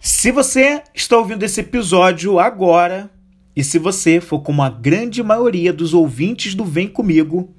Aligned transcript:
Se 0.00 0.30
você 0.30 0.82
está 0.94 1.18
ouvindo 1.18 1.42
esse 1.42 1.60
episódio 1.60 2.38
agora, 2.38 3.10
e 3.54 3.64
se 3.64 3.78
você 3.78 4.20
for 4.20 4.40
como 4.40 4.62
a 4.62 4.70
grande 4.70 5.22
maioria 5.22 5.72
dos 5.72 5.92
ouvintes 5.92 6.54
do 6.54 6.64
Vem 6.64 6.86
Comigo, 6.86 7.52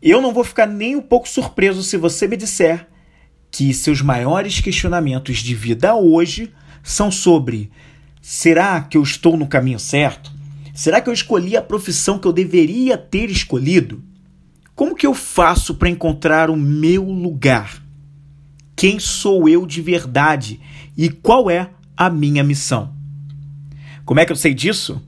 eu 0.00 0.22
não 0.22 0.32
vou 0.32 0.44
ficar 0.44 0.66
nem 0.66 0.94
um 0.94 1.02
pouco 1.02 1.28
surpreso 1.28 1.82
se 1.82 1.96
você 1.96 2.28
me 2.28 2.36
disser 2.36 2.88
que 3.50 3.74
seus 3.74 4.00
maiores 4.00 4.60
questionamentos 4.60 5.38
de 5.38 5.54
vida 5.54 5.94
hoje 5.96 6.52
são 6.82 7.10
sobre: 7.10 7.72
será 8.22 8.80
que 8.80 8.96
eu 8.96 9.02
estou 9.02 9.36
no 9.36 9.48
caminho 9.48 9.78
certo? 9.78 10.32
Será 10.72 11.00
que 11.00 11.08
eu 11.08 11.14
escolhi 11.14 11.56
a 11.56 11.62
profissão 11.62 12.18
que 12.18 12.28
eu 12.28 12.32
deveria 12.32 12.96
ter 12.96 13.30
escolhido? 13.30 14.02
Como 14.76 14.94
que 14.94 15.06
eu 15.06 15.14
faço 15.14 15.74
para 15.74 15.88
encontrar 15.88 16.50
o 16.50 16.56
meu 16.56 17.04
lugar? 17.04 17.82
Quem 18.76 18.98
sou 18.98 19.48
eu 19.48 19.66
de 19.66 19.80
verdade 19.80 20.60
e 20.96 21.08
qual 21.08 21.50
é 21.50 21.70
a 21.96 22.08
minha 22.10 22.42
missão? 22.42 22.94
Como 24.04 24.20
é 24.20 24.24
que 24.24 24.32
eu 24.32 24.36
sei 24.36 24.52
disso? 24.52 25.00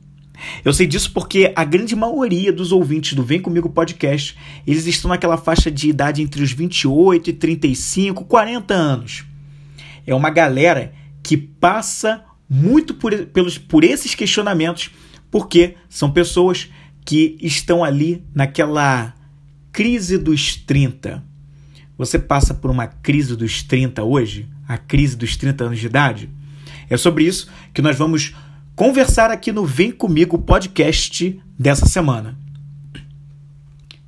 Eu 0.65 0.73
sei 0.73 0.87
disso 0.87 1.13
porque 1.13 1.53
a 1.57 1.65
grande 1.65 1.97
maioria 1.97 2.53
dos 2.53 2.73
ouvintes 2.73 3.15
do 3.15 3.23
Vem 3.23 3.41
Comigo 3.41 3.71
Podcast, 3.71 4.37
eles 4.67 4.87
estão 4.87 5.09
naquela 5.09 5.37
faixa 5.37 5.71
de 5.71 5.89
idade 5.89 6.23
entre 6.23 6.43
os 6.43 6.53
28 6.53 7.31
e 7.31 7.33
35, 7.33 8.25
40 8.25 8.75
anos. 8.75 9.25
É 10.07 10.15
uma 10.15 10.31
galera 10.31 10.93
que 11.23 11.37
passa 11.37 12.25
muito 12.49 12.95
por, 12.95 13.15
pelos, 13.27 13.59
por 13.59 13.83
esses 13.83 14.15
questionamentos, 14.15 14.91
porque 15.31 15.75
são 15.89 16.11
pessoas 16.11 16.69
que 17.05 17.37
estão 17.41 17.83
ali 17.83 18.25
naquela 18.35 19.15
crise 19.73 20.19
dos 20.19 20.57
30. 20.57 21.23
Você 21.99 22.19
passa 22.19 22.55
por 22.55 22.71
uma 22.71 22.87
crise 22.87 23.37
dos 23.37 23.63
30 23.63 24.03
hoje? 24.05 24.49
A 24.69 24.77
crise 24.77 25.17
dos 25.17 25.37
30 25.37 25.65
anos 25.65 25.79
de 25.79 25.87
idade? 25.87 26.29
É 26.91 26.97
sobre 26.97 27.25
isso 27.25 27.49
que 27.73 27.81
nós 27.81 27.97
vamos 27.97 28.35
conversar 28.75 29.31
aqui 29.31 29.53
no 29.53 29.65
Vem 29.65 29.91
Comigo 29.91 30.39
podcast 30.39 31.41
dessa 31.59 31.87
semana. 31.87 32.37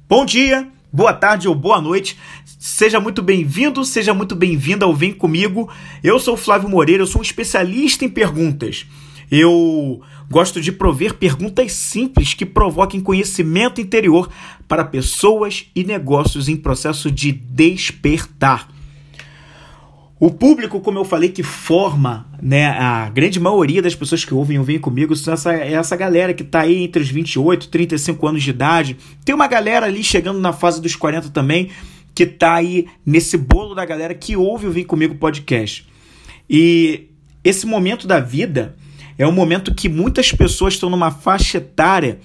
Bom 0.08 0.24
dia, 0.24 0.68
boa 0.92 1.12
tarde 1.12 1.46
ou 1.46 1.54
boa 1.54 1.80
noite. 1.80 2.18
Seja 2.58 2.98
muito 2.98 3.22
bem-vindo, 3.22 3.84
seja 3.84 4.12
muito 4.12 4.34
bem-vinda 4.34 4.84
ao 4.84 4.94
Vem 4.94 5.12
Comigo. 5.12 5.70
Eu 6.02 6.18
sou 6.18 6.34
o 6.34 6.36
Flávio 6.36 6.68
Moreira, 6.68 7.02
eu 7.02 7.06
sou 7.06 7.20
um 7.20 7.24
especialista 7.24 8.04
em 8.04 8.08
perguntas. 8.08 8.86
Eu 9.30 10.02
gosto 10.30 10.60
de 10.60 10.72
prover 10.72 11.14
perguntas 11.14 11.72
simples 11.72 12.34
que 12.34 12.46
provoquem 12.46 13.00
conhecimento 13.00 13.80
interior 13.80 14.28
para 14.66 14.84
pessoas 14.84 15.66
e 15.74 15.84
negócios 15.84 16.48
em 16.48 16.56
processo 16.56 17.10
de 17.10 17.30
despertar. 17.30 18.68
O 20.20 20.32
público, 20.32 20.80
como 20.80 20.98
eu 20.98 21.04
falei, 21.04 21.28
que 21.28 21.44
forma 21.44 22.26
né, 22.42 22.66
a 22.70 23.08
grande 23.08 23.38
maioria 23.38 23.80
das 23.80 23.94
pessoas 23.94 24.24
que 24.24 24.34
ouvem 24.34 24.58
ou 24.58 24.64
vêm 24.64 24.78
comigo 24.78 25.14
essa, 25.14 25.54
é 25.54 25.72
essa 25.74 25.94
galera 25.94 26.34
que 26.34 26.42
está 26.42 26.62
aí 26.62 26.82
entre 26.82 27.00
os 27.00 27.08
28 27.08 27.66
e 27.66 27.68
35 27.68 28.26
anos 28.26 28.42
de 28.42 28.50
idade. 28.50 28.96
Tem 29.24 29.32
uma 29.32 29.46
galera 29.46 29.86
ali 29.86 30.02
chegando 30.02 30.40
na 30.40 30.52
fase 30.52 30.82
dos 30.82 30.96
40 30.96 31.28
também, 31.28 31.70
que 32.16 32.24
está 32.24 32.54
aí 32.54 32.88
nesse 33.06 33.38
bolo 33.38 33.76
da 33.76 33.84
galera 33.84 34.12
que 34.12 34.36
ouve 34.36 34.66
o 34.66 34.72
Vem 34.72 34.82
Comigo 34.82 35.14
podcast. 35.14 35.86
E 36.50 37.10
esse 37.44 37.64
momento 37.64 38.04
da 38.08 38.18
vida 38.18 38.74
é 39.16 39.24
um 39.24 39.32
momento 39.32 39.72
que 39.72 39.88
muitas 39.88 40.32
pessoas 40.32 40.74
estão 40.74 40.90
numa 40.90 41.12
faixa 41.12 41.58
etária 41.58 42.18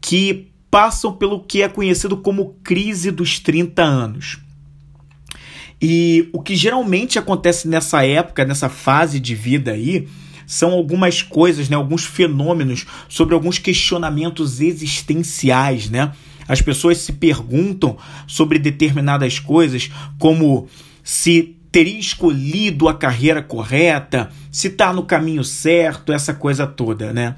que 0.00 0.52
passam 0.70 1.12
pelo 1.12 1.40
que 1.40 1.62
é 1.62 1.68
conhecido 1.68 2.16
como 2.16 2.54
crise 2.62 3.10
dos 3.10 3.40
30 3.40 3.82
anos. 3.82 4.43
E 5.80 6.28
o 6.32 6.40
que 6.40 6.56
geralmente 6.56 7.18
acontece 7.18 7.68
nessa 7.68 8.04
época, 8.04 8.44
nessa 8.44 8.68
fase 8.68 9.20
de 9.20 9.34
vida 9.34 9.72
aí, 9.72 10.08
são 10.46 10.72
algumas 10.72 11.22
coisas, 11.22 11.68
né, 11.68 11.76
alguns 11.76 12.04
fenômenos 12.04 12.86
sobre 13.08 13.34
alguns 13.34 13.58
questionamentos 13.58 14.60
existenciais, 14.60 15.88
né? 15.88 16.12
As 16.46 16.60
pessoas 16.60 16.98
se 16.98 17.12
perguntam 17.12 17.96
sobre 18.26 18.58
determinadas 18.58 19.38
coisas, 19.38 19.90
como 20.18 20.68
se 21.02 21.56
teria 21.72 21.98
escolhido 21.98 22.88
a 22.88 22.94
carreira 22.94 23.42
correta, 23.42 24.30
se 24.50 24.68
está 24.68 24.92
no 24.92 25.02
caminho 25.04 25.42
certo, 25.42 26.12
essa 26.12 26.34
coisa 26.34 26.66
toda, 26.66 27.12
né? 27.12 27.36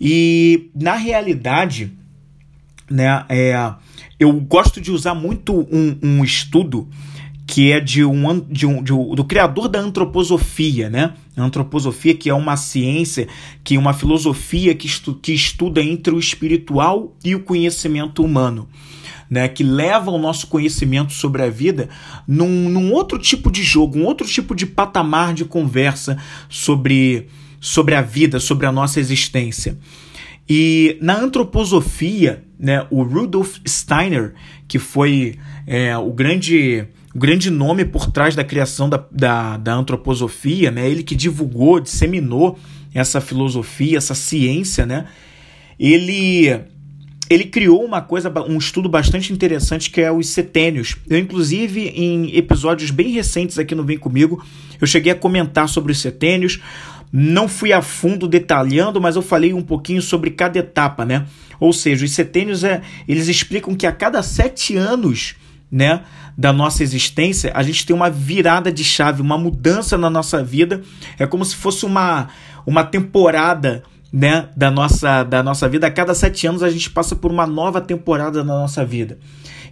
E 0.00 0.70
na 0.74 0.94
realidade, 0.94 1.92
né, 2.90 3.24
é, 3.28 3.72
eu 4.18 4.32
gosto 4.32 4.80
de 4.80 4.90
usar 4.90 5.14
muito 5.14 5.66
um, 5.72 5.96
um 6.02 6.24
estudo 6.24 6.88
que 7.50 7.72
é 7.72 7.80
de 7.80 8.04
um, 8.04 8.38
de 8.48 8.64
um, 8.64 8.80
de 8.80 8.92
um, 8.92 9.12
do 9.12 9.24
criador 9.24 9.66
da 9.66 9.80
antroposofia, 9.80 10.88
né? 10.88 11.14
A 11.36 11.42
antroposofia 11.42 12.14
que 12.14 12.30
é 12.30 12.34
uma 12.34 12.56
ciência, 12.56 13.26
que 13.64 13.74
é 13.74 13.78
uma 13.78 13.92
filosofia 13.92 14.72
que, 14.72 14.86
estu, 14.86 15.16
que 15.16 15.32
estuda 15.32 15.82
entre 15.82 16.14
o 16.14 16.18
espiritual 16.20 17.12
e 17.24 17.34
o 17.34 17.40
conhecimento 17.40 18.24
humano. 18.24 18.68
Né, 19.28 19.46
que 19.46 19.62
leva 19.62 20.10
o 20.10 20.18
nosso 20.18 20.48
conhecimento 20.48 21.12
sobre 21.12 21.40
a 21.40 21.48
vida 21.48 21.88
num, 22.26 22.68
num 22.68 22.92
outro 22.92 23.16
tipo 23.16 23.48
de 23.48 23.62
jogo, 23.62 23.96
um 23.96 24.04
outro 24.04 24.26
tipo 24.26 24.56
de 24.56 24.66
patamar 24.66 25.34
de 25.34 25.44
conversa 25.44 26.18
sobre, 26.48 27.28
sobre 27.60 27.94
a 27.94 28.02
vida, 28.02 28.40
sobre 28.40 28.66
a 28.66 28.72
nossa 28.72 28.98
existência. 28.98 29.78
E 30.48 30.98
na 31.00 31.16
antroposofia, 31.16 32.42
né, 32.58 32.84
o 32.90 33.04
Rudolf 33.04 33.58
Steiner, 33.64 34.34
que 34.66 34.80
foi 34.80 35.36
é, 35.64 35.96
o 35.96 36.12
grande 36.12 36.88
o 37.14 37.18
grande 37.18 37.50
nome 37.50 37.84
por 37.84 38.10
trás 38.10 38.36
da 38.36 38.44
criação 38.44 38.88
da, 38.88 39.04
da, 39.10 39.56
da 39.56 39.74
antroposofia, 39.74 40.70
né? 40.70 40.88
ele 40.88 41.02
que 41.02 41.14
divulgou, 41.14 41.80
disseminou 41.80 42.58
essa 42.94 43.20
filosofia, 43.20 43.98
essa 43.98 44.14
ciência, 44.14 44.86
né? 44.86 45.06
ele, 45.78 46.60
ele 47.28 47.44
criou 47.44 47.84
uma 47.84 48.00
coisa, 48.00 48.32
um 48.48 48.58
estudo 48.58 48.88
bastante 48.88 49.32
interessante 49.32 49.90
que 49.90 50.00
é 50.00 50.12
os 50.12 50.28
setênios. 50.28 50.96
Eu, 51.08 51.18
inclusive, 51.18 51.88
em 51.88 52.36
episódios 52.36 52.90
bem 52.90 53.10
recentes 53.10 53.58
aqui 53.58 53.74
no 53.74 53.84
Vem 53.84 53.98
Comigo, 53.98 54.44
eu 54.80 54.86
cheguei 54.86 55.10
a 55.10 55.16
comentar 55.16 55.68
sobre 55.68 55.90
os 55.90 55.98
setênios. 55.98 56.60
Não 57.12 57.48
fui 57.48 57.72
a 57.72 57.82
fundo 57.82 58.28
detalhando, 58.28 59.00
mas 59.00 59.16
eu 59.16 59.22
falei 59.22 59.52
um 59.52 59.62
pouquinho 59.62 60.00
sobre 60.00 60.30
cada 60.30 60.60
etapa, 60.60 61.04
né? 61.04 61.26
Ou 61.58 61.72
seja, 61.72 62.04
os 62.04 62.12
setênios 62.12 62.62
é, 62.62 62.82
eles 63.08 63.26
explicam 63.26 63.74
que 63.74 63.86
a 63.86 63.92
cada 63.92 64.22
sete 64.22 64.76
anos 64.76 65.34
né, 65.70 66.02
da 66.36 66.52
nossa 66.52 66.82
existência, 66.82 67.52
a 67.54 67.62
gente 67.62 67.86
tem 67.86 67.94
uma 67.94 68.10
virada 68.10 68.72
de 68.72 68.82
chave, 68.82 69.22
uma 69.22 69.38
mudança 69.38 69.96
na 69.96 70.10
nossa 70.10 70.42
vida. 70.42 70.82
É 71.18 71.26
como 71.26 71.44
se 71.44 71.54
fosse 71.54 71.84
uma, 71.84 72.28
uma 72.66 72.82
temporada 72.82 73.82
né, 74.12 74.48
da, 74.56 74.70
nossa, 74.70 75.22
da 75.22 75.42
nossa 75.42 75.68
vida. 75.68 75.86
A 75.86 75.90
cada 75.90 76.14
sete 76.14 76.46
anos 76.46 76.62
a 76.62 76.70
gente 76.70 76.90
passa 76.90 77.14
por 77.14 77.30
uma 77.30 77.46
nova 77.46 77.80
temporada 77.80 78.42
na 78.42 78.54
nossa 78.54 78.84
vida. 78.84 79.18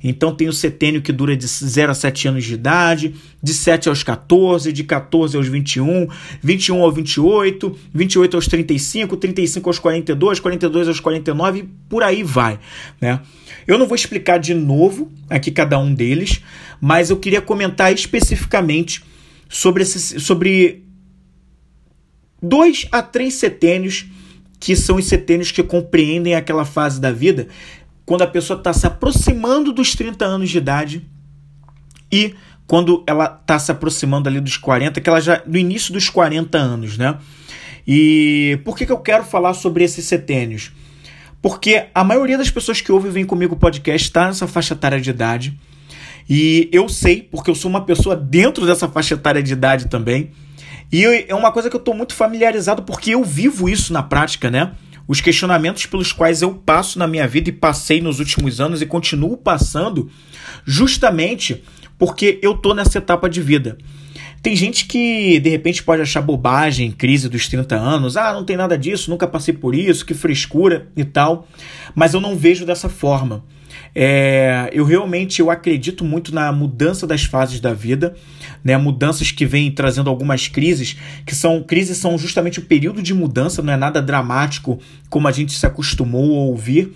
Então 0.02 0.34
tem 0.34 0.48
o 0.48 0.52
setênio 0.52 1.02
que 1.02 1.12
dura 1.12 1.36
de 1.36 1.46
0 1.46 1.92
a 1.92 1.94
7 1.94 2.28
anos 2.28 2.44
de 2.44 2.54
idade, 2.54 3.14
de 3.42 3.52
7 3.52 3.88
aos 3.88 4.02
14, 4.02 4.72
de 4.72 4.84
14 4.84 5.36
aos 5.36 5.48
21, 5.48 6.08
21 6.42 6.82
aos 6.82 6.94
28, 6.94 7.78
28 7.92 8.36
aos 8.36 8.46
35, 8.46 9.16
35 9.16 9.68
aos 9.68 9.78
42, 9.78 10.40
42 10.40 10.88
aos 10.88 11.00
49 11.00 11.58
e 11.58 11.62
por 11.88 12.02
aí 12.02 12.22
vai, 12.22 12.58
né? 13.00 13.20
Eu 13.66 13.78
não 13.78 13.86
vou 13.86 13.94
explicar 13.94 14.38
de 14.38 14.54
novo 14.54 15.12
aqui 15.28 15.50
cada 15.50 15.78
um 15.78 15.92
deles, 15.92 16.42
mas 16.80 17.10
eu 17.10 17.16
queria 17.16 17.40
comentar 17.40 17.92
especificamente 17.92 19.04
sobre, 19.48 19.82
esse, 19.82 20.20
sobre 20.20 20.84
dois 22.42 22.86
a 22.90 23.02
três 23.02 23.34
setênios 23.34 24.06
que 24.60 24.74
são 24.74 24.96
os 24.96 25.06
setênios 25.06 25.52
que 25.52 25.62
compreendem 25.62 26.34
aquela 26.34 26.64
fase 26.64 27.00
da 27.00 27.12
vida 27.12 27.48
quando 28.08 28.22
a 28.22 28.26
pessoa 28.26 28.56
está 28.58 28.72
se 28.72 28.86
aproximando 28.86 29.70
dos 29.70 29.94
30 29.94 30.24
anos 30.24 30.48
de 30.48 30.56
idade 30.56 31.06
e 32.10 32.34
quando 32.66 33.04
ela 33.06 33.38
está 33.38 33.58
se 33.58 33.70
aproximando 33.70 34.30
ali 34.30 34.40
dos 34.40 34.56
40, 34.56 34.98
que 34.98 35.10
ela 35.10 35.20
já 35.20 35.42
no 35.46 35.58
início 35.58 35.92
dos 35.92 36.08
40 36.08 36.56
anos, 36.56 36.96
né? 36.96 37.18
E 37.86 38.58
por 38.64 38.78
que, 38.78 38.86
que 38.86 38.92
eu 38.92 38.96
quero 38.96 39.24
falar 39.24 39.52
sobre 39.52 39.84
esses 39.84 40.06
setênios? 40.06 40.72
Porque 41.42 41.84
a 41.94 42.02
maioria 42.02 42.38
das 42.38 42.50
pessoas 42.50 42.80
que 42.80 42.90
ouvem 42.90 43.12
Vem 43.12 43.26
Comigo 43.26 43.56
podcast 43.56 44.08
está 44.08 44.28
nessa 44.28 44.46
faixa 44.46 44.72
etária 44.72 44.98
de 44.98 45.10
idade. 45.10 45.60
E 46.26 46.70
eu 46.72 46.88
sei, 46.88 47.28
porque 47.30 47.50
eu 47.50 47.54
sou 47.54 47.70
uma 47.70 47.82
pessoa 47.82 48.16
dentro 48.16 48.64
dessa 48.64 48.88
faixa 48.88 49.16
etária 49.16 49.42
de 49.42 49.52
idade 49.52 49.86
também. 49.86 50.30
E 50.90 51.04
é 51.28 51.34
uma 51.34 51.52
coisa 51.52 51.68
que 51.68 51.76
eu 51.76 51.80
estou 51.80 51.92
muito 51.92 52.14
familiarizado 52.14 52.84
porque 52.84 53.10
eu 53.10 53.22
vivo 53.22 53.68
isso 53.68 53.92
na 53.92 54.02
prática, 54.02 54.50
né? 54.50 54.72
Os 55.08 55.22
questionamentos 55.22 55.86
pelos 55.86 56.12
quais 56.12 56.42
eu 56.42 56.54
passo 56.54 56.98
na 56.98 57.08
minha 57.08 57.26
vida 57.26 57.48
e 57.48 57.52
passei 57.52 58.00
nos 58.00 58.20
últimos 58.20 58.60
anos 58.60 58.82
e 58.82 58.86
continuo 58.86 59.38
passando, 59.38 60.10
justamente 60.66 61.64
porque 61.98 62.38
eu 62.42 62.54
tô 62.54 62.74
nessa 62.74 62.98
etapa 62.98 63.28
de 63.28 63.40
vida. 63.40 63.78
Tem 64.42 64.54
gente 64.54 64.84
que 64.84 65.40
de 65.40 65.48
repente 65.48 65.82
pode 65.82 66.02
achar 66.02 66.20
bobagem, 66.20 66.92
crise 66.92 67.28
dos 67.28 67.48
30 67.48 67.74
anos, 67.74 68.16
ah, 68.16 68.32
não 68.32 68.44
tem 68.44 68.56
nada 68.56 68.78
disso, 68.78 69.10
nunca 69.10 69.26
passei 69.26 69.52
por 69.52 69.74
isso, 69.74 70.06
que 70.06 70.14
frescura 70.14 70.88
e 70.96 71.04
tal, 71.04 71.48
mas 71.94 72.14
eu 72.14 72.20
não 72.20 72.36
vejo 72.36 72.64
dessa 72.64 72.88
forma. 72.88 73.42
É, 73.94 74.70
eu 74.72 74.84
realmente 74.84 75.40
eu 75.40 75.50
acredito 75.50 76.04
muito 76.04 76.32
na 76.32 76.52
mudança 76.52 77.06
das 77.06 77.24
fases 77.24 77.60
da 77.60 77.72
vida, 77.72 78.14
né? 78.62 78.76
Mudanças 78.76 79.30
que 79.30 79.46
vêm 79.46 79.70
trazendo 79.70 80.10
algumas 80.10 80.48
crises, 80.48 80.96
que 81.24 81.34
são 81.34 81.62
crises 81.62 81.98
são 81.98 82.18
justamente 82.18 82.58
o 82.58 82.62
período 82.62 83.02
de 83.02 83.14
mudança, 83.14 83.62
não 83.62 83.72
é 83.72 83.76
nada 83.76 84.02
dramático 84.02 84.78
como 85.08 85.28
a 85.28 85.32
gente 85.32 85.52
se 85.52 85.66
acostumou 85.66 86.36
a 86.36 86.42
ouvir, 86.44 86.92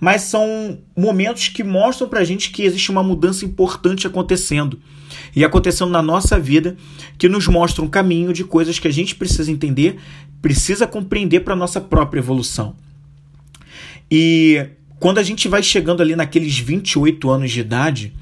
mas 0.00 0.22
são 0.22 0.78
momentos 0.96 1.48
que 1.48 1.64
mostram 1.64 2.08
pra 2.08 2.24
gente 2.24 2.50
que 2.50 2.62
existe 2.62 2.90
uma 2.90 3.02
mudança 3.02 3.44
importante 3.44 4.06
acontecendo. 4.06 4.78
E 5.34 5.44
acontecendo 5.44 5.90
na 5.90 6.02
nossa 6.02 6.38
vida, 6.38 6.76
que 7.18 7.28
nos 7.28 7.46
mostra 7.46 7.84
um 7.84 7.88
caminho 7.88 8.32
de 8.32 8.44
coisas 8.44 8.78
que 8.78 8.88
a 8.88 8.92
gente 8.92 9.14
precisa 9.14 9.50
entender, 9.50 9.96
precisa 10.40 10.86
compreender 10.86 11.40
para 11.40 11.56
nossa 11.56 11.80
própria 11.80 12.20
evolução. 12.20 12.74
E 14.10 14.66
quando 14.98 15.18
a 15.18 15.22
gente 15.22 15.48
vai 15.48 15.62
chegando 15.62 16.00
ali 16.00 16.16
naqueles 16.16 16.58
28 16.58 17.28
anos 17.28 17.50
de 17.50 17.60
idade, 17.60 18.12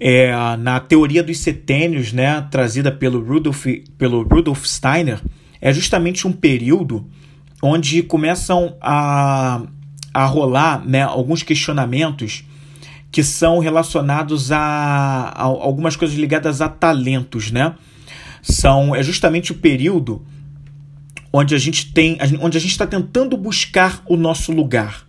é, 0.00 0.56
na 0.56 0.80
teoria 0.80 1.22
dos 1.22 1.38
setênios, 1.38 2.10
né, 2.10 2.40
trazida 2.50 2.90
pelo 2.90 3.22
Rudolf, 3.22 3.66
pelo 3.98 4.22
Rudolf 4.22 4.64
Steiner, 4.64 5.20
é 5.60 5.70
justamente 5.74 6.26
um 6.26 6.32
período 6.32 7.06
onde 7.62 8.02
começam 8.02 8.74
a, 8.80 9.60
a 10.14 10.24
rolar 10.24 10.82
né, 10.86 11.02
alguns 11.02 11.42
questionamentos 11.42 12.44
que 13.12 13.22
são 13.22 13.58
relacionados 13.58 14.50
a, 14.50 14.58
a, 14.58 15.42
algumas 15.42 15.96
coisas 15.96 16.16
ligadas 16.16 16.62
a 16.62 16.68
talentos, 16.68 17.50
né? 17.50 17.74
São 18.40 18.94
é 18.94 19.02
justamente 19.02 19.52
o 19.52 19.56
período 19.56 20.24
onde 21.32 21.54
a 21.54 21.58
gente 21.58 21.92
tem, 21.92 22.16
onde 22.40 22.56
a 22.56 22.60
gente 22.60 22.70
está 22.70 22.86
tentando 22.86 23.36
buscar 23.36 24.02
o 24.06 24.16
nosso 24.16 24.52
lugar, 24.52 25.04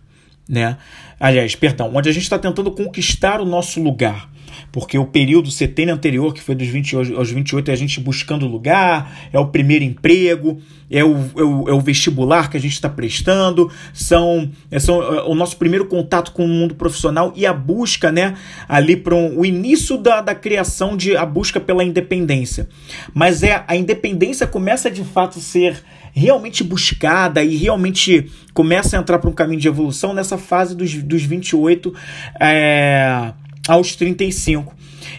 né? 0.46 0.76
Aliás, 1.18 1.54
perdão, 1.54 1.92
onde 1.94 2.08
a 2.08 2.12
gente 2.12 2.24
está 2.24 2.38
tentando 2.38 2.70
conquistar 2.72 3.40
o 3.40 3.46
nosso 3.46 3.80
lugar 3.80 4.28
porque 4.70 4.98
o 4.98 5.04
período 5.04 5.50
setênio 5.50 5.94
anterior, 5.94 6.32
que 6.32 6.42
foi 6.42 6.54
dos 6.54 6.68
20 6.68 6.96
aos 7.16 7.30
28, 7.30 7.70
é 7.70 7.74
a 7.74 7.76
gente 7.76 8.00
buscando 8.00 8.46
lugar, 8.46 9.28
é 9.32 9.38
o 9.38 9.46
primeiro 9.46 9.84
emprego, 9.84 10.60
é 10.90 11.02
o, 11.02 11.16
é 11.36 11.42
o, 11.42 11.68
é 11.70 11.72
o 11.72 11.80
vestibular 11.80 12.50
que 12.50 12.56
a 12.56 12.60
gente 12.60 12.72
está 12.74 12.88
prestando, 12.88 13.70
são, 13.94 14.50
é, 14.70 14.78
são 14.78 15.02
é, 15.02 15.22
o 15.22 15.34
nosso 15.34 15.56
primeiro 15.56 15.86
contato 15.86 16.32
com 16.32 16.44
o 16.44 16.48
mundo 16.48 16.74
profissional 16.74 17.32
e 17.34 17.46
a 17.46 17.52
busca, 17.52 18.12
né, 18.12 18.34
ali 18.68 18.96
para 18.96 19.14
um, 19.14 19.38
o 19.38 19.46
início 19.46 19.96
da, 19.96 20.20
da 20.20 20.34
criação 20.34 20.96
de 20.96 21.16
a 21.16 21.24
busca 21.24 21.58
pela 21.58 21.82
independência. 21.82 22.68
Mas 23.14 23.42
é 23.42 23.64
a 23.66 23.74
independência 23.74 24.46
começa 24.46 24.90
de 24.90 25.02
fato 25.02 25.38
a 25.38 25.42
ser 25.42 25.82
realmente 26.12 26.62
buscada 26.62 27.42
e 27.42 27.56
realmente 27.56 28.30
começa 28.52 28.96
a 28.96 29.00
entrar 29.00 29.18
para 29.18 29.30
um 29.30 29.32
caminho 29.32 29.60
de 29.60 29.68
evolução 29.68 30.12
nessa 30.12 30.36
fase 30.36 30.76
dos, 30.76 30.94
dos 31.02 31.22
28 31.22 31.94
é, 32.38 33.32
aos 33.68 33.94
35. 33.96 34.74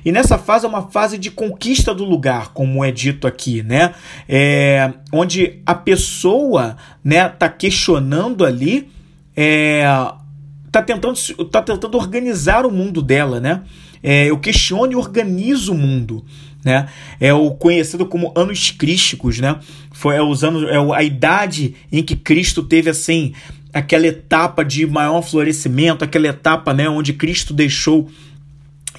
E 0.06 0.12
nessa 0.12 0.38
fase 0.38 0.66
é 0.66 0.69
uma 0.69 0.90
fase 0.90 1.18
de 1.18 1.31
conquista 1.31 1.94
do 1.94 2.04
lugar, 2.04 2.51
como 2.54 2.84
é 2.84 2.92
dito 2.92 3.28
aqui, 3.28 3.63
né? 3.63 3.94
É, 4.28 4.92
onde 5.12 5.60
a 5.66 5.75
pessoa, 5.75 6.78
né, 7.04 7.28
tá 7.30 7.50
questionando 7.50 8.45
ali, 8.45 8.90
é, 9.36 9.84
tá 10.72 10.81
tentando, 10.81 11.18
tá 11.45 11.62
tentando 11.62 11.98
organizar 11.98 12.66
o 12.66 12.72
mundo 12.72 13.01
dela, 13.01 13.40
né? 13.40 13.62
É, 14.01 14.30
eu 14.30 14.38
questiono 14.38 14.92
e 14.92 14.95
organizo 14.95 15.72
o 15.72 15.78
mundo, 15.78 16.25
né? 16.63 16.88
É 17.19 17.34
o 17.34 17.51
conhecido 17.51 18.06
como 18.06 18.34
anos 18.36 18.72
crísticos, 18.72 19.40
né? 19.40 19.57
Foi 19.92 20.16
é 20.16 20.22
os 20.22 20.44
anos, 20.44 20.63
é 20.63 20.78
a 20.78 21.04
idade 21.04 21.75
em 21.92 22.04
que 22.04 22.16
Cristo 22.16 22.63
teve 22.63 22.90
assim 22.90 23.34
aquela 23.74 24.06
etapa 24.06 24.63
de 24.63 24.86
maior 24.86 25.22
florescimento, 25.24 26.04
aquela 26.04 26.28
etapa, 26.28 26.74
né, 26.74 26.88
onde 26.88 27.12
Cristo 27.13 27.54
deixou 27.54 28.07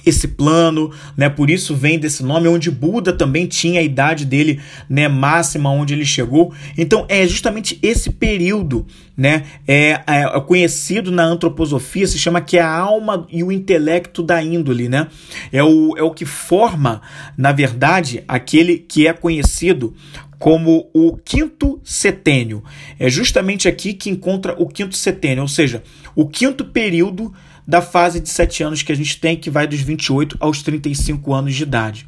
esse 0.05 0.27
plano, 0.27 0.91
né? 1.17 1.29
Por 1.29 1.49
isso 1.49 1.75
vem 1.75 1.97
desse 1.97 2.23
nome, 2.23 2.47
onde 2.47 2.69
Buda 2.69 3.11
também 3.11 3.45
tinha 3.45 3.79
a 3.79 3.83
idade 3.83 4.25
dele, 4.25 4.59
né, 4.89 5.07
máxima 5.07 5.69
onde 5.69 5.93
ele 5.93 6.05
chegou. 6.05 6.53
Então 6.77 7.05
é 7.09 7.27
justamente 7.27 7.79
esse 7.81 8.11
período, 8.11 8.85
né? 9.17 9.43
É, 9.67 10.01
é 10.07 10.39
conhecido 10.41 11.11
na 11.11 11.23
antroposofia, 11.23 12.07
se 12.07 12.19
chama 12.19 12.41
que 12.41 12.57
é 12.57 12.61
a 12.61 12.69
alma 12.69 13.27
e 13.31 13.43
o 13.43 13.51
intelecto 13.51 14.21
da 14.21 14.41
índole, 14.43 14.87
né? 14.87 15.07
É 15.51 15.63
o, 15.63 15.97
é 15.97 16.03
o 16.03 16.11
que 16.11 16.25
forma, 16.25 17.01
na 17.37 17.51
verdade, 17.51 18.23
aquele 18.27 18.77
que 18.77 19.07
é 19.07 19.13
conhecido 19.13 19.93
como 20.37 20.89
o 20.93 21.17
quinto 21.17 21.79
setênio. 21.83 22.63
É 22.99 23.09
justamente 23.09 23.67
aqui 23.67 23.93
que 23.93 24.09
encontra 24.09 24.53
o 24.61 24.67
quinto 24.67 24.95
setênio, 24.95 25.41
ou 25.41 25.47
seja, 25.47 25.81
o 26.15 26.27
quinto 26.27 26.65
período 26.65 27.33
da 27.67 27.81
fase 27.81 28.19
de 28.19 28.29
7 28.29 28.63
anos 28.63 28.83
que 28.83 28.91
a 28.91 28.95
gente 28.95 29.19
tem, 29.19 29.35
que 29.35 29.49
vai 29.49 29.67
dos 29.67 29.81
28 29.81 30.37
aos 30.39 30.61
35 30.61 31.33
anos 31.33 31.55
de 31.55 31.63
idade. 31.63 32.05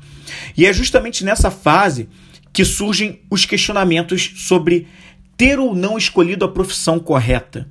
E 0.56 0.66
é 0.66 0.74
justamente 0.74 1.24
nessa 1.24 1.50
fase 1.50 2.10
que 2.54 2.64
surgem 2.64 3.22
os 3.30 3.46
questionamentos 3.46 4.34
sobre 4.38 4.88
ter 5.36 5.60
ou 5.60 5.76
não 5.76 5.98
escolhido 5.98 6.46
a 6.46 6.52
profissão 6.52 7.00
correta. 7.00 7.68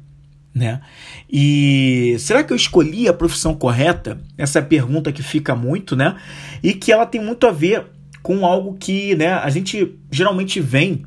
Né? 0.55 0.81
E 1.31 2.17
será 2.19 2.43
que 2.43 2.53
eu 2.53 2.57
escolhi 2.57 3.09
a 3.09 3.13
profissão 3.13 3.55
correta? 3.55 4.19
Essa 4.39 4.59
é 4.59 4.63
a 4.63 4.65
pergunta 4.65 5.13
que 5.13 5.23
fica 5.23 5.55
muito, 5.55 5.95
né? 5.95 6.17
E 6.63 6.73
que 6.73 6.91
ela 6.91 7.05
tem 7.05 7.21
muito 7.21 7.47
a 7.47 7.53
ver 7.53 7.85
com 8.23 8.47
algo 8.47 8.75
que 8.79 9.15
né, 9.17 9.35
a 9.35 9.51
gente 9.51 9.99
geralmente 10.11 10.61
vem 10.61 11.05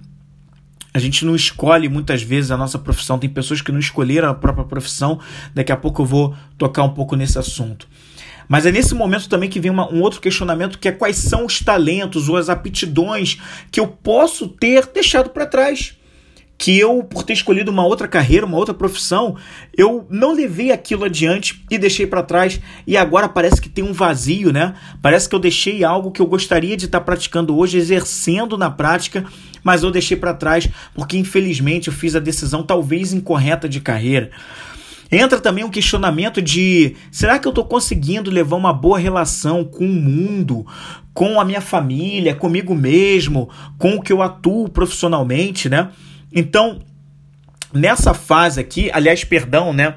a 0.94 1.00
gente 1.00 1.26
não 1.26 1.36
escolhe 1.36 1.88
muitas 1.88 2.22
vezes 2.22 2.52
a 2.52 2.58
nossa 2.58 2.80
profissão. 2.80 3.20
Tem 3.20 3.30
pessoas 3.30 3.62
que 3.62 3.72
não 3.72 3.80
escolheram 3.80 4.30
a 4.30 4.34
própria 4.34 4.66
profissão. 4.66 5.20
Daqui 5.54 5.72
a 5.72 5.78
pouco 5.78 6.02
eu 6.02 6.06
vou 6.06 6.36
tocar 6.58 6.84
um 6.84 6.90
pouco 6.90 7.16
nesse 7.16 7.38
assunto. 7.38 7.88
Mas 8.48 8.66
é 8.66 8.72
nesse 8.72 8.96
momento 8.96 9.30
também 9.30 9.48
que 9.48 9.60
vem 9.60 9.70
uma, 9.70 9.92
um 9.94 10.02
outro 10.02 10.20
questionamento 10.20 10.80
que 10.80 10.88
é 10.88 10.92
quais 10.92 11.18
são 11.18 11.46
os 11.46 11.60
talentos 11.60 12.28
ou 12.28 12.36
as 12.36 12.50
aptidões 12.50 13.40
que 13.72 13.80
eu 13.80 13.88
posso 13.88 14.48
ter 14.48 14.88
deixado 14.88 15.30
para 15.30 15.46
trás 15.46 15.99
que 16.60 16.78
eu, 16.78 17.02
por 17.02 17.24
ter 17.24 17.32
escolhido 17.32 17.72
uma 17.72 17.86
outra 17.86 18.06
carreira, 18.06 18.46
uma 18.46 18.58
outra 18.58 18.74
profissão, 18.74 19.38
eu 19.76 20.06
não 20.10 20.34
levei 20.34 20.74
aquilo 20.74 21.06
adiante 21.06 21.64
e 21.72 21.78
deixei 21.78 22.06
para 22.06 22.22
trás. 22.22 22.60
E 22.86 22.98
agora 22.98 23.30
parece 23.30 23.62
que 23.62 23.70
tem 23.70 23.82
um 23.82 23.94
vazio, 23.94 24.52
né? 24.52 24.76
Parece 25.02 25.30
que 25.30 25.34
eu 25.34 25.40
deixei 25.40 25.86
algo 25.86 26.12
que 26.12 26.22
eu 26.22 26.26
gostaria 26.26 26.76
de 26.76 26.84
estar 26.84 27.00
praticando 27.00 27.58
hoje, 27.58 27.78
exercendo 27.78 28.58
na 28.58 28.70
prática, 28.70 29.24
mas 29.64 29.84
eu 29.84 29.90
deixei 29.90 30.18
para 30.18 30.34
trás 30.34 30.68
porque 30.94 31.18
infelizmente 31.18 31.88
eu 31.88 31.94
fiz 31.94 32.14
a 32.14 32.20
decisão 32.20 32.62
talvez 32.62 33.14
incorreta 33.14 33.70
de 33.70 33.80
carreira. 33.80 34.30
Entra 35.10 35.40
também 35.40 35.64
um 35.64 35.70
questionamento 35.70 36.42
de: 36.42 36.98
será 37.10 37.40
que 37.40 37.48
eu 37.48 37.52
estou 37.52 37.64
conseguindo 37.64 38.30
levar 38.30 38.58
uma 38.58 38.74
boa 38.74 39.00
relação 39.00 39.64
com 39.64 39.86
o 39.86 39.88
mundo, 39.88 40.68
com 41.14 41.40
a 41.40 41.46
minha 41.46 41.62
família, 41.62 42.36
comigo 42.36 42.76
mesmo, 42.76 43.50
com 43.78 43.96
o 43.96 44.02
que 44.02 44.12
eu 44.12 44.22
atuo 44.22 44.68
profissionalmente, 44.68 45.70
né? 45.70 45.90
Então, 46.34 46.80
nessa 47.74 48.14
fase 48.14 48.60
aqui, 48.60 48.90
aliás, 48.94 49.24
perdão, 49.24 49.74
né? 49.74 49.96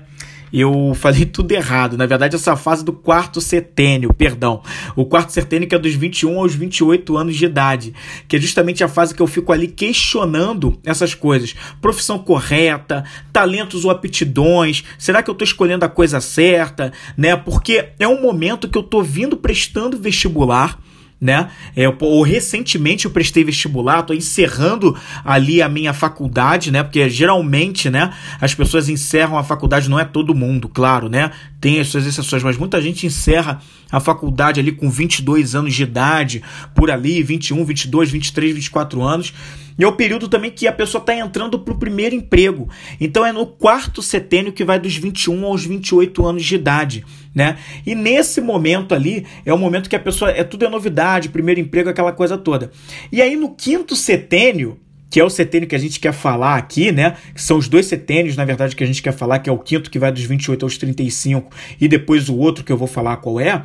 Eu 0.52 0.92
falei 0.94 1.24
tudo 1.24 1.50
errado. 1.52 1.96
Na 1.96 2.04
verdade, 2.04 2.36
essa 2.36 2.54
fase 2.56 2.84
do 2.84 2.92
quarto 2.92 3.40
setênio, 3.40 4.12
perdão. 4.12 4.62
O 4.94 5.06
quarto 5.06 5.32
setênio 5.32 5.66
que 5.66 5.74
é 5.74 5.78
dos 5.78 5.94
21 5.94 6.38
aos 6.38 6.54
28 6.54 7.16
anos 7.16 7.36
de 7.36 7.46
idade. 7.46 7.94
Que 8.28 8.36
é 8.36 8.38
justamente 8.38 8.84
a 8.84 8.88
fase 8.88 9.14
que 9.14 9.22
eu 9.22 9.26
fico 9.26 9.50
ali 9.50 9.66
questionando 9.66 10.78
essas 10.84 11.14
coisas. 11.14 11.54
Profissão 11.80 12.18
correta, 12.18 13.02
talentos 13.32 13.86
ou 13.86 13.90
aptidões. 13.90 14.84
Será 14.98 15.22
que 15.22 15.30
eu 15.30 15.32
estou 15.32 15.46
escolhendo 15.46 15.86
a 15.86 15.88
coisa 15.88 16.20
certa? 16.20 16.92
Né? 17.16 17.34
Porque 17.34 17.88
é 17.98 18.06
um 18.06 18.20
momento 18.20 18.68
que 18.68 18.76
eu 18.76 18.82
estou 18.82 19.02
vindo 19.02 19.38
prestando 19.38 19.96
vestibular 19.96 20.78
né? 21.22 21.50
É, 21.76 21.84
ou 22.00 22.20
recentemente 22.22 23.04
eu 23.04 23.10
prestei 23.12 23.44
vestibular, 23.44 24.00
estou 24.00 24.16
encerrando 24.16 24.98
ali 25.24 25.62
a 25.62 25.68
minha 25.68 25.94
faculdade, 25.94 26.72
né? 26.72 26.82
Porque 26.82 27.08
geralmente, 27.08 27.88
né, 27.88 28.12
as 28.40 28.52
pessoas 28.56 28.88
encerram 28.88 29.38
a 29.38 29.44
faculdade, 29.44 29.88
não 29.88 30.00
é 30.00 30.04
todo 30.04 30.34
mundo, 30.34 30.68
claro, 30.68 31.08
né? 31.08 31.30
Tem 31.60 31.78
as 31.78 31.86
suas 31.86 32.04
exceções, 32.06 32.42
mas 32.42 32.58
muita 32.58 32.82
gente 32.82 33.06
encerra 33.06 33.62
a 33.92 34.00
faculdade 34.00 34.58
ali 34.58 34.72
com 34.72 34.90
22 34.90 35.54
anos 35.54 35.72
de 35.72 35.84
idade, 35.84 36.42
por 36.74 36.90
ali, 36.90 37.22
21, 37.22 37.64
22, 37.64 38.10
23, 38.10 38.54
24 38.56 39.02
anos. 39.02 39.32
E 39.78 39.84
é 39.84 39.86
o 39.86 39.92
período 39.92 40.28
também 40.28 40.50
que 40.50 40.66
a 40.66 40.72
pessoa 40.72 41.00
está 41.00 41.14
entrando 41.14 41.58
para 41.58 41.74
o 41.74 41.78
primeiro 41.78 42.14
emprego. 42.14 42.68
Então 43.00 43.24
é 43.24 43.32
no 43.32 43.46
quarto 43.46 44.02
setênio 44.02 44.52
que 44.52 44.64
vai 44.64 44.78
dos 44.78 44.96
21 44.96 45.44
aos 45.44 45.64
28 45.64 46.26
anos 46.26 46.44
de 46.44 46.54
idade. 46.54 47.04
Né? 47.34 47.56
E 47.86 47.94
nesse 47.94 48.40
momento 48.40 48.94
ali 48.94 49.26
é 49.44 49.52
o 49.52 49.58
momento 49.58 49.88
que 49.88 49.96
a 49.96 50.00
pessoa 50.00 50.30
é 50.30 50.44
tudo 50.44 50.66
é 50.66 50.68
novidade, 50.68 51.30
primeiro 51.30 51.60
emprego, 51.60 51.88
aquela 51.88 52.12
coisa 52.12 52.36
toda. 52.36 52.70
E 53.10 53.22
aí 53.22 53.36
no 53.36 53.54
quinto 53.54 53.96
setênio, 53.96 54.78
que 55.12 55.20
é 55.20 55.24
o 55.24 55.28
setênio 55.28 55.68
que 55.68 55.76
a 55.76 55.78
gente 55.78 56.00
quer 56.00 56.14
falar 56.14 56.56
aqui, 56.56 56.90
né? 56.90 57.18
Que 57.34 57.42
são 57.42 57.58
os 57.58 57.68
dois 57.68 57.84
setênios, 57.84 58.34
na 58.34 58.46
verdade, 58.46 58.74
que 58.74 58.82
a 58.82 58.86
gente 58.86 59.02
quer 59.02 59.12
falar, 59.12 59.40
que 59.40 59.50
é 59.50 59.52
o 59.52 59.58
quinto 59.58 59.90
que 59.90 59.98
vai 59.98 60.10
dos 60.10 60.22
28 60.22 60.64
aos 60.64 60.78
35 60.78 61.54
e 61.78 61.86
depois 61.86 62.30
o 62.30 62.36
outro 62.38 62.64
que 62.64 62.72
eu 62.72 62.78
vou 62.78 62.88
falar 62.88 63.18
qual 63.18 63.38
é. 63.38 63.62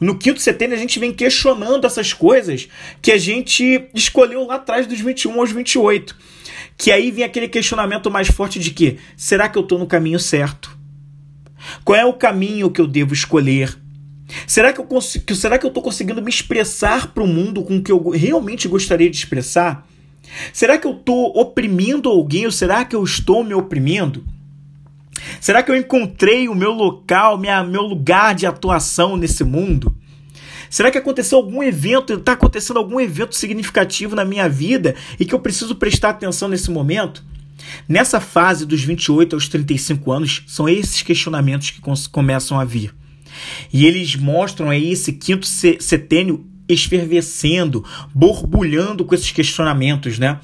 No 0.00 0.16
quinto 0.16 0.40
setênio 0.40 0.74
a 0.74 0.78
gente 0.78 0.98
vem 0.98 1.12
questionando 1.12 1.86
essas 1.86 2.14
coisas 2.14 2.66
que 3.02 3.12
a 3.12 3.18
gente 3.18 3.86
escolheu 3.92 4.46
lá 4.46 4.54
atrás 4.54 4.86
dos 4.86 4.98
21 4.98 5.38
aos 5.38 5.52
28. 5.52 6.16
Que 6.78 6.90
aí 6.90 7.10
vem 7.10 7.24
aquele 7.24 7.48
questionamento 7.48 8.10
mais 8.10 8.28
forte 8.28 8.58
de 8.58 8.70
que 8.70 8.96
será 9.18 9.50
que 9.50 9.58
eu 9.58 9.62
estou 9.62 9.78
no 9.78 9.86
caminho 9.86 10.18
certo? 10.18 10.78
Qual 11.84 11.98
é 11.98 12.06
o 12.06 12.14
caminho 12.14 12.70
que 12.70 12.80
eu 12.80 12.86
devo 12.86 13.12
escolher? 13.12 13.76
Será 14.46 14.72
que 14.72 14.80
eu 14.80 15.00
será 15.02 15.58
que 15.58 15.66
eu 15.66 15.68
estou 15.68 15.82
conseguindo 15.82 16.22
me 16.22 16.30
expressar 16.30 17.08
para 17.08 17.22
o 17.22 17.26
mundo 17.26 17.62
com 17.62 17.76
o 17.76 17.82
que 17.82 17.92
eu 17.92 18.08
realmente 18.08 18.66
gostaria 18.66 19.10
de 19.10 19.16
expressar? 19.18 19.86
Será 20.52 20.78
que 20.78 20.86
eu 20.86 20.92
estou 20.92 21.32
oprimindo 21.38 22.08
alguém 22.08 22.46
ou 22.46 22.52
será 22.52 22.84
que 22.84 22.94
eu 22.94 23.02
estou 23.02 23.44
me 23.44 23.54
oprimindo? 23.54 24.24
Será 25.40 25.62
que 25.62 25.70
eu 25.70 25.76
encontrei 25.76 26.48
o 26.48 26.54
meu 26.54 26.72
local, 26.72 27.38
minha, 27.38 27.62
meu 27.64 27.82
lugar 27.82 28.34
de 28.34 28.46
atuação 28.46 29.16
nesse 29.16 29.44
mundo? 29.44 29.96
Será 30.68 30.90
que 30.90 30.98
aconteceu 30.98 31.38
algum 31.38 31.62
evento, 31.62 32.14
está 32.14 32.32
acontecendo 32.32 32.78
algum 32.78 33.00
evento 33.00 33.34
significativo 33.34 34.16
na 34.16 34.24
minha 34.24 34.48
vida 34.48 34.94
e 35.18 35.24
que 35.24 35.34
eu 35.34 35.40
preciso 35.40 35.76
prestar 35.76 36.10
atenção 36.10 36.48
nesse 36.48 36.70
momento? 36.70 37.24
Nessa 37.88 38.20
fase 38.20 38.66
dos 38.66 38.82
28 38.82 39.34
aos 39.34 39.48
35 39.48 40.12
anos, 40.12 40.42
são 40.46 40.68
esses 40.68 41.02
questionamentos 41.02 41.70
que 41.70 41.80
começam 42.10 42.58
a 42.58 42.64
vir. 42.64 42.94
E 43.72 43.86
eles 43.86 44.16
mostram 44.16 44.70
aí 44.70 44.92
esse 44.92 45.12
quinto 45.12 45.46
setênio 45.46 46.46
esfervescendo, 46.68 47.84
borbulhando 48.14 49.04
com 49.04 49.14
esses 49.14 49.30
questionamentos, 49.30 50.18
né? 50.18 50.38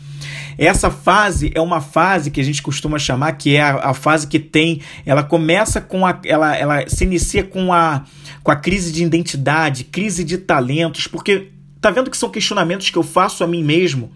Essa 0.56 0.90
fase 0.90 1.50
é 1.54 1.60
uma 1.60 1.80
fase 1.80 2.30
que 2.30 2.40
a 2.40 2.44
gente 2.44 2.62
costuma 2.62 2.98
chamar 2.98 3.32
que 3.32 3.56
é 3.56 3.62
a, 3.62 3.90
a 3.90 3.94
fase 3.94 4.26
que 4.26 4.38
tem, 4.38 4.80
ela 5.04 5.22
começa 5.22 5.80
com 5.80 6.06
a, 6.06 6.20
ela, 6.24 6.56
ela 6.56 6.88
se 6.88 7.04
inicia 7.04 7.42
com 7.42 7.72
a, 7.72 8.04
com 8.42 8.50
a 8.50 8.56
crise 8.56 8.92
de 8.92 9.02
identidade, 9.02 9.84
crise 9.84 10.22
de 10.22 10.38
talentos, 10.38 11.06
porque 11.06 11.48
tá 11.80 11.90
vendo 11.90 12.10
que 12.10 12.16
são 12.16 12.30
questionamentos 12.30 12.90
que 12.90 12.98
eu 12.98 13.02
faço 13.02 13.42
a 13.42 13.46
mim 13.46 13.64
mesmo 13.64 14.12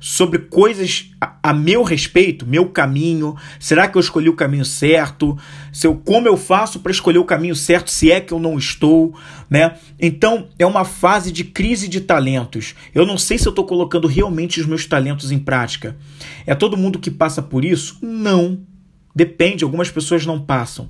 sobre 0.00 0.38
coisas 0.38 1.10
a, 1.20 1.36
a, 1.42 1.52
meu 1.52 1.82
respeito, 1.82 2.46
meu 2.46 2.66
caminho. 2.66 3.36
Será 3.58 3.88
que 3.88 3.96
eu 3.96 4.00
escolhi 4.00 4.28
o 4.28 4.36
caminho 4.36 4.64
certo? 4.64 5.36
Se 5.72 5.86
eu, 5.86 5.96
como 5.96 6.28
eu 6.28 6.36
faço 6.36 6.80
para 6.80 6.92
escolher 6.92 7.18
o 7.18 7.24
caminho 7.24 7.54
certo 7.54 7.90
se 7.90 8.10
é 8.10 8.20
que 8.20 8.32
eu 8.32 8.38
não 8.38 8.58
estou, 8.58 9.14
né? 9.48 9.76
Então 9.98 10.48
é 10.58 10.66
uma 10.66 10.84
fase 10.84 11.30
de 11.32 11.44
crise 11.44 11.88
de 11.88 12.00
talentos. 12.00 12.74
Eu 12.94 13.06
não 13.06 13.16
sei 13.16 13.38
se 13.38 13.46
eu 13.46 13.50
estou 13.50 13.64
colocando 13.64 14.08
realmente 14.08 14.60
os 14.60 14.66
meus 14.66 14.86
talentos 14.86 15.30
em 15.30 15.38
prática. 15.38 15.96
É 16.46 16.54
todo 16.54 16.76
mundo 16.76 16.98
que 16.98 17.10
passa 17.10 17.42
por 17.42 17.64
isso? 17.64 17.98
Não. 18.02 18.73
Depende, 19.14 19.62
algumas 19.62 19.90
pessoas 19.90 20.26
não 20.26 20.40
passam. 20.40 20.88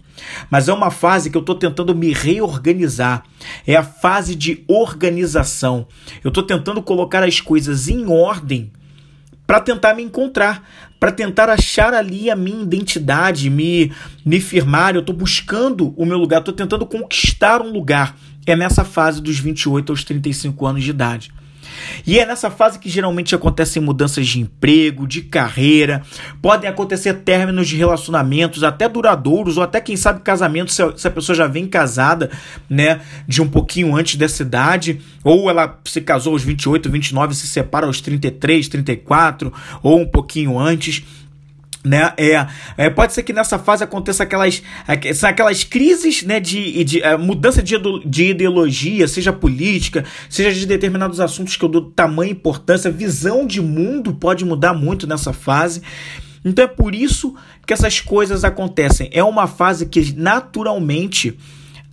Mas 0.50 0.66
é 0.66 0.72
uma 0.72 0.90
fase 0.90 1.28
que 1.28 1.36
eu 1.36 1.42
estou 1.42 1.54
tentando 1.54 1.94
me 1.94 2.12
reorganizar. 2.12 3.24
É 3.66 3.76
a 3.76 3.82
fase 3.82 4.34
de 4.34 4.64
organização. 4.66 5.86
Eu 6.22 6.28
estou 6.28 6.42
tentando 6.42 6.82
colocar 6.82 7.22
as 7.22 7.40
coisas 7.40 7.88
em 7.88 8.06
ordem 8.06 8.72
para 9.46 9.60
tentar 9.60 9.92
me 9.94 10.02
encontrar, 10.02 10.66
para 10.98 11.12
tentar 11.12 11.50
achar 11.50 11.92
ali 11.92 12.30
a 12.30 12.36
minha 12.36 12.62
identidade, 12.62 13.50
me, 13.50 13.92
me 14.24 14.40
firmar. 14.40 14.94
Eu 14.94 15.00
estou 15.00 15.14
buscando 15.14 15.92
o 15.94 16.06
meu 16.06 16.16
lugar, 16.16 16.38
estou 16.38 16.54
tentando 16.54 16.86
conquistar 16.86 17.60
um 17.60 17.70
lugar. 17.70 18.16
É 18.46 18.56
nessa 18.56 18.84
fase 18.84 19.20
dos 19.20 19.38
28 19.38 19.92
aos 19.92 20.02
35 20.02 20.66
anos 20.66 20.82
de 20.82 20.90
idade. 20.90 21.30
E 22.06 22.18
é 22.18 22.26
nessa 22.26 22.50
fase 22.50 22.78
que 22.78 22.88
geralmente 22.88 23.34
acontecem 23.34 23.82
mudanças 23.82 24.26
de 24.26 24.40
emprego, 24.40 25.06
de 25.06 25.22
carreira, 25.22 26.02
podem 26.40 26.68
acontecer 26.68 27.14
términos 27.14 27.68
de 27.68 27.76
relacionamentos, 27.76 28.62
até 28.62 28.88
duradouros, 28.88 29.56
ou 29.56 29.62
até 29.62 29.80
quem 29.80 29.96
sabe 29.96 30.20
casamentos, 30.20 30.78
se 30.96 31.08
a 31.08 31.10
pessoa 31.10 31.36
já 31.36 31.46
vem 31.46 31.66
casada, 31.66 32.30
né, 32.68 33.00
de 33.26 33.42
um 33.42 33.48
pouquinho 33.48 33.94
antes 33.94 34.16
dessa 34.16 34.42
idade, 34.42 35.00
ou 35.22 35.48
ela 35.48 35.80
se 35.84 36.00
casou 36.00 36.32
aos 36.32 36.42
28, 36.42 36.90
29, 36.90 37.34
se 37.34 37.46
separa 37.46 37.86
aos 37.86 38.00
33, 38.00 38.68
34, 38.68 39.52
ou 39.82 40.00
um 40.00 40.06
pouquinho 40.06 40.58
antes 40.58 41.04
né? 41.84 42.14
É, 42.16 42.46
é, 42.78 42.90
pode 42.90 43.12
ser 43.12 43.22
que 43.22 43.32
nessa 43.32 43.58
fase 43.58 43.84
aconteça 43.84 44.22
aquelas, 44.22 44.62
aquelas 45.22 45.64
crises 45.64 46.22
né, 46.22 46.40
de, 46.40 46.82
de 46.82 47.00
uh, 47.00 47.18
mudança 47.18 47.62
de, 47.62 47.74
de 48.06 48.30
ideologia, 48.30 49.06
seja 49.06 49.32
política, 49.34 50.02
seja 50.30 50.52
de 50.58 50.64
determinados 50.64 51.20
assuntos 51.20 51.56
que 51.56 51.64
eu 51.64 51.68
dou 51.68 51.90
tamanho 51.90 52.32
importância, 52.32 52.90
visão 52.90 53.46
de 53.46 53.60
mundo 53.60 54.14
pode 54.14 54.46
mudar 54.46 54.72
muito 54.72 55.06
nessa 55.06 55.34
fase. 55.34 55.82
Então 56.42 56.64
é 56.64 56.68
por 56.68 56.94
isso 56.94 57.34
que 57.66 57.72
essas 57.74 58.00
coisas 58.00 58.44
acontecem. 58.44 59.10
É 59.12 59.22
uma 59.22 59.46
fase 59.46 59.84
que 59.86 60.14
naturalmente 60.14 61.38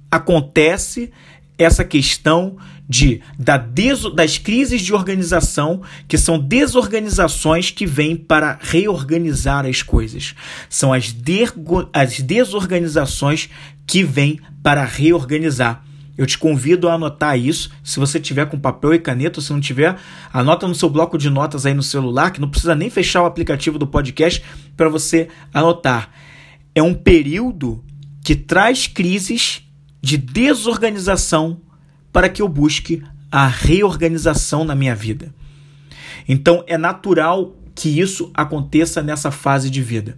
acontece 0.10 1.12
essa 1.57 1.83
questão 1.83 2.57
de 2.91 3.21
da 3.39 3.55
des, 3.55 4.01
das 4.13 4.38
crises 4.38 4.81
de 4.81 4.93
organização, 4.93 5.81
que 6.10 6.17
são 6.17 6.38
desorganizações 6.38 7.71
que 7.71 7.86
vêm 7.86 8.17
para 8.17 8.60
reorganizar 8.62 9.65
as 9.65 9.81
coisas. 9.81 10.36
São 10.69 10.91
as, 10.91 11.13
de, 11.13 11.45
as 11.93 12.19
desorganizações 12.19 13.50
que 13.88 14.03
vêm 14.03 14.41
para 14.62 14.83
reorganizar. 14.83 15.86
Eu 16.17 16.25
te 16.27 16.38
convido 16.38 16.89
a 16.89 16.95
anotar 16.95 17.39
isso. 17.39 17.71
Se 17.81 17.98
você 17.98 18.19
tiver 18.19 18.45
com 18.48 18.60
papel 18.60 18.93
e 18.93 19.00
caneta, 19.00 19.39
se 19.39 19.53
não 19.53 19.62
tiver, 19.62 19.98
anota 20.33 20.67
no 20.67 20.75
seu 20.75 20.89
bloco 20.89 21.17
de 21.17 21.29
notas 21.29 21.65
aí 21.65 21.74
no 21.74 21.81
celular, 21.81 22.31
que 22.31 22.41
não 22.41 22.50
precisa 22.50 22.75
nem 22.75 22.89
fechar 22.89 23.24
o 23.24 23.25
aplicativo 23.25 23.79
do 23.79 23.88
podcast 23.88 24.43
para 24.75 24.89
você 24.89 25.29
anotar. 25.53 26.10
É 26.75 26.83
um 26.83 26.93
período 26.93 27.81
que 28.21 28.36
traz 28.36 28.86
crises 28.86 29.63
de 30.01 30.17
desorganização 30.17 31.62
para 32.12 32.30
que 32.30 32.41
eu 32.41 32.48
busque 32.48 33.03
a 33.32 33.48
reorganização 33.48 34.63
na 34.63 34.75
minha 34.75 34.96
vida. 34.96 35.34
Então 36.27 36.63
é 36.68 36.77
natural 36.77 37.56
que 37.74 38.00
isso 38.00 38.30
aconteça 38.34 39.01
nessa 39.01 39.32
fase 39.32 39.70
de 39.70 39.82
vida. 39.82 40.18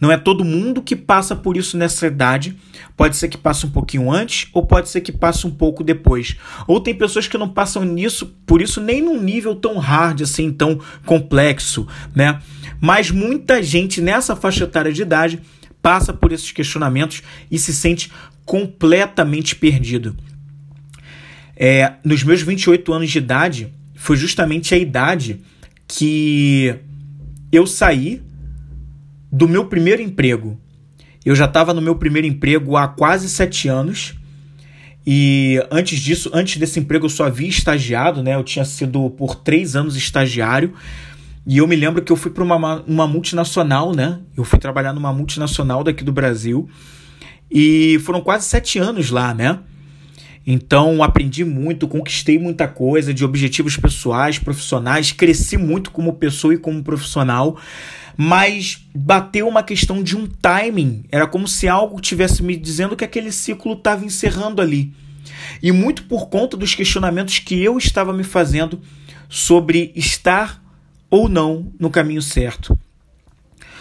Não 0.00 0.10
é 0.10 0.16
todo 0.16 0.44
mundo 0.44 0.82
que 0.82 0.96
passa 0.96 1.34
por 1.34 1.56
isso 1.56 1.76
nessa 1.76 2.06
idade. 2.06 2.56
Pode 2.96 3.16
ser 3.16 3.28
que 3.28 3.38
passe 3.38 3.64
um 3.64 3.70
pouquinho 3.70 4.10
antes, 4.10 4.48
ou 4.52 4.66
pode 4.66 4.88
ser 4.88 5.00
que 5.00 5.12
passe 5.12 5.46
um 5.46 5.50
pouco 5.50 5.84
depois. 5.84 6.36
Ou 6.66 6.80
tem 6.80 6.94
pessoas 6.94 7.28
que 7.28 7.38
não 7.38 7.48
passam 7.48 7.84
nisso, 7.84 8.34
por 8.44 8.60
isso 8.60 8.80
nem 8.80 9.00
num 9.00 9.20
nível 9.20 9.54
tão 9.54 9.78
hard 9.78 10.22
assim, 10.22 10.52
tão 10.52 10.80
complexo, 11.06 11.86
né? 12.14 12.40
Mas 12.80 13.10
muita 13.10 13.62
gente 13.62 14.00
nessa 14.00 14.34
faixa 14.34 14.64
etária 14.64 14.92
de 14.92 15.02
idade 15.02 15.40
passa 15.80 16.12
por 16.12 16.32
esses 16.32 16.50
questionamentos 16.50 17.22
e 17.50 17.58
se 17.58 17.72
sente 17.72 18.12
completamente 18.44 19.54
perdido. 19.54 20.16
É, 21.60 21.94
nos 22.04 22.22
meus 22.22 22.40
28 22.40 22.92
anos 22.92 23.10
de 23.10 23.18
idade, 23.18 23.72
foi 23.96 24.16
justamente 24.16 24.72
a 24.76 24.78
idade 24.78 25.40
que 25.88 26.72
eu 27.50 27.66
saí 27.66 28.22
do 29.32 29.48
meu 29.48 29.66
primeiro 29.66 30.00
emprego. 30.00 30.56
Eu 31.24 31.34
já 31.34 31.46
estava 31.46 31.74
no 31.74 31.82
meu 31.82 31.96
primeiro 31.96 32.28
emprego 32.28 32.76
há 32.76 32.86
quase 32.86 33.28
sete 33.28 33.66
anos. 33.66 34.14
E 35.04 35.60
antes 35.68 35.98
disso, 35.98 36.30
antes 36.32 36.58
desse 36.58 36.78
emprego, 36.78 37.06
eu 37.06 37.10
só 37.10 37.24
havia 37.26 37.48
estagiado, 37.48 38.22
né? 38.22 38.36
Eu 38.36 38.44
tinha 38.44 38.64
sido 38.64 39.10
por 39.10 39.34
três 39.34 39.74
anos 39.74 39.96
estagiário. 39.96 40.72
E 41.44 41.58
eu 41.58 41.66
me 41.66 41.74
lembro 41.74 42.02
que 42.02 42.12
eu 42.12 42.16
fui 42.16 42.30
para 42.30 42.44
uma, 42.44 42.82
uma 42.86 43.06
multinacional, 43.08 43.92
né? 43.92 44.20
Eu 44.36 44.44
fui 44.44 44.60
trabalhar 44.60 44.92
numa 44.92 45.12
multinacional 45.12 45.82
daqui 45.82 46.04
do 46.04 46.12
Brasil. 46.12 46.68
E 47.50 47.98
foram 48.04 48.20
quase 48.20 48.46
sete 48.46 48.78
anos 48.78 49.10
lá, 49.10 49.34
né? 49.34 49.58
Então 50.50 51.02
aprendi 51.02 51.44
muito, 51.44 51.86
conquistei 51.86 52.38
muita 52.38 52.66
coisa 52.66 53.12
de 53.12 53.22
objetivos 53.22 53.76
pessoais, 53.76 54.38
profissionais, 54.38 55.12
cresci 55.12 55.58
muito 55.58 55.90
como 55.90 56.14
pessoa 56.14 56.54
e 56.54 56.58
como 56.58 56.82
profissional, 56.82 57.60
mas 58.16 58.88
bateu 58.94 59.46
uma 59.46 59.62
questão 59.62 60.02
de 60.02 60.16
um 60.16 60.26
timing. 60.26 61.04
Era 61.12 61.26
como 61.26 61.46
se 61.46 61.68
algo 61.68 62.00
tivesse 62.00 62.42
me 62.42 62.56
dizendo 62.56 62.96
que 62.96 63.04
aquele 63.04 63.30
ciclo 63.30 63.74
estava 63.74 64.06
encerrando 64.06 64.62
ali. 64.62 64.90
E 65.62 65.70
muito 65.70 66.04
por 66.04 66.30
conta 66.30 66.56
dos 66.56 66.74
questionamentos 66.74 67.40
que 67.40 67.62
eu 67.62 67.76
estava 67.76 68.14
me 68.14 68.24
fazendo 68.24 68.80
sobre 69.28 69.92
estar 69.94 70.64
ou 71.10 71.28
não 71.28 71.70
no 71.78 71.90
caminho 71.90 72.22
certo 72.22 72.74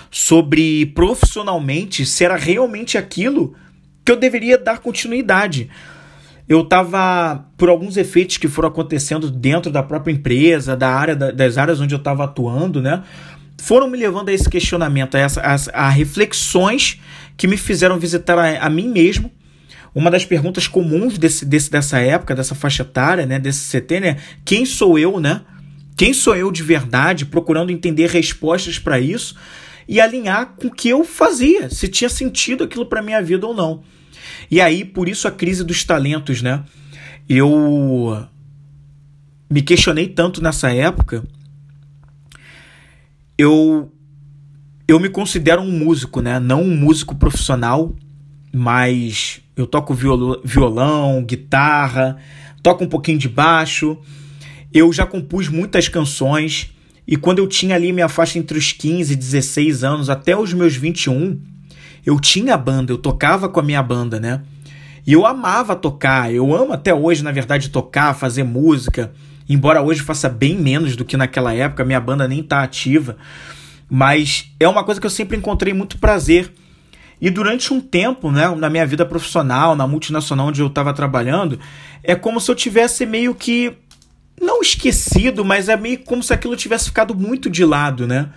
sobre 0.09 0.85
profissionalmente 0.87 2.05
se 2.05 2.23
era 2.23 2.35
realmente 2.35 2.97
aquilo 2.97 3.53
que 4.05 4.11
eu 4.11 4.15
deveria 4.15 4.57
dar 4.57 4.79
continuidade. 4.79 5.69
Eu 6.47 6.61
estava, 6.61 7.45
por 7.57 7.67
alguns 7.67 7.97
efeitos 7.97 8.37
que 8.37 8.47
foram 8.47 8.69
acontecendo 8.69 9.29
dentro 9.29 9.69
da 9.69 9.83
própria 9.83 10.13
empresa, 10.13 10.77
da 10.77 10.89
área 10.89 11.15
das 11.15 11.57
áreas 11.57 11.81
onde 11.81 11.93
eu 11.93 11.97
estava 11.97 12.23
atuando, 12.23 12.81
né? 12.81 13.03
Foram 13.59 13.89
me 13.89 13.97
levando 13.97 14.29
a 14.29 14.33
esse 14.33 14.49
questionamento, 14.49 15.15
a, 15.15 15.19
essa, 15.19 15.41
a, 15.41 15.87
a 15.87 15.89
reflexões 15.89 17.01
que 17.35 17.47
me 17.47 17.57
fizeram 17.57 17.99
visitar 17.99 18.37
a, 18.37 18.65
a, 18.65 18.69
mim 18.69 18.87
mesmo. 18.87 19.29
Uma 19.93 20.09
das 20.09 20.23
perguntas 20.23 20.67
comuns 20.67 21.17
desse, 21.17 21.43
desse, 21.43 21.69
dessa 21.69 21.99
época, 21.99 22.35
dessa 22.35 22.55
faixa 22.55 22.83
etária, 22.83 23.25
né, 23.25 23.39
desse 23.39 23.77
CT, 23.77 23.99
né? 23.99 24.17
Quem 24.45 24.65
sou 24.65 24.97
eu, 24.97 25.19
né? 25.19 25.41
Quem 25.97 26.13
sou 26.13 26.35
eu 26.35 26.51
de 26.51 26.63
verdade? 26.63 27.25
Procurando 27.25 27.71
entender 27.71 28.09
respostas 28.09 28.79
para 28.79 28.99
isso 28.99 29.35
e 29.87 29.99
alinhar 29.99 30.53
com 30.55 30.67
o 30.67 30.71
que 30.71 30.89
eu 30.89 31.03
fazia, 31.03 31.69
se 31.69 31.87
tinha 31.87 32.09
sentido 32.09 32.63
aquilo 32.63 32.85
para 32.85 33.01
minha 33.01 33.21
vida 33.21 33.47
ou 33.47 33.53
não. 33.53 33.83
E 34.49 34.61
aí, 34.61 34.85
por 34.85 35.09
isso 35.09 35.27
a 35.27 35.31
crise 35.31 35.63
dos 35.63 35.83
talentos, 35.83 36.41
né? 36.41 36.63
Eu 37.27 38.27
me 39.49 39.61
questionei 39.61 40.07
tanto 40.07 40.41
nessa 40.41 40.71
época. 40.71 41.23
Eu 43.37 43.91
eu 44.87 44.99
me 44.99 45.09
considero 45.09 45.61
um 45.61 45.71
músico, 45.71 46.21
né? 46.21 46.39
Não 46.39 46.61
um 46.61 46.75
músico 46.75 47.13
profissional, 47.13 47.93
mas 48.53 49.41
eu 49.55 49.67
toco 49.67 49.93
violão, 49.93 51.23
guitarra, 51.25 52.17
toco 52.63 52.85
um 52.85 52.87
pouquinho 52.87 53.17
de 53.17 53.27
baixo. 53.27 53.97
Eu 54.73 54.93
já 54.93 55.05
compus 55.05 55.49
muitas 55.49 55.89
canções 55.89 56.73
e 57.05 57.15
quando 57.15 57.39
eu 57.39 57.47
tinha 57.47 57.75
ali 57.75 57.91
minha 57.91 58.09
faixa 58.09 58.37
entre 58.37 58.57
os 58.57 58.71
15 58.71 59.13
e 59.13 59.15
16 59.15 59.83
anos 59.83 60.09
até 60.09 60.37
os 60.37 60.53
meus 60.53 60.75
21, 60.75 61.39
eu 62.07 62.21
tinha 62.21 62.55
banda, 62.55 62.93
eu 62.93 62.97
tocava 62.97 63.49
com 63.49 63.59
a 63.59 63.63
minha 63.63 63.83
banda, 63.83 64.17
né? 64.17 64.41
E 65.05 65.11
eu 65.11 65.25
amava 65.25 65.75
tocar, 65.75 66.33
eu 66.33 66.55
amo 66.55 66.71
até 66.71 66.93
hoje, 66.93 67.21
na 67.21 67.33
verdade, 67.33 67.69
tocar, 67.69 68.13
fazer 68.13 68.43
música. 68.43 69.11
Embora 69.47 69.81
hoje 69.81 70.01
faça 70.01 70.29
bem 70.29 70.55
menos 70.55 70.95
do 70.95 71.03
que 71.03 71.17
naquela 71.17 71.53
época, 71.53 71.83
minha 71.83 71.99
banda 71.99 72.25
nem 72.25 72.41
tá 72.41 72.63
ativa. 72.63 73.17
Mas 73.89 74.49
é 74.57 74.65
uma 74.69 74.85
coisa 74.85 75.01
que 75.01 75.05
eu 75.05 75.11
sempre 75.11 75.35
encontrei 75.35 75.73
muito 75.73 75.97
prazer. 75.97 76.53
E 77.19 77.29
durante 77.29 77.73
um 77.73 77.81
tempo, 77.81 78.31
né, 78.31 78.47
na 78.55 78.69
minha 78.69 78.85
vida 78.85 79.05
profissional, 79.05 79.75
na 79.75 79.85
multinacional 79.85 80.47
onde 80.47 80.61
eu 80.61 80.67
estava 80.67 80.93
trabalhando, 80.93 81.59
é 82.01 82.15
como 82.15 82.39
se 82.39 82.49
eu 82.49 82.55
tivesse 82.55 83.05
meio 83.05 83.35
que 83.35 83.73
não 84.41 84.61
esquecido, 84.61 85.43
mas 85.43 85.67
é 85.67 85.75
meio 85.75 85.99
como 85.99 86.23
se 86.23 86.33
aquilo 86.33 86.55
tivesse 86.55 86.85
ficado 86.85 87.13
muito 87.13 87.49
de 87.49 87.65
lado, 87.65 88.07
né? 88.07 88.29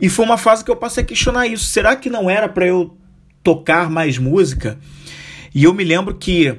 E 0.00 0.08
foi 0.08 0.24
uma 0.24 0.38
fase 0.38 0.64
que 0.64 0.70
eu 0.70 0.76
passei 0.76 1.02
a 1.02 1.06
questionar 1.06 1.46
isso. 1.46 1.64
Será 1.64 1.96
que 1.96 2.10
não 2.10 2.28
era 2.28 2.48
para 2.48 2.66
eu 2.66 2.96
tocar 3.42 3.90
mais 3.90 4.18
música? 4.18 4.78
E 5.54 5.64
eu 5.64 5.72
me 5.72 5.84
lembro 5.84 6.14
que 6.14 6.54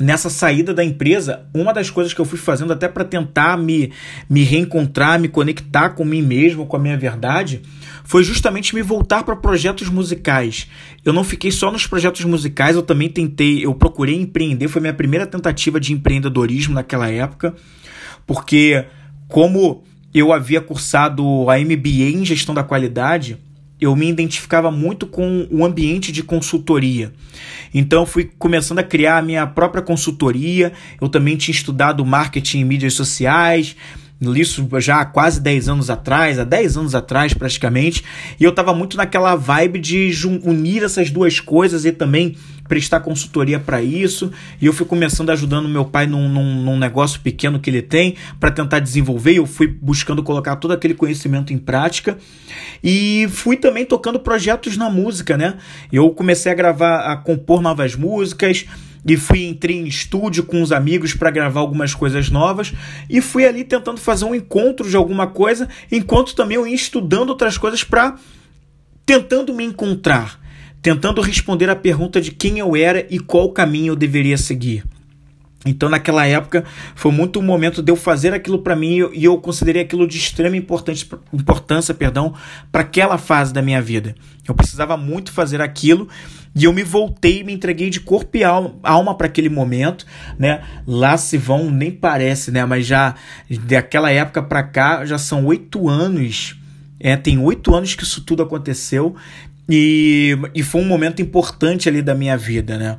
nessa 0.00 0.30
saída 0.30 0.72
da 0.72 0.84
empresa, 0.84 1.46
uma 1.52 1.72
das 1.72 1.90
coisas 1.90 2.14
que 2.14 2.20
eu 2.20 2.24
fui 2.24 2.38
fazendo 2.38 2.72
até 2.72 2.88
para 2.88 3.04
tentar 3.04 3.56
me, 3.58 3.92
me 4.30 4.42
reencontrar, 4.44 5.18
me 5.18 5.28
conectar 5.28 5.90
com 5.90 6.04
mim 6.04 6.22
mesmo, 6.22 6.66
com 6.66 6.76
a 6.76 6.80
minha 6.80 6.96
verdade, 6.96 7.62
foi 8.04 8.22
justamente 8.22 8.74
me 8.74 8.82
voltar 8.82 9.24
para 9.24 9.36
projetos 9.36 9.88
musicais. 9.88 10.68
Eu 11.04 11.12
não 11.12 11.24
fiquei 11.24 11.50
só 11.50 11.70
nos 11.70 11.86
projetos 11.86 12.24
musicais, 12.24 12.76
eu 12.76 12.82
também 12.82 13.08
tentei, 13.08 13.64
eu 13.64 13.74
procurei 13.74 14.14
empreender, 14.14 14.68
foi 14.68 14.80
minha 14.80 14.94
primeira 14.94 15.26
tentativa 15.26 15.80
de 15.80 15.92
empreendedorismo 15.92 16.74
naquela 16.74 17.10
época, 17.10 17.54
porque 18.26 18.84
como 19.26 19.84
eu 20.18 20.32
havia 20.32 20.60
cursado 20.60 21.48
a 21.50 21.58
MBA 21.58 22.10
em 22.14 22.24
gestão 22.24 22.54
da 22.54 22.62
qualidade, 22.62 23.38
eu 23.80 23.94
me 23.94 24.08
identificava 24.08 24.70
muito 24.70 25.06
com 25.06 25.46
o 25.50 25.64
ambiente 25.64 26.10
de 26.10 26.22
consultoria. 26.22 27.12
Então 27.72 28.04
fui 28.04 28.30
começando 28.38 28.80
a 28.80 28.82
criar 28.82 29.18
a 29.18 29.22
minha 29.22 29.46
própria 29.46 29.82
consultoria. 29.82 30.72
Eu 31.00 31.08
também 31.08 31.36
tinha 31.36 31.54
estudado 31.54 32.04
marketing 32.04 32.60
e 32.60 32.64
mídias 32.64 32.94
sociais, 32.94 33.76
isso 34.36 34.68
já 34.78 35.00
há 35.00 35.04
quase 35.04 35.40
10 35.40 35.68
anos 35.68 35.90
atrás, 35.90 36.38
há 36.38 36.44
10 36.44 36.76
anos 36.76 36.94
atrás 36.94 37.32
praticamente, 37.32 38.04
e 38.38 38.44
eu 38.44 38.50
estava 38.50 38.74
muito 38.74 38.96
naquela 38.96 39.36
vibe 39.36 39.78
de 39.78 40.10
unir 40.42 40.82
essas 40.82 41.10
duas 41.10 41.38
coisas 41.38 41.84
e 41.84 41.92
também 41.92 42.36
prestar 42.68 43.00
consultoria 43.00 43.58
para 43.58 43.82
isso. 43.82 44.30
E 44.60 44.66
eu 44.66 44.72
fui 44.72 44.86
começando 44.86 45.30
ajudando 45.30 45.68
meu 45.68 45.84
pai 45.84 46.06
num, 46.06 46.28
num, 46.28 46.62
num 46.62 46.78
negócio 46.78 47.20
pequeno 47.20 47.58
que 47.58 47.70
ele 47.70 47.82
tem 47.82 48.14
para 48.38 48.50
tentar 48.50 48.78
desenvolver. 48.78 49.38
Eu 49.38 49.46
fui 49.46 49.66
buscando 49.66 50.22
colocar 50.22 50.56
todo 50.56 50.72
aquele 50.72 50.94
conhecimento 50.94 51.52
em 51.52 51.58
prática 51.58 52.18
e 52.84 53.26
fui 53.30 53.56
também 53.56 53.84
tocando 53.84 54.20
projetos 54.20 54.76
na 54.76 54.90
música, 54.90 55.36
né? 55.36 55.56
Eu 55.92 56.10
comecei 56.10 56.52
a 56.52 56.54
gravar, 56.54 57.12
a 57.12 57.16
compor 57.16 57.60
novas 57.60 57.96
músicas 57.96 58.66
e 59.06 59.16
fui 59.16 59.46
entrei 59.46 59.76
em 59.76 59.86
estúdio 59.86 60.44
com 60.44 60.60
os 60.60 60.72
amigos 60.72 61.14
para 61.14 61.30
gravar 61.30 61.60
algumas 61.60 61.94
coisas 61.94 62.28
novas 62.30 62.72
e 63.08 63.20
fui 63.20 63.46
ali 63.46 63.64
tentando 63.64 63.98
fazer 63.98 64.24
um 64.24 64.34
encontro 64.34 64.88
de 64.88 64.96
alguma 64.96 65.26
coisa, 65.26 65.68
enquanto 65.90 66.34
também 66.34 66.56
eu 66.56 66.66
ia 66.66 66.74
estudando 66.74 67.30
outras 67.30 67.56
coisas 67.56 67.82
para 67.82 68.16
tentando 69.06 69.54
me 69.54 69.64
encontrar, 69.64 70.38
tentando 70.82 71.20
responder 71.20 71.68
a 71.70 71.76
pergunta 71.76 72.20
de 72.20 72.30
quem 72.30 72.58
eu 72.58 72.76
era 72.76 73.06
e 73.10 73.18
qual 73.18 73.52
caminho 73.52 73.92
eu 73.92 73.96
deveria 73.96 74.38
seguir. 74.38 74.84
Então, 75.66 75.88
naquela 75.88 76.24
época, 76.24 76.64
foi 76.94 77.10
muito 77.10 77.40
o 77.40 77.42
momento 77.42 77.82
de 77.82 77.90
eu 77.90 77.96
fazer 77.96 78.32
aquilo 78.32 78.60
para 78.60 78.76
mim 78.76 79.10
e 79.12 79.24
eu 79.24 79.36
considerei 79.38 79.82
aquilo 79.82 80.06
de 80.06 80.16
extrema 80.16 80.56
importância 80.56 81.94
perdão, 81.94 82.32
para 82.70 82.82
aquela 82.82 83.18
fase 83.18 83.52
da 83.52 83.60
minha 83.60 83.82
vida. 83.82 84.14
Eu 84.46 84.54
precisava 84.54 84.96
muito 84.96 85.32
fazer 85.32 85.60
aquilo 85.60 86.08
e 86.54 86.64
eu 86.64 86.72
me 86.72 86.84
voltei, 86.84 87.42
me 87.42 87.52
entreguei 87.52 87.90
de 87.90 88.00
corpo 88.00 88.36
e 88.36 88.44
alma 88.44 89.14
para 89.16 89.26
aquele 89.26 89.48
momento, 89.48 90.06
né? 90.38 90.62
Lá 90.86 91.16
se 91.16 91.36
vão, 91.36 91.70
nem 91.70 91.90
parece, 91.90 92.52
né? 92.52 92.64
Mas 92.64 92.86
já 92.86 93.16
daquela 93.66 94.12
época 94.12 94.42
para 94.42 94.62
cá 94.62 95.04
já 95.04 95.18
são 95.18 95.44
oito 95.44 95.88
anos. 95.88 96.56
É, 97.00 97.16
tem 97.16 97.38
oito 97.38 97.74
anos 97.74 97.94
que 97.94 98.02
isso 98.02 98.22
tudo 98.22 98.42
aconteceu 98.42 99.14
e, 99.68 100.36
e 100.54 100.62
foi 100.62 100.80
um 100.80 100.86
momento 100.86 101.20
importante 101.20 101.88
ali 101.88 102.00
da 102.00 102.14
minha 102.14 102.36
vida, 102.36 102.78
né? 102.78 102.98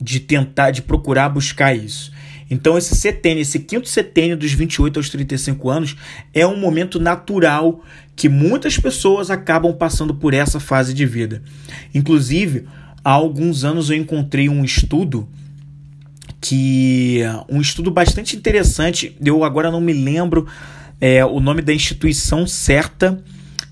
De 0.00 0.20
tentar, 0.20 0.70
de 0.70 0.82
procurar 0.82 1.28
buscar 1.28 1.74
isso. 1.74 2.12
Então, 2.50 2.78
esse 2.78 2.94
setênio, 2.94 3.42
esse 3.42 3.58
quinto 3.58 3.88
setênio 3.88 4.36
dos 4.36 4.52
28 4.52 4.98
aos 4.98 5.10
35 5.10 5.68
anos, 5.68 5.96
é 6.32 6.46
um 6.46 6.58
momento 6.58 7.00
natural 7.00 7.82
que 8.14 8.28
muitas 8.28 8.78
pessoas 8.78 9.30
acabam 9.30 9.74
passando 9.74 10.14
por 10.14 10.32
essa 10.32 10.60
fase 10.60 10.94
de 10.94 11.04
vida. 11.04 11.42
Inclusive, 11.94 12.66
há 13.04 13.10
alguns 13.10 13.64
anos 13.64 13.90
eu 13.90 13.96
encontrei 13.96 14.48
um 14.48 14.64
estudo 14.64 15.28
que 16.40 17.20
um 17.48 17.60
estudo 17.60 17.90
bastante 17.90 18.36
interessante. 18.36 19.16
Eu 19.24 19.42
agora 19.42 19.70
não 19.70 19.80
me 19.80 19.92
lembro 19.92 20.46
é, 21.00 21.24
o 21.24 21.40
nome 21.40 21.62
da 21.62 21.74
instituição 21.74 22.46
certa 22.46 23.22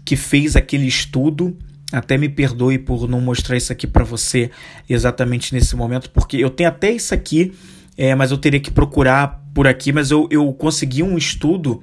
que 0.05 0.17
fez 0.17 0.57
aquele 0.57 0.87
estudo. 0.87 1.57
Até 1.92 2.16
me 2.16 2.29
perdoe 2.29 2.79
por 2.79 3.09
não 3.09 3.20
mostrar 3.20 3.57
isso 3.57 3.73
aqui 3.73 3.87
para 3.87 4.05
você 4.05 4.51
exatamente 4.88 5.55
nesse 5.55 5.77
momento, 5.77 6.11
porque 6.11 6.37
eu 6.37 6.51
tenho 6.51 6.68
até 6.68 6.90
isso 6.90 7.14
aqui, 7.14 7.53
é, 7.97 8.14
mas 8.14 8.31
eu 8.31 8.38
teria 8.38 8.59
que 8.59 8.70
procurar 8.70 9.44
por 9.55 9.66
aqui. 9.66 9.92
Mas 9.92 10.11
eu, 10.11 10.27
eu 10.31 10.53
consegui 10.53 11.03
um 11.03 11.16
estudo 11.16 11.83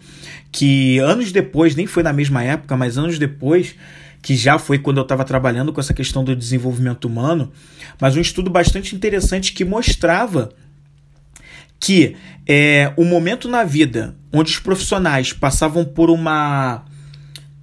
que 0.51 0.99
anos 0.99 1.31
depois, 1.31 1.75
nem 1.75 1.87
foi 1.87 2.03
na 2.03 2.11
mesma 2.11 2.43
época, 2.43 2.75
mas 2.75 2.97
anos 2.97 3.17
depois, 3.17 3.75
que 4.21 4.35
já 4.35 4.59
foi 4.59 4.77
quando 4.77 4.97
eu 4.97 5.03
estava 5.03 5.23
trabalhando 5.23 5.73
com 5.73 5.79
essa 5.79 5.93
questão 5.93 6.23
do 6.23 6.35
desenvolvimento 6.35 7.05
humano, 7.05 7.51
mas 7.99 8.15
um 8.15 8.21
estudo 8.21 8.49
bastante 8.49 8.95
interessante 8.95 9.53
que 9.53 9.65
mostrava 9.65 10.49
que 11.79 12.15
é, 12.47 12.93
o 12.95 13.03
momento 13.03 13.47
na 13.47 13.63
vida 13.63 14.15
onde 14.31 14.51
os 14.51 14.59
profissionais 14.59 15.33
passavam 15.33 15.83
por 15.83 16.09
uma 16.09 16.85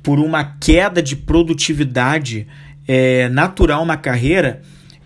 por 0.08 0.18
uma 0.18 0.42
queda 0.42 1.02
de 1.02 1.14
produtividade 1.14 2.46
é, 2.86 3.28
natural 3.28 3.84
na 3.84 3.94
carreira 3.94 4.62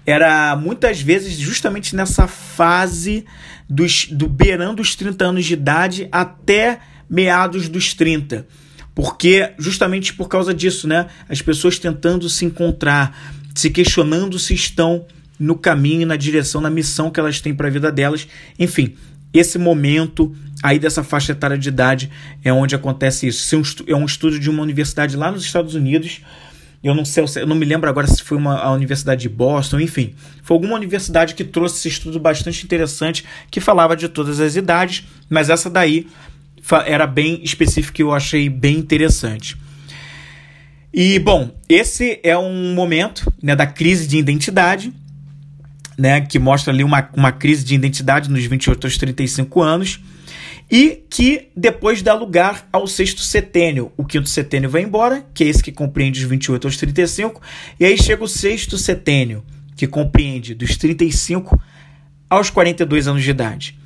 era 0.07 0.55
muitas 0.55 1.01
vezes 1.01 1.37
justamente 1.37 1.97
nessa 1.97 2.29
fase 2.29 3.25
dos, 3.69 4.07
do 4.07 4.29
beirando 4.29 4.81
os 4.81 4.95
30 4.95 5.25
anos 5.25 5.45
de 5.45 5.55
idade 5.55 6.09
até 6.13 6.79
meados 7.11 7.69
dos 7.69 7.95
30. 7.95 8.47
Porque 8.95 9.53
justamente 9.59 10.15
por 10.15 10.29
causa 10.29 10.55
disso, 10.55 10.87
né? 10.87 11.09
As 11.29 11.43
pessoas 11.43 11.81
tentando 11.81 12.29
se 12.29 12.45
encontrar, 12.45 13.35
se 13.57 13.71
questionando 13.71 14.39
se 14.39 14.55
estão 14.55 15.05
no 15.37 15.57
caminho, 15.57 16.07
na 16.07 16.15
direção, 16.15 16.61
na 16.61 16.71
missão 16.71 17.11
que 17.11 17.19
elas 17.19 17.41
têm 17.41 17.53
para 17.53 17.67
a 17.67 17.73
vida 17.73 17.91
delas. 17.91 18.29
Enfim, 18.57 18.95
esse 19.35 19.59
momento 19.59 20.33
aí 20.63 20.79
dessa 20.79 21.03
faixa 21.03 21.33
etária 21.33 21.59
de 21.59 21.69
idade 21.69 22.11
é 22.45 22.53
onde 22.53 22.75
acontece 22.75 23.27
isso. 23.27 23.63
É 23.87 23.97
um 23.97 24.05
estudo 24.05 24.39
de 24.39 24.49
uma 24.49 24.63
universidade 24.63 25.17
lá 25.17 25.31
nos 25.31 25.45
Estados 25.45 25.75
Unidos. 25.75 26.21
Eu 26.83 26.95
não 26.95 27.05
sei, 27.05 27.25
eu 27.37 27.47
não 27.47 27.55
me 27.55 27.65
lembro 27.65 27.89
agora 27.89 28.07
se 28.07 28.23
foi 28.23 28.37
uma, 28.37 28.59
a 28.59 28.73
Universidade 28.73 29.23
de 29.23 29.29
Boston, 29.29 29.79
enfim. 29.81 30.15
Foi 30.43 30.57
alguma 30.57 30.75
universidade 30.75 31.35
que 31.35 31.45
trouxe 31.45 31.77
esse 31.77 31.89
estudo 31.89 32.19
bastante 32.19 32.65
interessante 32.65 33.25
que 33.51 33.61
falava 33.61 33.97
de 33.97 34.09
todas 34.09 34.41
as 34.41 34.57
idades, 34.57 35.05
mas 35.29 35.49
essa 35.49 35.71
daí 35.71 36.09
era 36.87 37.07
bem 37.07 37.41
específico 37.43 38.01
e 38.01 38.03
eu 38.03 38.13
achei 38.13 38.49
bem 38.49 38.79
interessante. 38.79 39.57
E, 40.93 41.19
bom, 41.19 41.51
esse 41.69 42.21
é 42.23 42.37
um 42.37 42.75
momento 42.75 43.33
né, 43.43 43.57
da 43.57 43.67
crise 43.67 44.07
de 44.07 44.19
identidade, 44.19 44.93
né, 45.97 46.21
que 46.21 46.39
mostra 46.39 46.73
ali 46.73 46.85
uma, 46.85 47.09
uma 47.17 47.33
crise 47.33 47.65
de 47.65 47.75
identidade 47.75 48.31
nos 48.31 48.45
28 48.45 48.87
aos 48.87 48.99
35 48.99 49.63
anos, 49.63 50.01
e 50.73 51.05
que 51.11 51.51
depois 51.55 52.01
dá 52.01 52.15
lugar 52.15 52.67
ao 52.73 52.87
sexto 52.87 53.21
setênio. 53.21 53.93
O 53.95 54.07
quinto 54.07 54.31
setênio 54.31 54.71
vai 54.71 54.81
embora, 54.81 55.23
que 55.35 55.45
é 55.45 55.47
esse 55.47 55.63
que 55.63 55.71
compreende 55.71 56.23
os 56.23 56.31
28 56.31 56.67
aos 56.67 56.79
35, 56.79 57.43
e 57.79 57.85
aí 57.85 57.99
chega 57.99 58.25
o 58.25 58.29
sexto 58.29 58.79
setênio, 58.79 59.45
que 59.77 59.87
compreende 59.87 60.55
dos 60.55 60.79
35 60.79 61.61
aos 62.31 62.49
42 62.49 63.07
anos 63.07 63.23
de 63.23 63.31
idade. 63.31 63.79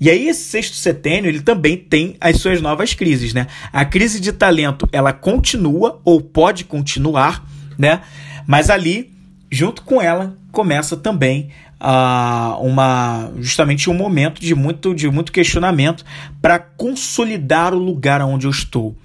E 0.00 0.10
aí 0.10 0.28
esse 0.28 0.42
sexto 0.42 0.74
setênio, 0.74 1.28
ele 1.28 1.40
também 1.40 1.76
tem 1.76 2.16
as 2.20 2.38
suas 2.38 2.60
novas 2.60 2.92
crises, 2.94 3.32
né? 3.32 3.46
A 3.72 3.84
crise 3.84 4.18
de 4.18 4.32
talento, 4.32 4.88
ela 4.90 5.12
continua 5.12 6.00
ou 6.04 6.20
pode 6.20 6.64
continuar, 6.64 7.48
né? 7.78 8.00
Mas 8.44 8.70
ali, 8.70 9.12
junto 9.52 9.82
com 9.82 10.02
ela, 10.02 10.36
começa 10.50 10.96
também 10.96 11.50
uh, 11.80 12.64
uma 12.64 13.30
justamente 13.38 13.90
um 13.90 13.94
momento 13.94 14.40
de 14.40 14.54
muito 14.54 14.94
de 14.94 15.08
muito 15.10 15.32
questionamento 15.32 16.04
para 16.40 16.58
consolidar 16.58 17.74
o 17.74 17.78
lugar 17.78 18.20
onde 18.22 18.46
eu 18.46 18.50
estou. 18.50 18.96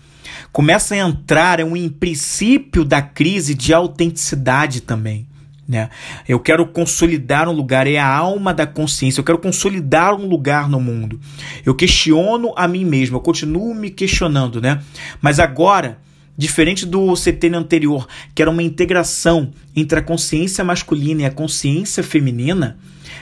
Começa 0.51 0.95
a 0.95 0.97
entrar 0.97 1.61
um 1.61 1.89
princípio 1.89 2.83
da 2.83 3.01
crise 3.01 3.53
de 3.53 3.73
autenticidade 3.73 4.81
também 4.81 5.27
Né? 5.67 5.89
Eu 6.27 6.39
quero 6.39 6.65
consolidar 6.65 7.47
um 7.47 7.51
lugar, 7.51 7.85
é 7.85 7.97
a 7.97 8.07
alma 8.07 8.53
da 8.53 8.65
consciência. 8.65 9.19
Eu 9.19 9.23
quero 9.23 9.37
consolidar 9.37 10.15
um 10.15 10.27
lugar 10.27 10.67
no 10.67 10.79
mundo. 10.79 11.19
Eu 11.63 11.75
questiono 11.75 12.53
a 12.55 12.67
mim 12.67 12.83
mesmo, 12.83 13.17
eu 13.17 13.21
continuo 13.21 13.75
me 13.75 13.91
questionando, 13.91 14.59
né? 14.59 14.81
Mas 15.21 15.39
agora, 15.39 15.99
diferente 16.39 16.85
do 16.85 17.13
setênio 17.17 17.59
anterior, 17.59 18.07
que 18.33 18.41
era 18.41 18.49
uma 18.49 18.63
integração 18.63 19.51
entre 19.75 19.99
a 19.99 20.01
consciência 20.01 20.63
masculina 20.63 21.23
e 21.23 21.25
a 21.25 21.31
consciência 21.31 22.01
feminina, 22.01 22.79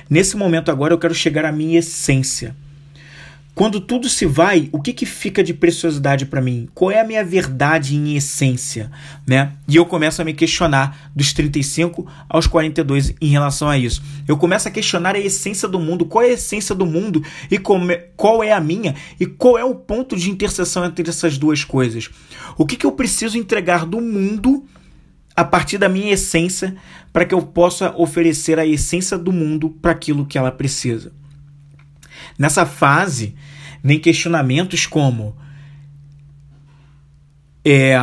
nesse 0.08 0.38
momento 0.38 0.69
agora 0.69 0.93
eu 0.93 0.99
quero 0.99 1.15
chegar 1.15 1.43
à 1.43 1.51
minha 1.51 1.80
essência. 1.80 2.56
Quando 3.58 3.82
tudo 3.82 4.08
se 4.08 4.24
vai, 4.24 4.70
o 4.72 4.80
que, 4.80 4.93
que 4.93 5.04
fica 5.08 5.43
de 5.43 5.52
preciosidade 5.52 6.28
para 6.28 6.39
mim? 6.39 6.70
Qual 6.76 6.91
é 6.91 7.02
a 7.02 7.04
minha 7.04 7.26
verdade 7.26 7.96
em 7.96 8.15
essência? 8.15 8.91
Né? 9.26 9.52
E 9.67 9.76
eu 9.76 9.84
começo 9.84 10.22
a 10.22 10.26
me 10.26 10.32
questionar 10.32 11.10
dos 11.15 11.34
35 11.34 12.06
aos 12.30 12.46
42 12.46 13.15
em 13.20 13.30
relação 13.30 13.67
a 13.67 13.76
isso. 13.76 14.04
Eu 14.28 14.38
começo 14.38 14.67
a 14.67 14.72
questionar 14.72 15.15
a 15.15 15.20
essência 15.20 15.67
do 15.67 15.80
mundo, 15.80 16.06
qual 16.06 16.24
é 16.24 16.28
a 16.28 16.34
essência 16.34 16.76
do 16.76 16.86
mundo 16.86 17.24
e 17.50 17.58
qual 18.15 18.43
é 18.43 18.52
a 18.52 18.60
minha 18.62 18.93
e 19.20 19.26
qual 19.26 19.58
é 19.58 19.65
o 19.65 19.74
ponto 19.74 20.15
de 20.15 20.30
interseção 20.30 20.86
entre 20.86 21.10
essas 21.10 21.39
duas 21.39 21.63
coisas. 21.63 22.12
O 22.60 22.63
que, 22.63 22.76
que 22.76 22.86
eu 22.86 22.91
preciso 22.91 23.39
entregar 23.39 23.88
do 23.88 24.00
mundo 24.00 24.65
a 25.36 25.43
partir 25.43 25.80
da 25.80 25.89
minha 25.89 26.13
essência 26.13 26.76
para 27.12 27.26
que 27.26 27.34
eu 27.34 27.41
possa 27.41 27.91
oferecer 27.98 28.60
a 28.60 28.67
essência 28.67 29.17
do 29.17 29.32
mundo 29.32 29.72
para 29.82 29.93
aquilo 29.93 30.28
que 30.28 30.38
ela 30.38 30.52
precisa. 30.52 31.12
Nessa 32.38 32.67
fase, 32.67 33.36
vem 33.84 34.00
questionamentos 34.00 34.86
como: 34.86 35.36
é, 37.63 37.96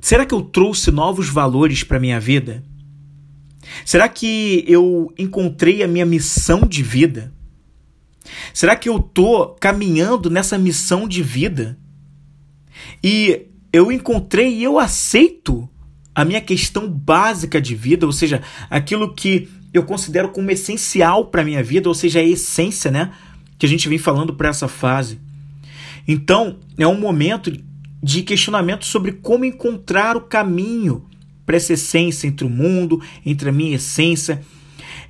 será 0.00 0.24
que 0.24 0.34
eu 0.34 0.42
trouxe 0.42 0.90
novos 0.90 1.28
valores 1.28 1.82
para 1.82 2.00
minha 2.00 2.18
vida? 2.18 2.62
Será 3.84 4.08
que 4.08 4.64
eu 4.66 5.12
encontrei 5.18 5.82
a 5.82 5.88
minha 5.88 6.06
missão 6.06 6.62
de 6.62 6.82
vida? 6.82 7.32
Será 8.52 8.76
que 8.76 8.88
eu 8.88 8.98
tô 8.98 9.48
caminhando 9.60 10.30
nessa 10.30 10.58
missão 10.58 11.06
de 11.06 11.22
vida? 11.22 11.78
E 13.02 13.46
eu 13.72 13.90
encontrei 13.92 14.54
e 14.54 14.64
eu 14.64 14.78
aceito 14.78 15.68
a 16.14 16.24
minha 16.24 16.40
questão 16.40 16.90
básica 16.90 17.60
de 17.60 17.74
vida, 17.74 18.04
ou 18.04 18.12
seja, 18.12 18.42
aquilo 18.68 19.14
que 19.14 19.48
eu 19.72 19.84
considero 19.84 20.30
como 20.30 20.50
essencial 20.50 21.26
para 21.26 21.44
minha 21.44 21.62
vida, 21.62 21.88
ou 21.88 21.94
seja, 21.94 22.18
a 22.18 22.24
essência, 22.24 22.90
né? 22.90 23.12
Que 23.60 23.66
a 23.66 23.68
gente 23.68 23.88
vem 23.88 23.98
falando 23.98 24.34
para 24.34 24.48
essa 24.48 24.66
fase. 24.66 25.20
Então, 26.08 26.56
é 26.76 26.86
um 26.86 26.98
momento 26.98 27.52
de 28.02 28.22
questionamento 28.22 28.84
sobre 28.84 29.12
como 29.12 29.44
encontrar 29.44 30.16
o 30.16 30.22
caminho 30.22 31.04
para 31.44 31.56
essa 31.56 31.74
essência 31.74 32.26
entre 32.26 32.46
o 32.46 32.50
mundo, 32.50 33.02
entre 33.24 33.50
a 33.50 33.52
minha 33.52 33.76
essência. 33.76 34.40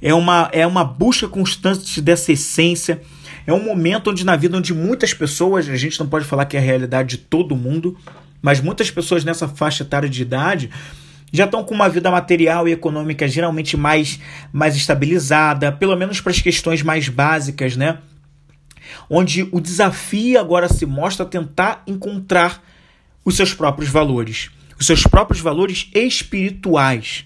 É 0.02 0.12
uma, 0.12 0.50
é 0.52 0.66
uma 0.66 0.82
busca 0.82 1.28
constante 1.28 2.02
dessa 2.02 2.32
essência. 2.32 3.00
É 3.46 3.52
um 3.52 3.62
momento 3.62 4.10
onde, 4.10 4.24
na 4.24 4.36
vida, 4.36 4.58
onde 4.58 4.74
muitas 4.74 5.14
pessoas, 5.14 5.68
a 5.68 5.76
gente 5.76 5.98
não 6.00 6.08
pode 6.08 6.24
falar 6.24 6.44
que 6.46 6.56
é 6.56 6.60
a 6.60 6.62
realidade 6.62 7.16
de 7.16 7.18
todo 7.18 7.56
mundo, 7.56 7.96
mas 8.42 8.60
muitas 8.60 8.90
pessoas 8.90 9.24
nessa 9.24 9.46
faixa 9.46 9.82
etária 9.82 10.08
de 10.08 10.22
idade 10.22 10.70
já 11.32 11.44
estão 11.44 11.62
com 11.62 11.74
uma 11.74 11.88
vida 11.88 12.10
material 12.10 12.66
e 12.66 12.72
econômica 12.72 13.28
geralmente 13.28 13.76
mais, 13.76 14.18
mais 14.52 14.74
estabilizada, 14.74 15.70
pelo 15.70 15.96
menos 15.96 16.20
para 16.20 16.32
as 16.32 16.40
questões 16.40 16.82
mais 16.82 17.08
básicas, 17.08 17.76
né? 17.76 17.98
Onde 19.09 19.48
o 19.53 19.61
desafio 19.61 20.38
agora 20.38 20.68
se 20.68 20.87
mostra 20.87 21.26
tentar 21.26 21.83
encontrar 21.87 22.62
os 23.24 23.37
seus 23.37 23.55
próprios 23.55 23.90
valores, 23.90 24.50
os 24.79 24.87
seus 24.87 25.07
próprios 25.07 25.40
valores 25.40 25.88
espirituais, 25.94 27.24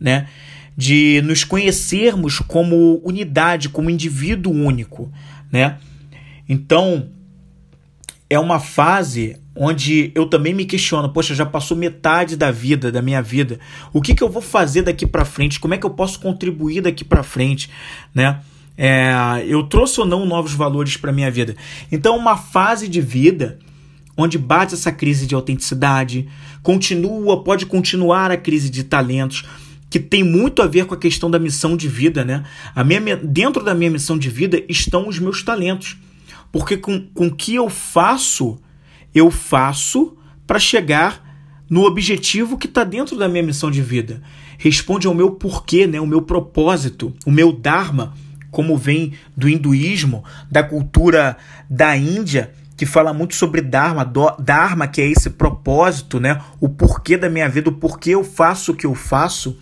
né? 0.00 0.28
De 0.76 1.22
nos 1.22 1.44
conhecermos 1.44 2.38
como 2.40 3.00
unidade, 3.04 3.68
como 3.68 3.90
indivíduo 3.90 4.52
único, 4.52 5.12
né? 5.52 5.78
Então, 6.48 7.10
é 8.28 8.38
uma 8.38 8.58
fase 8.58 9.38
onde 9.54 10.10
eu 10.14 10.26
também 10.26 10.52
me 10.52 10.64
questiono, 10.64 11.12
poxa, 11.12 11.34
já 11.34 11.46
passou 11.46 11.76
metade 11.76 12.36
da 12.36 12.50
vida, 12.50 12.90
da 12.90 13.00
minha 13.00 13.22
vida. 13.22 13.60
O 13.92 14.02
que, 14.02 14.14
que 14.14 14.22
eu 14.22 14.28
vou 14.28 14.42
fazer 14.42 14.82
daqui 14.82 15.06
para 15.06 15.24
frente? 15.24 15.60
Como 15.60 15.74
é 15.74 15.78
que 15.78 15.86
eu 15.86 15.90
posso 15.90 16.18
contribuir 16.18 16.80
daqui 16.80 17.04
para 17.04 17.22
frente, 17.22 17.70
né? 18.12 18.40
É, 18.76 19.44
eu 19.46 19.62
trouxe 19.64 20.00
ou 20.00 20.06
não 20.06 20.26
novos 20.26 20.52
valores 20.52 20.96
para 20.96 21.12
minha 21.12 21.30
vida? 21.30 21.56
Então, 21.90 22.16
uma 22.16 22.36
fase 22.36 22.88
de 22.88 23.00
vida 23.00 23.58
onde 24.16 24.38
bate 24.38 24.74
essa 24.74 24.92
crise 24.92 25.26
de 25.26 25.34
autenticidade, 25.34 26.28
continua, 26.62 27.42
pode 27.42 27.66
continuar 27.66 28.30
a 28.30 28.36
crise 28.36 28.70
de 28.70 28.84
talentos, 28.84 29.44
que 29.90 29.98
tem 29.98 30.22
muito 30.22 30.62
a 30.62 30.66
ver 30.66 30.86
com 30.86 30.94
a 30.94 30.98
questão 30.98 31.30
da 31.30 31.38
missão 31.38 31.76
de 31.76 31.88
vida, 31.88 32.24
né? 32.24 32.44
A 32.74 32.82
minha, 32.82 33.16
dentro 33.16 33.62
da 33.62 33.74
minha 33.74 33.90
missão 33.90 34.18
de 34.18 34.28
vida 34.28 34.62
estão 34.68 35.08
os 35.08 35.18
meus 35.18 35.42
talentos. 35.42 35.96
Porque 36.50 36.76
com 36.76 37.08
o 37.16 37.30
que 37.30 37.54
eu 37.54 37.68
faço, 37.68 38.58
eu 39.14 39.30
faço 39.30 40.16
para 40.46 40.58
chegar 40.58 41.22
no 41.68 41.84
objetivo 41.84 42.58
que 42.58 42.66
está 42.66 42.84
dentro 42.84 43.16
da 43.16 43.28
minha 43.28 43.42
missão 43.42 43.70
de 43.70 43.82
vida. 43.82 44.22
Responde 44.58 45.06
ao 45.06 45.14
meu 45.14 45.32
porquê, 45.32 45.86
né? 45.86 46.00
o 46.00 46.06
meu 46.06 46.22
propósito, 46.22 47.12
o 47.26 47.30
meu 47.30 47.52
Dharma, 47.52 48.14
como 48.54 48.76
vem 48.76 49.12
do 49.36 49.48
hinduísmo, 49.48 50.22
da 50.48 50.62
cultura 50.62 51.36
da 51.68 51.96
Índia, 51.96 52.52
que 52.76 52.86
fala 52.86 53.12
muito 53.12 53.34
sobre 53.34 53.60
Dharma, 53.60 54.10
Dharma 54.38 54.86
que 54.86 55.02
é 55.02 55.06
esse 55.06 55.30
propósito, 55.30 56.20
né? 56.20 56.40
o 56.60 56.68
porquê 56.68 57.16
da 57.16 57.28
minha 57.28 57.48
vida, 57.48 57.68
o 57.68 57.74
porquê 57.74 58.10
eu 58.10 58.22
faço 58.22 58.70
o 58.70 58.74
que 58.76 58.86
eu 58.86 58.94
faço. 58.94 59.58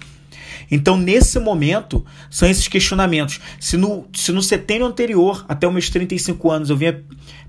Então, 0.71 0.97
nesse 0.97 1.39
momento, 1.39 2.05
são 2.31 2.49
esses 2.49 2.69
questionamentos. 2.69 3.41
Se 3.59 3.79
no, 3.79 4.07
se 4.13 4.31
no 4.31 4.43
setênio 4.43 4.87
anterior, 4.87 5.45
até 5.49 5.67
os 5.67 5.73
meus 5.73 5.89
35 5.89 6.51
anos, 6.51 6.71
eu 6.71 6.77
vinha 6.77 7.03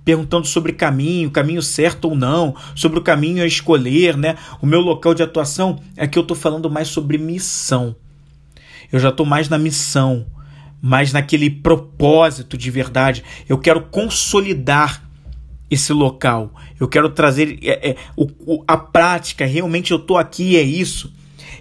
perguntando 0.04 0.48
sobre 0.48 0.74
caminho, 0.74 1.30
caminho 1.30 1.62
certo 1.62 2.06
ou 2.06 2.16
não, 2.16 2.56
sobre 2.74 3.00
o 3.00 3.02
caminho 3.02 3.44
a 3.44 3.48
escolher, 3.48 4.18
né? 4.18 4.38
O 4.62 4.66
meu 4.66 4.80
local 4.80 5.14
de 5.14 5.24
atuação 5.24 5.80
é 5.96 6.08
que 6.08 6.18
eu 6.18 6.22
estou 6.22 6.36
falando 6.36 6.70
mais 6.70 6.88
sobre 6.88 7.18
missão. 7.18 7.96
Eu 8.92 9.00
já 9.00 9.10
estou 9.10 9.26
mais 9.26 9.50
na 9.50 9.58
missão, 9.58 10.26
mais 10.86 11.14
naquele 11.14 11.50
propósito 11.50 12.58
de 12.58 12.70
verdade. 12.70 13.24
Eu 13.48 13.58
quero 13.58 13.84
consolidar 13.84 15.02
esse 15.72 15.94
local. 15.94 16.54
Eu 16.78 16.90
quero 16.90 17.10
trazer 17.10 17.58
é, 17.64 17.92
é, 17.92 17.96
o, 18.18 18.28
o, 18.46 18.64
a 18.68 18.76
prática. 18.76 19.46
Realmente 19.46 19.92
eu 19.92 19.98
estou 19.98 20.18
aqui 20.18 20.58
é 20.58 20.62
isso. 20.62 21.14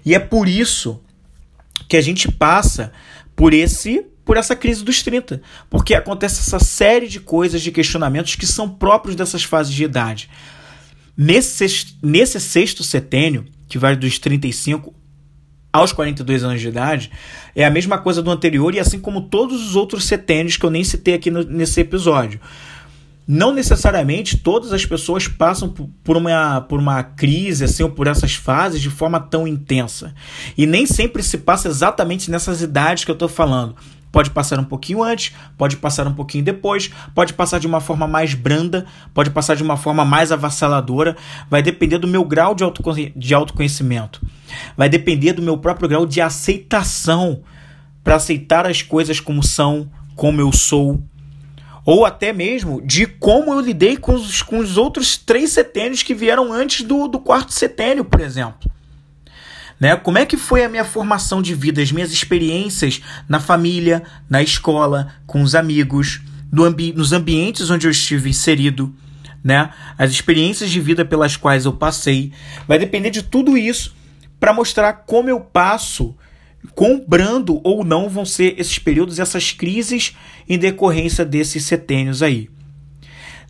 E 0.04 0.12
é 0.12 0.18
por 0.18 0.48
isso 0.48 1.00
que 1.88 1.96
a 1.96 2.00
gente 2.00 2.32
passa 2.32 2.92
por 3.36 3.54
esse 3.54 4.04
por 4.24 4.36
essa 4.36 4.54
crise 4.54 4.84
dos 4.84 5.02
30, 5.02 5.42
porque 5.68 5.94
acontece 5.94 6.38
essa 6.40 6.60
série 6.60 7.08
de 7.08 7.18
coisas, 7.18 7.60
de 7.60 7.72
questionamentos 7.72 8.36
que 8.36 8.46
são 8.46 8.68
próprios 8.68 9.16
dessas 9.16 9.42
fases 9.42 9.74
de 9.74 9.82
idade. 9.82 10.30
Nesse, 11.16 11.96
nesse 12.00 12.38
sexto 12.38 12.84
setênio, 12.84 13.44
que 13.66 13.78
vai 13.78 13.96
dos 13.96 14.20
35 14.20 14.94
aos 15.72 15.92
42 15.92 16.44
anos 16.44 16.60
de 16.60 16.68
idade, 16.68 17.10
é 17.56 17.64
a 17.64 17.70
mesma 17.70 17.98
coisa 17.98 18.22
do 18.22 18.30
anterior 18.30 18.74
e 18.74 18.80
assim 18.80 18.98
como 18.98 19.22
todos 19.22 19.66
os 19.66 19.74
outros 19.74 20.04
setênios 20.04 20.56
que 20.56 20.66
eu 20.66 20.70
nem 20.70 20.84
citei 20.84 21.14
aqui 21.14 21.30
no, 21.30 21.42
nesse 21.42 21.80
episódio 21.80 22.40
não 23.26 23.54
necessariamente 23.54 24.36
todas 24.36 24.72
as 24.72 24.84
pessoas 24.84 25.28
passam 25.28 25.72
por 26.02 26.16
uma, 26.16 26.60
por 26.62 26.80
uma 26.80 27.02
crise 27.02 27.64
assim, 27.64 27.82
ou 27.82 27.90
por 27.90 28.06
essas 28.06 28.34
fases 28.34 28.80
de 28.80 28.90
forma 28.90 29.20
tão 29.20 29.46
intensa. 29.46 30.14
E 30.58 30.66
nem 30.66 30.86
sempre 30.86 31.22
se 31.22 31.38
passa 31.38 31.68
exatamente 31.68 32.30
nessas 32.30 32.60
idades 32.60 33.04
que 33.04 33.10
eu 33.10 33.14
estou 33.14 33.28
falando. 33.28 33.76
Pode 34.12 34.30
passar 34.30 34.60
um 34.60 34.64
pouquinho 34.64 35.02
antes, 35.02 35.34
pode 35.56 35.78
passar 35.78 36.06
um 36.06 36.12
pouquinho 36.12 36.44
depois, 36.44 36.90
pode 37.14 37.32
passar 37.32 37.58
de 37.58 37.66
uma 37.66 37.80
forma 37.80 38.06
mais 38.06 38.34
branda, 38.34 38.84
pode 39.14 39.30
passar 39.30 39.56
de 39.56 39.62
uma 39.62 39.78
forma 39.78 40.04
mais 40.04 40.30
avassaladora. 40.30 41.16
Vai 41.48 41.62
depender 41.62 41.96
do 41.96 42.06
meu 42.06 42.22
grau 42.22 42.54
de, 42.54 42.62
de 43.16 43.34
autoconhecimento. 43.34 44.20
Vai 44.76 44.90
depender 44.90 45.32
do 45.32 45.40
meu 45.40 45.56
próprio 45.56 45.88
grau 45.88 46.04
de 46.04 46.20
aceitação 46.20 47.42
para 48.04 48.16
aceitar 48.16 48.66
as 48.66 48.82
coisas 48.82 49.18
como 49.18 49.42
são, 49.42 49.90
como 50.14 50.42
eu 50.42 50.52
sou, 50.52 51.02
ou 51.84 52.04
até 52.04 52.32
mesmo 52.32 52.80
de 52.82 53.06
como 53.06 53.52
eu 53.52 53.60
lidei 53.60 53.96
com 53.96 54.14
os, 54.14 54.42
com 54.42 54.58
os 54.58 54.76
outros 54.76 55.16
três 55.16 55.50
setênios 55.50 56.02
que 56.02 56.14
vieram 56.14 56.52
antes 56.52 56.84
do, 56.84 57.08
do 57.08 57.18
quarto 57.18 57.52
setênio, 57.52 58.04
por 58.04 58.20
exemplo. 58.20 58.70
Né? 59.82 59.96
Como 59.96 60.16
é 60.16 60.24
que 60.24 60.36
foi 60.36 60.62
a 60.62 60.68
minha 60.68 60.84
formação 60.84 61.42
de 61.42 61.56
vida, 61.56 61.82
as 61.82 61.90
minhas 61.90 62.12
experiências 62.12 63.02
na 63.28 63.40
família, 63.40 64.04
na 64.30 64.40
escola, 64.40 65.12
com 65.26 65.42
os 65.42 65.56
amigos, 65.56 66.20
no 66.52 66.62
ambi 66.62 66.92
nos 66.92 67.12
ambientes 67.12 67.68
onde 67.68 67.88
eu 67.88 67.90
estive 67.90 68.30
inserido, 68.30 68.94
né? 69.42 69.70
as 69.98 70.12
experiências 70.12 70.70
de 70.70 70.78
vida 70.78 71.04
pelas 71.04 71.36
quais 71.36 71.64
eu 71.64 71.72
passei. 71.72 72.30
Vai 72.68 72.78
depender 72.78 73.10
de 73.10 73.24
tudo 73.24 73.58
isso 73.58 73.92
para 74.38 74.52
mostrar 74.52 74.92
como 75.04 75.28
eu 75.28 75.40
passo 75.40 76.16
quão 76.76 77.04
brando 77.04 77.60
ou 77.64 77.84
não 77.84 78.08
vão 78.08 78.24
ser 78.24 78.54
esses 78.60 78.78
períodos, 78.78 79.18
essas 79.18 79.50
crises 79.50 80.16
em 80.48 80.58
decorrência 80.58 81.24
desses 81.24 81.64
setênios 81.64 82.22
aí. 82.22 82.48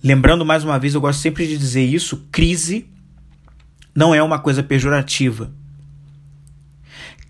Lembrando 0.03 0.47
mais 0.47 0.65
uma 0.65 0.79
vez, 0.79 0.95
eu 0.95 1.01
gosto 1.03 1.21
sempre 1.21 1.47
de 1.47 1.59
dizer 1.59 1.85
isso: 1.85 2.27
crise 2.33 2.87
não 3.95 4.15
é 4.15 4.23
uma 4.23 4.39
coisa 4.39 4.63
pejorativa. 4.63 5.53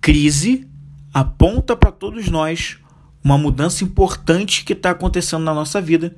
Crise 0.02 0.68
aponta 1.14 1.76
para 1.76 1.92
todos 1.92 2.28
nós 2.28 2.76
uma 3.22 3.38
mudança 3.38 3.84
importante 3.84 4.64
que 4.64 4.72
está 4.72 4.90
acontecendo 4.90 5.44
na 5.44 5.54
nossa 5.54 5.80
vida 5.80 6.16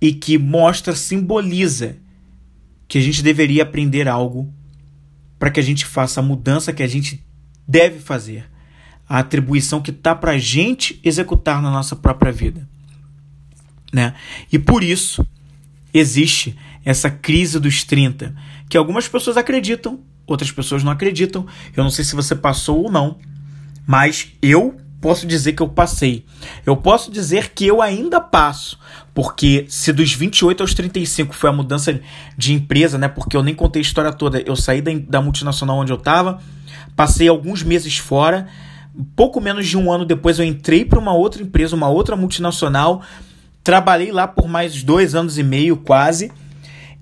e 0.00 0.12
que 0.12 0.36
mostra, 0.36 0.94
simboliza 0.94 1.96
que 2.88 2.98
a 2.98 3.00
gente 3.00 3.22
deveria 3.22 3.62
aprender 3.62 4.08
algo 4.08 4.52
para 5.38 5.50
que 5.50 5.60
a 5.60 5.62
gente 5.62 5.86
faça 5.86 6.18
a 6.18 6.22
mudança 6.22 6.72
que 6.72 6.82
a 6.82 6.86
gente 6.86 7.24
deve 7.66 8.00
fazer, 8.00 8.50
a 9.08 9.20
atribuição 9.20 9.80
que 9.80 9.92
está 9.92 10.14
para 10.14 10.32
a 10.32 10.38
gente 10.38 11.00
executar 11.04 11.62
na 11.62 11.70
nossa 11.70 11.94
própria 11.94 12.32
vida. 12.32 12.68
Né? 13.92 14.14
E 14.50 14.58
por 14.58 14.82
isso 14.82 15.24
existe 15.92 16.56
essa 16.84 17.08
crise 17.08 17.60
dos 17.60 17.84
30, 17.84 18.34
que 18.68 18.76
algumas 18.76 19.06
pessoas 19.06 19.36
acreditam, 19.36 20.00
outras 20.26 20.50
pessoas 20.50 20.82
não 20.82 20.92
acreditam. 20.92 21.46
Eu 21.76 21.82
não 21.82 21.90
sei 21.90 22.04
se 22.04 22.14
você 22.14 22.34
passou 22.34 22.84
ou 22.84 22.90
não, 22.90 23.18
mas 23.86 24.28
eu 24.40 24.76
posso 25.00 25.26
dizer 25.26 25.52
que 25.52 25.62
eu 25.62 25.68
passei. 25.68 26.24
Eu 26.64 26.76
posso 26.76 27.10
dizer 27.10 27.50
que 27.50 27.66
eu 27.66 27.82
ainda 27.82 28.22
passo, 28.22 28.78
porque 29.12 29.66
se 29.68 29.92
dos 29.92 30.14
28 30.14 30.62
aos 30.62 30.72
35 30.72 31.34
foi 31.34 31.50
a 31.50 31.52
mudança 31.52 32.00
de 32.38 32.54
empresa, 32.54 32.96
né? 32.96 33.06
Porque 33.06 33.36
eu 33.36 33.42
nem 33.42 33.54
contei 33.54 33.80
a 33.80 33.84
história 33.84 34.10
toda. 34.10 34.40
Eu 34.40 34.56
saí 34.56 34.80
da, 34.80 34.92
da 34.94 35.20
multinacional 35.20 35.76
onde 35.76 35.92
eu 35.92 35.98
estava, 35.98 36.40
passei 36.96 37.28
alguns 37.28 37.62
meses 37.62 37.98
fora, 37.98 38.48
pouco 39.14 39.42
menos 39.42 39.66
de 39.66 39.76
um 39.76 39.92
ano 39.92 40.06
depois 40.06 40.38
eu 40.38 40.44
entrei 40.44 40.86
para 40.86 40.98
uma 40.98 41.12
outra 41.12 41.42
empresa, 41.42 41.76
uma 41.76 41.88
outra 41.88 42.16
multinacional, 42.16 43.02
trabalhei 43.62 44.10
lá 44.10 44.26
por 44.26 44.48
mais 44.48 44.82
dois 44.82 45.14
anos 45.14 45.36
e 45.36 45.42
meio 45.42 45.76
quase, 45.76 46.32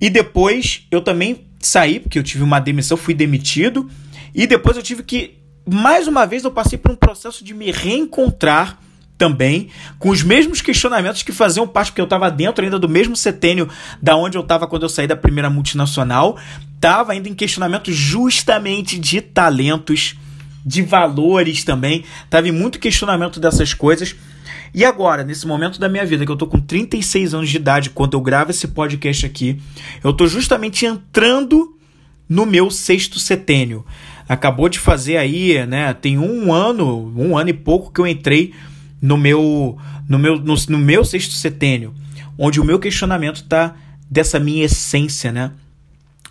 e 0.01 0.11
depois 0.11 0.87
eu 0.91 1.01
também 1.03 1.45
saí, 1.67 2.01
porque 2.01 2.19
eu 2.19 2.23
tive 2.23 2.43
uma 2.43 2.61
demissão, 2.61 2.97
fui 2.97 3.15
demitido, 3.15 3.89
e 4.35 4.47
depois 4.47 4.77
eu 4.77 4.83
tive 4.83 5.03
que 5.03 5.39
mais 5.69 6.09
uma 6.09 6.27
vez 6.27 6.45
eu 6.45 6.51
passei 6.51 6.79
por 6.79 6.91
um 6.91 6.97
processo 6.97 7.45
de 7.45 7.55
me 7.55 7.71
reencontrar 7.71 8.79
também 9.17 9.69
com 10.01 10.09
os 10.09 10.23
mesmos 10.23 10.61
questionamentos 10.61 11.23
que 11.23 11.31
faziam 11.31 11.69
parte, 11.69 11.93
porque 11.93 12.01
eu 12.01 12.07
estava 12.07 12.29
dentro 12.29 12.65
ainda 12.65 12.79
do 12.79 12.89
mesmo 12.89 13.15
setênio 13.15 13.69
da 14.01 14.17
onde 14.17 14.37
eu 14.37 14.43
estava 14.43 14.67
quando 14.67 14.83
eu 14.83 14.89
saí 14.89 15.07
da 15.07 15.15
primeira 15.15 15.49
multinacional, 15.49 16.37
estava 16.75 17.13
ainda 17.13 17.29
em 17.29 17.35
questionamento 17.35 17.93
justamente 17.93 18.99
de 18.99 19.21
talentos, 19.21 20.17
de 20.67 20.83
valores 20.83 21.63
também, 21.63 22.05
estava 22.25 22.49
em 22.49 22.53
muito 22.53 22.81
questionamento 22.81 23.39
dessas 23.39 23.73
coisas. 23.73 24.17
E 24.75 24.85
agora, 24.85 25.23
nesse 25.23 25.47
momento 25.47 25.79
da 25.79 25.89
minha 25.89 26.05
vida, 26.07 26.25
que 26.25 26.33
eu 26.33 26.37
tô 26.37 26.47
com 26.47 26.59
36 26.59 27.35
anos 27.35 27.51
de 27.51 27.57
idade, 27.57 27.91
quando 27.91 28.15
eu 28.15 28.21
gravo 28.21 28.51
esse 28.51 28.69
podcast 28.69 29.27
aqui, 29.27 29.61
eu 30.03 30.13
tô 30.13 30.27
justamente 30.27 30.87
entrando 30.87 31.77
no 32.29 32.47
meu 32.47 32.71
sexto 32.71 33.19
setênio 33.19 33.85
acabou 34.29 34.69
de 34.69 34.79
fazer 34.79 35.17
aí, 35.17 35.67
né? 35.67 35.93
Tem 35.95 36.19
um 36.19 36.53
ano, 36.53 37.13
um 37.17 37.37
ano 37.37 37.51
e 37.51 37.53
pouco 37.53 37.93
que 37.93 38.01
eu 38.01 38.07
entrei 38.07 38.55
no 39.01 39.17
meu, 39.17 39.77
no 40.09 40.19
meu, 40.19 40.39
no, 40.39 40.55
no 40.69 40.79
meu 40.79 41.05
sexto 41.05 41.35
setênio, 41.35 41.95
onde 42.39 42.61
o 42.61 42.65
meu 42.65 42.79
questionamento 42.79 43.37
está 43.37 43.75
dessa 44.11 44.39
minha 44.39 44.65
essência, 44.65 45.33
né? 45.33 45.53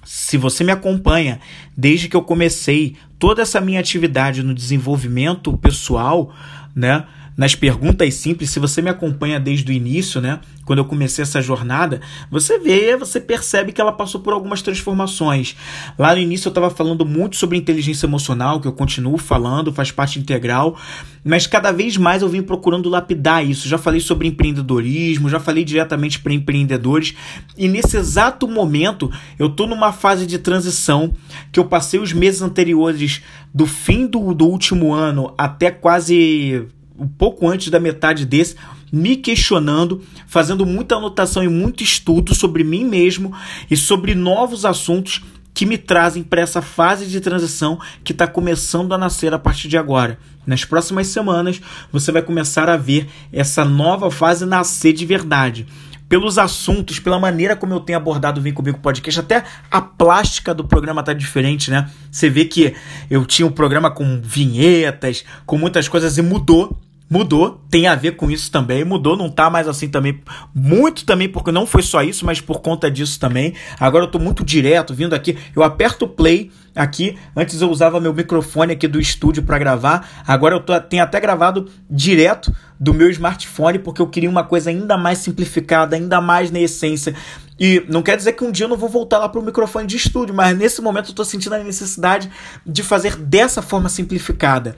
Se 0.03 0.35
você 0.35 0.63
me 0.63 0.71
acompanha 0.71 1.39
desde 1.77 2.07
que 2.07 2.15
eu 2.15 2.23
comecei 2.23 2.95
toda 3.19 3.41
essa 3.41 3.61
minha 3.61 3.79
atividade 3.79 4.41
no 4.41 4.53
desenvolvimento 4.53 5.55
pessoal, 5.57 6.33
né? 6.75 7.05
Nas 7.35 7.55
perguntas 7.55 8.13
simples, 8.15 8.49
se 8.49 8.59
você 8.59 8.81
me 8.81 8.89
acompanha 8.89 9.39
desde 9.39 9.71
o 9.71 9.73
início, 9.73 10.19
né, 10.19 10.39
quando 10.65 10.79
eu 10.79 10.85
comecei 10.85 11.23
essa 11.23 11.41
jornada, 11.41 12.01
você 12.29 12.59
vê, 12.59 12.95
você 12.95 13.19
percebe 13.19 13.71
que 13.71 13.81
ela 13.81 13.91
passou 13.91 14.21
por 14.21 14.33
algumas 14.33 14.61
transformações. 14.61 15.55
Lá 15.97 16.13
no 16.13 16.21
início 16.21 16.47
eu 16.47 16.51
estava 16.51 16.69
falando 16.69 17.05
muito 17.05 17.35
sobre 17.35 17.57
inteligência 17.57 18.05
emocional, 18.05 18.59
que 18.59 18.67
eu 18.67 18.73
continuo 18.73 19.17
falando, 19.17 19.73
faz 19.73 19.91
parte 19.91 20.19
integral, 20.19 20.77
mas 21.23 21.47
cada 21.47 21.71
vez 21.71 21.97
mais 21.97 22.21
eu 22.21 22.29
vim 22.29 22.41
procurando 22.41 22.89
lapidar 22.89 23.45
isso. 23.45 23.67
Já 23.67 23.77
falei 23.77 23.99
sobre 23.99 24.27
empreendedorismo, 24.27 25.29
já 25.29 25.39
falei 25.39 25.63
diretamente 25.63 26.19
para 26.19 26.33
empreendedores, 26.33 27.15
e 27.57 27.67
nesse 27.67 27.97
exato 27.97 28.47
momento 28.47 29.11
eu 29.39 29.47
estou 29.47 29.67
numa 29.67 29.91
fase 29.91 30.25
de 30.25 30.37
transição 30.37 31.13
que 31.51 31.59
eu 31.59 31.65
passei 31.65 31.99
os 31.99 32.13
meses 32.13 32.41
anteriores 32.41 33.21
do 33.53 33.65
fim 33.65 34.07
do, 34.07 34.33
do 34.33 34.45
último 34.45 34.93
ano 34.93 35.33
até 35.37 35.69
quase 35.69 36.67
um 37.01 37.07
pouco 37.07 37.49
antes 37.49 37.69
da 37.69 37.79
metade 37.79 38.27
desse, 38.27 38.55
me 38.91 39.15
questionando, 39.15 40.03
fazendo 40.27 40.65
muita 40.67 40.95
anotação 40.95 41.43
e 41.43 41.47
muito 41.47 41.83
estudo 41.83 42.35
sobre 42.35 42.63
mim 42.63 42.85
mesmo 42.85 43.33
e 43.69 43.75
sobre 43.75 44.13
novos 44.13 44.65
assuntos 44.65 45.23
que 45.51 45.65
me 45.65 45.77
trazem 45.77 46.21
para 46.21 46.41
essa 46.41 46.61
fase 46.61 47.07
de 47.07 47.19
transição 47.19 47.79
que 48.03 48.11
está 48.11 48.27
começando 48.27 48.93
a 48.93 48.97
nascer 48.97 49.33
a 49.33 49.39
partir 49.39 49.67
de 49.67 49.77
agora. 49.77 50.19
Nas 50.45 50.63
próximas 50.63 51.07
semanas, 51.07 51.59
você 51.91 52.11
vai 52.11 52.21
começar 52.21 52.69
a 52.69 52.77
ver 52.77 53.07
essa 53.33 53.65
nova 53.65 54.11
fase 54.11 54.45
nascer 54.45 54.93
de 54.93 55.05
verdade 55.05 55.65
pelos 56.11 56.37
assuntos, 56.37 56.99
pela 56.99 57.17
maneira 57.17 57.55
como 57.55 57.73
eu 57.73 57.79
tenho 57.79 57.97
abordado 57.97 58.41
o 58.41 58.43
Vem 58.43 58.51
Comigo 58.51 58.79
Podcast, 58.79 59.17
até 59.17 59.45
a 59.71 59.81
plástica 59.81 60.53
do 60.53 60.65
programa 60.65 61.01
tá 61.01 61.13
diferente, 61.13 61.71
né? 61.71 61.89
Você 62.11 62.29
vê 62.29 62.43
que 62.43 62.75
eu 63.09 63.25
tinha 63.25 63.47
um 63.47 63.51
programa 63.51 63.89
com 63.89 64.19
vinhetas, 64.21 65.23
com 65.45 65.57
muitas 65.57 65.87
coisas 65.87 66.17
e 66.17 66.21
mudou 66.21 66.77
mudou, 67.11 67.61
tem 67.69 67.87
a 67.87 67.93
ver 67.93 68.15
com 68.15 68.31
isso 68.31 68.49
também, 68.49 68.85
mudou, 68.85 69.17
não 69.17 69.29
tá 69.29 69.49
mais 69.49 69.67
assim 69.67 69.89
também, 69.89 70.21
muito 70.55 71.05
também, 71.05 71.27
porque 71.27 71.51
não 71.51 71.65
foi 71.65 71.81
só 71.81 72.01
isso, 72.01 72.25
mas 72.25 72.39
por 72.39 72.61
conta 72.61 72.89
disso 72.89 73.19
também. 73.19 73.53
Agora 73.77 74.05
eu 74.05 74.07
tô 74.09 74.17
muito 74.17 74.45
direto, 74.45 74.93
vindo 74.93 75.13
aqui, 75.13 75.37
eu 75.53 75.61
aperto 75.61 76.05
o 76.05 76.07
play 76.07 76.49
aqui, 76.73 77.17
antes 77.35 77.61
eu 77.61 77.69
usava 77.69 77.99
meu 77.99 78.13
microfone 78.13 78.71
aqui 78.71 78.87
do 78.87 78.97
estúdio 78.97 79.43
para 79.43 79.59
gravar, 79.59 80.23
agora 80.25 80.55
eu 80.55 80.61
tô, 80.61 80.79
tenho 80.79 81.03
até 81.03 81.19
gravado 81.19 81.67
direto 81.89 82.55
do 82.79 82.93
meu 82.93 83.09
smartphone, 83.09 83.77
porque 83.77 84.01
eu 84.01 84.07
queria 84.07 84.29
uma 84.29 84.45
coisa 84.45 84.69
ainda 84.69 84.97
mais 84.97 85.17
simplificada, 85.17 85.97
ainda 85.97 86.21
mais 86.21 86.49
na 86.49 86.61
essência. 86.61 87.13
E 87.59 87.85
não 87.89 88.01
quer 88.01 88.15
dizer 88.15 88.31
que 88.33 88.43
um 88.45 88.53
dia 88.53 88.63
eu 88.63 88.69
não 88.69 88.77
vou 88.77 88.87
voltar 88.87 89.19
lá 89.19 89.27
pro 89.27 89.41
microfone 89.41 89.85
de 89.85 89.97
estúdio, 89.97 90.33
mas 90.33 90.57
nesse 90.57 90.81
momento 90.81 91.09
eu 91.09 91.13
tô 91.13 91.25
sentindo 91.25 91.55
a 91.55 91.59
necessidade 91.59 92.31
de 92.65 92.81
fazer 92.81 93.17
dessa 93.17 93.61
forma 93.61 93.89
simplificada. 93.89 94.77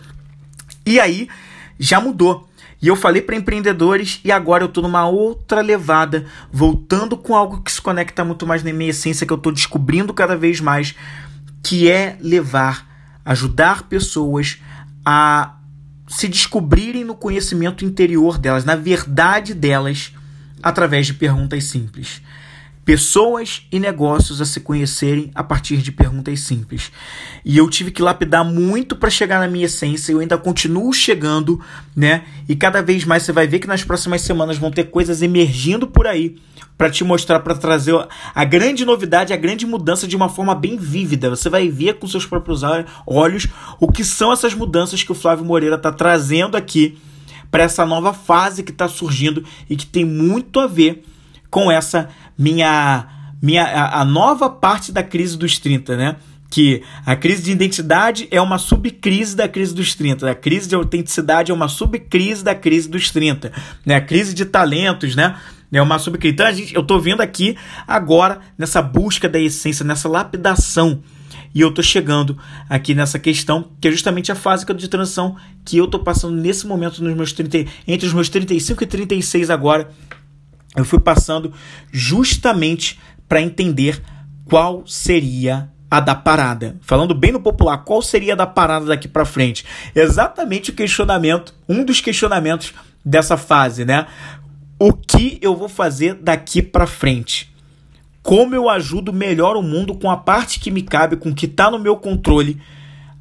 E 0.84 1.00
aí, 1.00 1.30
já 1.84 2.00
mudou. 2.00 2.50
E 2.82 2.88
eu 2.88 2.96
falei 2.96 3.22
para 3.22 3.36
empreendedores 3.36 4.20
e 4.24 4.32
agora 4.32 4.64
eu 4.64 4.68
estou 4.68 4.84
numa 4.84 5.08
outra 5.08 5.62
levada, 5.62 6.26
voltando 6.52 7.16
com 7.16 7.36
algo 7.36 7.62
que 7.62 7.72
se 7.72 7.82
conecta 7.82 8.26
muito 8.26 8.46
mais 8.46 8.64
na 8.64 8.74
minha 8.74 8.90
essência, 8.90 9.26
que 9.26 9.32
eu 9.32 9.38
estou 9.38 9.52
descobrindo 9.52 10.14
cada 10.14 10.36
vez 10.36 10.60
mais, 10.60 10.96
que 11.62 11.90
é 11.90 12.18
levar, 12.20 12.86
ajudar 13.24 13.84
pessoas 13.84 14.62
a 15.06 15.56
se 16.08 16.28
descobrirem 16.28 17.06
no 17.06 17.16
conhecimento 17.16 17.86
interior 17.86 18.38
delas, 18.38 18.66
na 18.66 18.76
verdade 18.76 19.54
delas, 19.54 20.14
através 20.62 21.08
de 21.08 21.14
perguntas 21.14 21.64
simples 21.66 22.22
pessoas 22.86 23.66
e 23.72 23.80
negócios 23.80 24.42
a 24.42 24.46
se 24.46 24.60
conhecerem 24.60 25.32
a 25.34 25.44
partir 25.44 25.78
de 25.78 25.92
perguntas 25.92 26.42
simples. 26.42 26.92
E 27.46 27.58
eu 27.58 27.70
tive 27.70 27.92
que 27.92 28.02
lapidar 28.02 28.44
muito 28.44 28.96
para 28.96 29.10
chegar 29.10 29.40
na 29.40 29.48
minha 29.48 29.66
essência, 29.66 30.12
eu 30.12 30.20
ainda 30.20 30.38
continuo 30.38 30.92
chegando, 30.94 31.60
né? 31.96 32.26
E 32.48 32.56
cada 32.56 32.82
vez 32.82 33.06
mais 33.06 33.24
você 33.24 33.32
vai 33.32 33.48
ver 33.48 33.60
que 33.60 33.68
nas 33.68 33.84
próximas 33.84 34.22
semanas 34.22 34.58
vão 34.58 34.72
ter 34.72 34.86
coisas 34.86 35.22
emergindo 35.22 35.88
por 35.88 36.08
aí 36.08 36.36
para 36.78 36.90
te 36.90 37.04
mostrar, 37.04 37.40
para 37.40 37.56
trazer 37.56 37.96
a 38.34 38.44
grande 38.44 38.84
novidade, 38.84 39.32
a 39.32 39.38
grande 39.38 39.66
mudança 39.66 40.08
de 40.08 40.16
uma 40.16 40.28
forma 40.28 40.54
bem 40.56 40.78
vívida. 40.78 41.30
Você 41.30 41.50
vai 41.50 41.70
ver 41.70 42.00
com 42.00 42.08
seus 42.08 42.26
próprios 42.26 42.62
olhos 43.06 43.48
o 43.80 43.92
que 43.92 44.04
são 44.04 44.34
essas 44.34 44.54
mudanças 44.54 45.04
que 45.04 45.12
o 45.12 45.16
Flávio 45.16 45.46
Moreira 45.46 45.76
está 45.76 45.92
trazendo 45.92 46.58
aqui 46.58 46.98
para 47.50 47.64
essa 47.64 47.86
nova 47.86 48.14
fase 48.14 48.64
que 48.64 48.72
está 48.72 48.88
surgindo 48.88 49.44
e 49.70 49.76
que 49.76 49.86
tem 49.86 50.04
muito 50.04 50.60
a 50.60 50.66
ver 50.66 51.04
com 51.54 51.72
essa 51.72 52.10
minha 52.36 53.06
minha 53.40 53.64
a, 53.64 54.02
a 54.02 54.06
nova 54.06 54.50
parte 54.50 54.92
da 54.92 55.04
crise 55.04 55.38
dos 55.38 55.60
30, 55.60 55.96
né? 55.96 56.16
que 56.50 56.84
a 57.06 57.16
crise 57.16 57.44
de 57.44 57.52
identidade 57.52 58.28
é 58.32 58.40
uma 58.42 58.58
subcrise 58.58 59.36
da 59.36 59.48
crise 59.48 59.74
dos 59.74 59.96
30, 59.96 60.30
a 60.30 60.36
crise 60.36 60.68
de 60.68 60.76
autenticidade 60.76 61.52
é 61.52 61.54
uma 61.54 61.68
subcrise 61.68 62.44
da 62.44 62.54
crise 62.54 62.88
dos 62.88 63.10
30, 63.10 63.52
né? 63.84 63.96
A 63.96 64.02
crise 64.02 64.36
de 64.36 64.46
talentos, 64.46 65.16
né? 65.16 65.36
É 65.72 65.82
uma 65.82 65.98
subcrise. 65.98 66.34
Então, 66.34 66.46
a 66.46 66.52
gente, 66.52 66.76
eu 66.76 66.82
estou 66.82 67.00
vendo 67.02 67.22
aqui 67.22 67.58
agora 67.88 68.40
nessa 68.56 68.84
busca 68.84 69.28
da 69.28 69.40
essência, 69.40 69.84
nessa 69.84 70.08
lapidação. 70.08 71.02
E 71.56 71.62
eu 71.62 71.70
estou 71.70 71.84
chegando 71.84 72.38
aqui 72.70 72.94
nessa 72.94 73.18
questão, 73.18 73.72
que 73.82 73.88
é 73.88 73.92
justamente 73.92 74.32
a 74.32 74.36
fase 74.36 74.64
de 74.64 74.88
transição 74.88 75.36
que 75.66 75.78
eu 75.78 75.86
estou 75.86 76.02
passando 76.02 76.36
nesse 76.36 76.68
momento 76.68 77.04
nos 77.04 77.16
meus 77.16 77.34
30, 77.34 77.66
entre 77.88 78.06
os 78.06 78.14
meus 78.14 78.30
35 78.30 78.84
e 78.84 78.88
36 78.88 79.50
agora, 79.50 79.90
eu 80.76 80.86
fui 80.86 81.00
passando 81.00 81.54
justamente 81.92 83.00
para 83.28 83.42
entender 83.42 84.02
qual 84.46 84.86
seria 84.88 85.70
a 85.90 86.00
da 86.00 86.16
parada. 86.16 86.76
Falando 86.82 87.14
bem 87.14 87.32
no 87.32 87.40
popular, 87.40 87.78
qual 87.84 88.02
seria 88.02 88.34
a 88.34 88.36
da 88.36 88.48
parada 88.48 88.88
daqui 88.88 89.08
para 89.08 89.26
frente? 89.26 89.64
Exatamente 89.94 90.72
o 90.72 90.74
questionamento, 90.74 91.54
um 91.70 91.84
dos 91.86 92.02
questionamentos 92.02 92.74
dessa 93.06 93.38
fase, 93.38 93.86
né? 93.86 94.08
O 94.80 94.92
que 94.92 95.38
eu 95.42 95.56
vou 95.56 95.70
fazer 95.70 96.16
daqui 96.16 96.62
para 96.62 96.88
frente? 96.88 97.54
Como 98.24 98.56
eu 98.56 98.70
ajudo 98.70 99.14
melhor 99.14 99.56
o 99.56 99.62
mundo 99.62 99.94
com 99.94 100.10
a 100.10 100.18
parte 100.18 100.60
que 100.60 100.72
me 100.72 100.82
cabe, 100.82 101.18
com 101.18 101.30
o 101.30 101.36
que 101.36 101.46
está 101.46 101.70
no 101.70 101.78
meu 101.78 101.96
controle, 101.98 102.60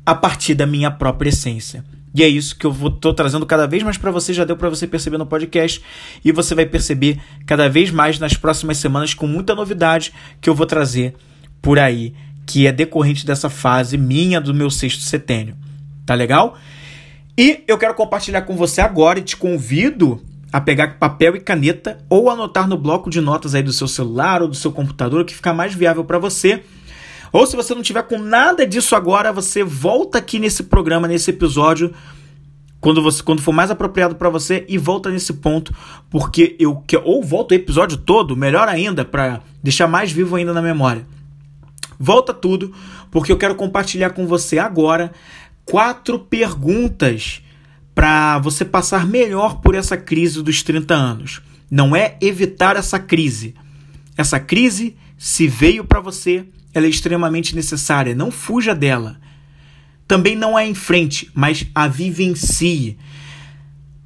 a 0.06 0.14
partir 0.14 0.54
da 0.54 0.66
minha 0.66 0.90
própria 0.90 1.28
essência. 1.28 1.84
E 2.14 2.22
é 2.22 2.28
isso 2.28 2.56
que 2.56 2.66
eu 2.66 2.72
estou 2.72 3.14
trazendo 3.14 3.46
cada 3.46 3.66
vez 3.66 3.82
mais 3.82 3.96
para 3.96 4.10
você, 4.10 4.34
já 4.34 4.44
deu 4.44 4.56
para 4.56 4.68
você 4.68 4.86
perceber 4.86 5.18
no 5.18 5.26
podcast, 5.26 5.82
e 6.24 6.30
você 6.30 6.54
vai 6.54 6.66
perceber 6.66 7.18
cada 7.46 7.68
vez 7.68 7.90
mais 7.90 8.18
nas 8.18 8.34
próximas 8.34 8.76
semanas 8.76 9.14
com 9.14 9.26
muita 9.26 9.54
novidade 9.54 10.12
que 10.40 10.50
eu 10.50 10.54
vou 10.54 10.66
trazer 10.66 11.14
por 11.60 11.78
aí, 11.78 12.14
que 12.44 12.66
é 12.66 12.72
decorrente 12.72 13.24
dessa 13.24 13.48
fase 13.48 13.96
minha 13.96 14.40
do 14.40 14.52
meu 14.52 14.70
sexto 14.70 15.02
setênio. 15.02 15.56
Tá 16.04 16.14
legal? 16.14 16.58
E 17.38 17.64
eu 17.66 17.78
quero 17.78 17.94
compartilhar 17.94 18.42
com 18.42 18.56
você 18.56 18.80
agora 18.80 19.18
e 19.18 19.22
te 19.22 19.36
convido 19.36 20.20
a 20.52 20.60
pegar 20.60 20.98
papel 20.98 21.34
e 21.34 21.40
caneta 21.40 21.98
ou 22.10 22.28
anotar 22.28 22.68
no 22.68 22.76
bloco 22.76 23.08
de 23.08 23.22
notas 23.22 23.54
aí 23.54 23.62
do 23.62 23.72
seu 23.72 23.88
celular 23.88 24.42
ou 24.42 24.48
do 24.48 24.54
seu 24.54 24.70
computador, 24.70 25.24
que 25.24 25.34
fica 25.34 25.54
mais 25.54 25.74
viável 25.74 26.04
para 26.04 26.18
você. 26.18 26.62
Ou 27.32 27.46
se 27.46 27.56
você 27.56 27.74
não 27.74 27.82
tiver 27.82 28.02
com 28.02 28.18
nada 28.18 28.66
disso 28.66 28.94
agora, 28.94 29.32
você 29.32 29.64
volta 29.64 30.18
aqui 30.18 30.38
nesse 30.38 30.64
programa, 30.64 31.08
nesse 31.08 31.30
episódio, 31.30 31.92
quando 32.78 33.02
você 33.02 33.22
quando 33.22 33.40
for 33.40 33.52
mais 33.52 33.70
apropriado 33.70 34.16
para 34.16 34.28
você 34.28 34.66
e 34.68 34.76
volta 34.76 35.08
nesse 35.08 35.32
ponto, 35.32 35.74
porque 36.10 36.54
eu 36.58 36.76
que 36.86 36.96
ou 36.96 37.22
volta 37.24 37.54
o 37.54 37.56
episódio 37.56 37.96
todo, 37.96 38.36
melhor 38.36 38.68
ainda, 38.68 39.04
para 39.04 39.40
deixar 39.62 39.86
mais 39.86 40.12
vivo 40.12 40.36
ainda 40.36 40.52
na 40.52 40.60
memória. 40.60 41.06
Volta 41.98 42.34
tudo, 42.34 42.74
porque 43.10 43.32
eu 43.32 43.38
quero 43.38 43.54
compartilhar 43.54 44.10
com 44.10 44.26
você 44.26 44.58
agora 44.58 45.12
quatro 45.64 46.18
perguntas 46.18 47.40
para 47.94 48.38
você 48.40 48.64
passar 48.64 49.06
melhor 49.06 49.60
por 49.60 49.74
essa 49.74 49.96
crise 49.96 50.42
dos 50.42 50.62
30 50.62 50.94
anos. 50.94 51.40
Não 51.70 51.94
é 51.94 52.16
evitar 52.20 52.76
essa 52.76 52.98
crise. 52.98 53.54
Essa 54.16 54.40
crise, 54.40 54.96
se 55.16 55.46
veio 55.46 55.84
para 55.84 56.00
você, 56.00 56.46
ela 56.74 56.86
é 56.86 56.88
extremamente 56.88 57.54
necessária. 57.54 58.14
Não 58.14 58.30
fuja 58.30 58.74
dela. 58.74 59.18
Também 60.06 60.36
não 60.36 60.58
é 60.58 60.66
em 60.66 60.74
frente, 60.74 61.30
mas 61.34 61.66
a 61.74 61.88
vivencie. 61.88 62.98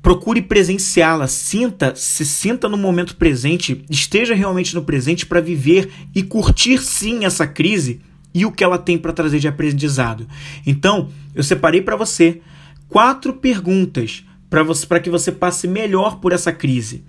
Procure 0.03 0.41
presenciá-la, 0.41 1.27
sinta, 1.27 1.95
se 1.97 2.25
sinta 2.25 2.69
no 2.69 2.77
momento 2.77 3.17
presente, 3.17 3.85
esteja 3.91 4.35
realmente 4.35 4.75
no 4.75 4.83
presente 4.83 5.27
para 5.27 5.41
viver 5.41 5.91
e 6.15 6.23
curtir 6.23 6.79
sim 6.79 7.25
essa 7.25 7.45
crise 7.45 8.01
e 8.33 8.47
o 8.47 8.53
que 8.53 8.63
ela 8.63 8.79
tem 8.79 8.97
para 8.97 9.13
trazer 9.13 9.41
de 9.41 9.49
aprendizado. 9.49 10.29
Então, 10.65 11.09
eu 11.35 11.43
separei 11.43 11.83
para 11.83 11.97
você 11.97 12.41
quatro 12.89 13.33
perguntas 13.33 14.25
para 14.49 15.01
que 15.01 15.11
você 15.11 15.33
passe 15.33 15.67
melhor 15.67 16.21
por 16.21 16.33
essa 16.33 16.53
crise. 16.53 17.05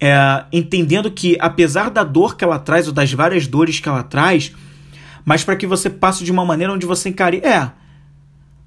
É, 0.00 0.44
entendendo 0.52 1.10
que, 1.10 1.36
apesar 1.40 1.90
da 1.90 2.02
dor 2.02 2.36
que 2.36 2.44
ela 2.44 2.58
traz, 2.58 2.86
ou 2.86 2.92
das 2.92 3.12
várias 3.12 3.46
dores 3.46 3.80
que 3.80 3.88
ela 3.88 4.02
traz, 4.02 4.52
mas 5.24 5.44
para 5.44 5.56
que 5.56 5.66
você 5.66 5.88
passe 5.88 6.24
de 6.24 6.32
uma 6.32 6.44
maneira 6.44 6.72
onde 6.72 6.86
você 6.86 7.08
encare. 7.08 7.38
É, 7.38 7.70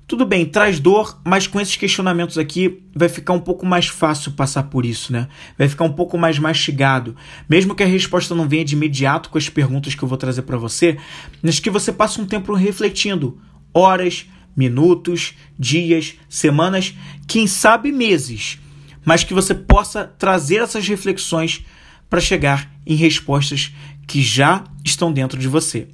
tudo 0.07 0.25
bem, 0.25 0.45
traz 0.45 0.79
dor, 0.79 1.19
mas 1.25 1.47
com 1.47 1.59
esses 1.59 1.75
questionamentos 1.75 2.37
aqui 2.37 2.81
vai 2.95 3.09
ficar 3.09 3.33
um 3.33 3.41
pouco 3.41 3.65
mais 3.65 3.87
fácil 3.87 4.31
passar 4.31 4.63
por 4.63 4.85
isso, 4.85 5.11
né? 5.11 5.27
Vai 5.57 5.67
ficar 5.67 5.83
um 5.83 5.91
pouco 5.91 6.17
mais 6.17 6.39
mastigado. 6.39 7.13
Mesmo 7.49 7.75
que 7.75 7.83
a 7.83 7.87
resposta 7.87 8.33
não 8.33 8.47
venha 8.47 8.63
de 8.63 8.73
imediato 8.73 9.29
com 9.29 9.37
as 9.37 9.49
perguntas 9.49 9.95
que 9.95 10.01
eu 10.01 10.07
vou 10.07 10.17
trazer 10.17 10.43
para 10.43 10.55
você, 10.55 10.97
mas 11.43 11.59
que 11.59 11.69
você 11.69 11.91
passe 11.91 12.21
um 12.21 12.25
tempo 12.25 12.53
refletindo, 12.53 13.37
horas, 13.73 14.25
minutos, 14.55 15.33
dias, 15.59 16.15
semanas, 16.29 16.95
quem 17.27 17.45
sabe 17.45 17.91
meses, 17.91 18.59
mas 19.03 19.25
que 19.25 19.33
você 19.33 19.53
possa 19.53 20.05
trazer 20.05 20.61
essas 20.61 20.87
reflexões 20.87 21.65
para 22.09 22.21
chegar 22.21 22.71
em 22.85 22.95
respostas 22.95 23.73
que 24.07 24.21
já 24.21 24.63
estão 24.85 25.11
dentro 25.11 25.37
de 25.37 25.49
você. 25.49 25.89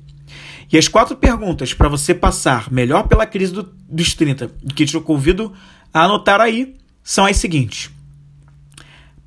E 0.72 0.78
as 0.78 0.88
quatro 0.88 1.16
perguntas 1.16 1.74
para 1.74 1.90
você 1.90 2.14
passar 2.14 2.72
melhor 2.72 3.08
pela 3.08 3.26
crise 3.26 3.54
do, 3.54 3.64
dos 3.88 4.14
30, 4.14 4.50
que 4.76 4.86
te 4.86 5.00
convido 5.00 5.54
a 5.94 6.04
anotar 6.04 6.42
aí, 6.42 6.76
são 7.04 7.26
as 7.26 7.38
seguintes. 7.38 7.90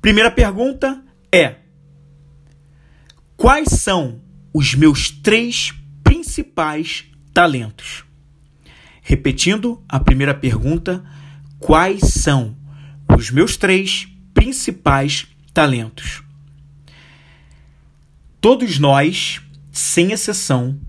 Primeira 0.01 0.31
pergunta 0.31 1.01
é: 1.31 1.55
Quais 3.35 3.69
são 3.69 4.21
os 4.53 4.73
meus 4.73 5.11
três 5.11 5.73
principais 6.03 7.05
talentos? 7.33 8.03
Repetindo 9.01 9.83
a 9.87 9.99
primeira 9.99 10.33
pergunta, 10.33 11.05
quais 11.59 12.01
são 12.01 12.57
os 13.15 13.29
meus 13.31 13.55
três 13.55 14.07
principais 14.33 15.27
talentos? 15.53 16.23
Todos 18.41 18.79
nós, 18.79 19.41
sem 19.71 20.11
exceção, 20.11 20.79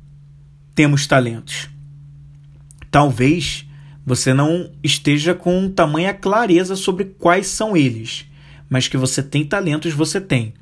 temos 0.78 1.08
talentos. 1.08 1.68
Talvez 2.88 3.66
você 4.06 4.32
não 4.32 4.70
esteja 4.80 5.34
com 5.34 5.68
tamanha 5.68 6.14
clareza 6.14 6.76
sobre 6.76 7.04
quais 7.04 7.48
são 7.48 7.76
eles, 7.76 8.26
mas 8.70 8.86
que 8.86 8.96
você 8.96 9.20
tem 9.20 9.44
talentos, 9.44 9.92
você 9.92 10.20
tem. 10.20 10.54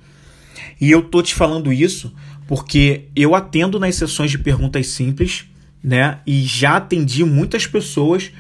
E 0.81 0.91
eu 0.91 1.03
tô 1.03 1.21
te 1.21 1.35
falando 1.35 1.71
isso 1.71 2.15
porque 2.49 3.09
eu 3.15 3.35
atendo 3.35 3.79
nas 3.79 3.97
sessões 3.97 4.31
de 4.31 4.39
perguntas 4.39 4.87
simples 4.87 5.45
né? 5.85 6.19
E 6.27 6.45
já 6.45 6.79
atendi 6.79 7.23
muitas 7.23 7.67
pessoas 7.67 8.33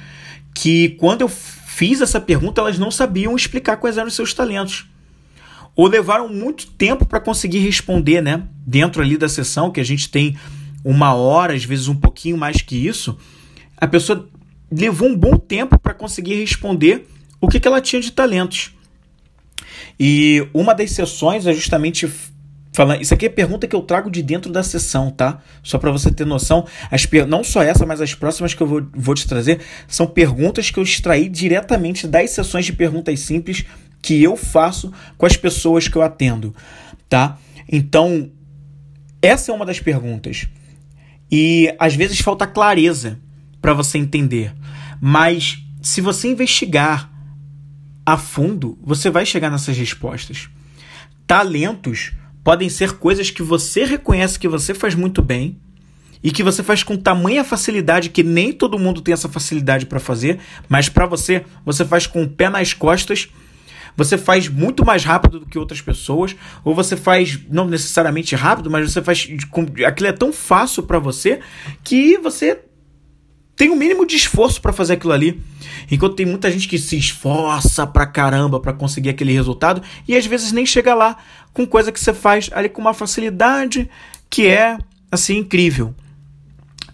que, 0.54 0.88
quando 0.98 1.20
eu 1.20 1.28
fiz 1.28 2.00
essa 2.00 2.18
pergunta, 2.18 2.62
elas 2.62 2.78
não 2.78 2.90
sabiam 2.90 3.36
explicar 3.36 3.76
quais 3.76 3.98
eram 3.98 4.08
os 4.08 4.14
seus 4.14 4.32
talentos. 4.32 4.86
Ou 5.76 5.86
levaram 5.86 6.26
muito 6.32 6.68
tempo 6.68 7.04
para 7.04 7.20
conseguir 7.20 7.58
responder, 7.58 8.22
né? 8.22 8.44
Dentro 8.66 9.02
ali 9.02 9.18
da 9.18 9.28
sessão, 9.28 9.70
que 9.70 9.78
a 9.78 9.84
gente 9.84 10.08
tem 10.08 10.36
uma 10.88 11.12
hora, 11.14 11.52
às 11.52 11.64
vezes 11.64 11.88
um 11.88 11.96
pouquinho 11.96 12.38
mais 12.38 12.62
que 12.62 12.76
isso, 12.76 13.18
a 13.76 13.88
pessoa 13.88 14.28
levou 14.70 15.08
um 15.08 15.16
bom 15.16 15.36
tempo 15.36 15.76
para 15.76 15.92
conseguir 15.92 16.36
responder 16.36 17.08
o 17.40 17.48
que, 17.48 17.58
que 17.58 17.66
ela 17.66 17.80
tinha 17.80 18.00
de 18.00 18.12
talentos. 18.12 18.72
E 19.98 20.46
uma 20.54 20.72
das 20.74 20.92
sessões 20.92 21.44
é 21.44 21.52
justamente 21.52 22.08
Falando, 22.72 23.00
isso 23.00 23.14
aqui 23.14 23.24
é 23.24 23.30
pergunta 23.30 23.66
que 23.66 23.74
eu 23.74 23.80
trago 23.80 24.10
de 24.10 24.22
dentro 24.22 24.52
da 24.52 24.62
sessão, 24.62 25.10
tá? 25.10 25.40
Só 25.62 25.78
para 25.78 25.90
você 25.90 26.12
ter 26.12 26.26
noção. 26.26 26.66
As 26.90 27.08
não 27.26 27.42
só 27.42 27.62
essa, 27.62 27.86
mas 27.86 28.02
as 28.02 28.12
próximas 28.12 28.52
que 28.52 28.62
eu 28.62 28.66
vou, 28.66 28.86
vou 28.94 29.14
te 29.14 29.26
trazer 29.26 29.62
são 29.88 30.06
perguntas 30.06 30.70
que 30.70 30.78
eu 30.78 30.82
extraí 30.82 31.26
diretamente 31.30 32.06
das 32.06 32.32
sessões 32.32 32.66
de 32.66 32.74
perguntas 32.74 33.18
simples 33.20 33.64
que 34.02 34.22
eu 34.22 34.36
faço 34.36 34.92
com 35.16 35.24
as 35.24 35.38
pessoas 35.38 35.88
que 35.88 35.96
eu 35.96 36.02
atendo, 36.02 36.54
tá? 37.08 37.38
Então, 37.66 38.30
essa 39.22 39.50
é 39.50 39.54
uma 39.54 39.64
das 39.64 39.80
perguntas. 39.80 40.46
E 41.30 41.74
às 41.78 41.94
vezes 41.94 42.20
falta 42.20 42.46
clareza 42.46 43.18
para 43.60 43.74
você 43.74 43.98
entender. 43.98 44.54
Mas 45.00 45.62
se 45.82 46.00
você 46.00 46.28
investigar 46.28 47.10
a 48.04 48.16
fundo, 48.16 48.78
você 48.82 49.10
vai 49.10 49.26
chegar 49.26 49.50
nessas 49.50 49.76
respostas. 49.76 50.48
Talentos 51.26 52.12
podem 52.44 52.68
ser 52.68 52.92
coisas 52.92 53.30
que 53.30 53.42
você 53.42 53.84
reconhece 53.84 54.38
que 54.38 54.46
você 54.46 54.72
faz 54.72 54.94
muito 54.94 55.20
bem 55.20 55.58
e 56.22 56.30
que 56.30 56.42
você 56.42 56.62
faz 56.62 56.82
com 56.82 56.96
tamanha 56.96 57.42
facilidade 57.42 58.10
que 58.10 58.22
nem 58.22 58.52
todo 58.52 58.78
mundo 58.78 59.00
tem 59.00 59.12
essa 59.12 59.28
facilidade 59.28 59.86
para 59.86 59.98
fazer, 59.98 60.38
mas 60.68 60.88
para 60.88 61.06
você, 61.06 61.44
você 61.64 61.84
faz 61.84 62.06
com 62.06 62.22
o 62.22 62.28
pé 62.28 62.48
nas 62.48 62.72
costas. 62.72 63.28
Você 63.96 64.18
faz 64.18 64.48
muito 64.48 64.84
mais 64.84 65.04
rápido 65.04 65.40
do 65.40 65.46
que 65.46 65.58
outras 65.58 65.80
pessoas, 65.80 66.36
ou 66.62 66.74
você 66.74 66.96
faz 66.96 67.40
não 67.48 67.66
necessariamente 67.66 68.34
rápido, 68.36 68.70
mas 68.70 68.92
você 68.92 69.00
faz 69.02 69.28
aquilo 69.86 70.08
é 70.08 70.12
tão 70.12 70.32
fácil 70.32 70.82
para 70.82 70.98
você 70.98 71.40
que 71.82 72.18
você 72.18 72.60
tem 73.56 73.70
o 73.70 73.72
um 73.72 73.76
mínimo 73.76 74.06
de 74.06 74.16
esforço 74.16 74.60
para 74.60 74.72
fazer 74.72 74.94
aquilo 74.94 75.14
ali. 75.14 75.42
Enquanto 75.90 76.14
tem 76.14 76.26
muita 76.26 76.50
gente 76.50 76.68
que 76.68 76.78
se 76.78 76.96
esforça 76.96 77.86
pra 77.86 78.06
caramba 78.06 78.60
para 78.60 78.72
conseguir 78.72 79.08
aquele 79.08 79.32
resultado 79.32 79.82
e 80.06 80.14
às 80.14 80.26
vezes 80.26 80.52
nem 80.52 80.66
chega 80.66 80.94
lá 80.94 81.16
com 81.54 81.66
coisa 81.66 81.90
que 81.90 81.98
você 81.98 82.12
faz 82.12 82.50
ali 82.52 82.68
com 82.68 82.82
uma 82.82 82.92
facilidade 82.92 83.88
que 84.28 84.46
é 84.46 84.76
assim 85.10 85.38
incrível, 85.38 85.94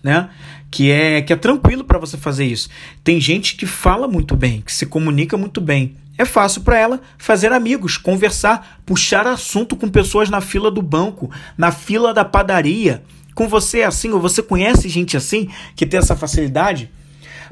né? 0.03 0.31
Que 0.71 0.91
é 0.91 1.21
que 1.21 1.33
é 1.33 1.37
tranquilo 1.37 1.83
para 1.83 1.99
você 1.99 2.17
fazer 2.17 2.45
isso. 2.45 2.69
Tem 3.03 3.21
gente 3.21 3.57
que 3.57 3.67
fala 3.67 4.07
muito 4.07 4.37
bem, 4.37 4.61
que 4.61 4.73
se 4.73 4.87
comunica 4.87 5.37
muito 5.37 5.61
bem. 5.61 5.97
É 6.17 6.25
fácil 6.25 6.61
para 6.63 6.79
ela 6.79 7.01
fazer 7.17 7.53
amigos, 7.53 7.97
conversar, 7.97 8.81
puxar 8.85 9.27
assunto 9.27 9.77
com 9.77 9.89
pessoas 9.89 10.29
na 10.29 10.41
fila 10.41 10.71
do 10.71 10.83
banco, 10.83 11.31
na 11.57 11.73
fila 11.73 12.13
da 12.13 12.25
padaria, 12.25 13.03
com 13.35 13.49
você 13.49 13.81
é 13.81 13.87
assim, 13.87 14.11
ou 14.11 14.21
você 14.21 14.43
conhece 14.43 14.89
gente 14.89 15.17
assim 15.17 15.49
que 15.75 15.87
tem 15.87 15.99
essa 15.99 16.15
facilidade? 16.15 16.91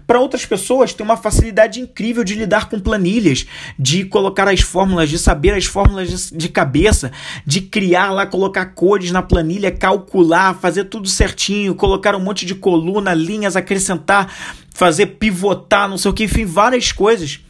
Para 0.06 0.18
outras 0.18 0.44
pessoas, 0.44 0.92
tem 0.92 1.04
uma 1.04 1.16
facilidade 1.16 1.80
incrível 1.80 2.24
de 2.24 2.34
lidar 2.34 2.68
com 2.68 2.80
planilhas, 2.80 3.46
de 3.78 4.04
colocar 4.04 4.48
as 4.48 4.60
fórmulas, 4.60 5.08
de 5.08 5.18
saber 5.18 5.54
as 5.54 5.66
fórmulas 5.66 6.30
de 6.34 6.48
cabeça, 6.48 7.12
de 7.46 7.60
criar 7.60 8.10
lá, 8.10 8.26
colocar 8.26 8.66
cores 8.66 9.10
na 9.10 9.22
planilha, 9.22 9.70
calcular, 9.70 10.54
fazer 10.54 10.84
tudo 10.84 11.08
certinho, 11.08 11.74
colocar 11.74 12.16
um 12.16 12.20
monte 12.20 12.44
de 12.44 12.54
coluna, 12.54 13.14
linhas, 13.14 13.56
acrescentar, 13.56 14.32
fazer 14.74 15.06
pivotar, 15.06 15.88
não 15.88 15.98
sei 15.98 16.10
o 16.10 16.14
que, 16.14 16.24
enfim, 16.24 16.44
várias 16.44 16.92
coisas. 16.92 17.40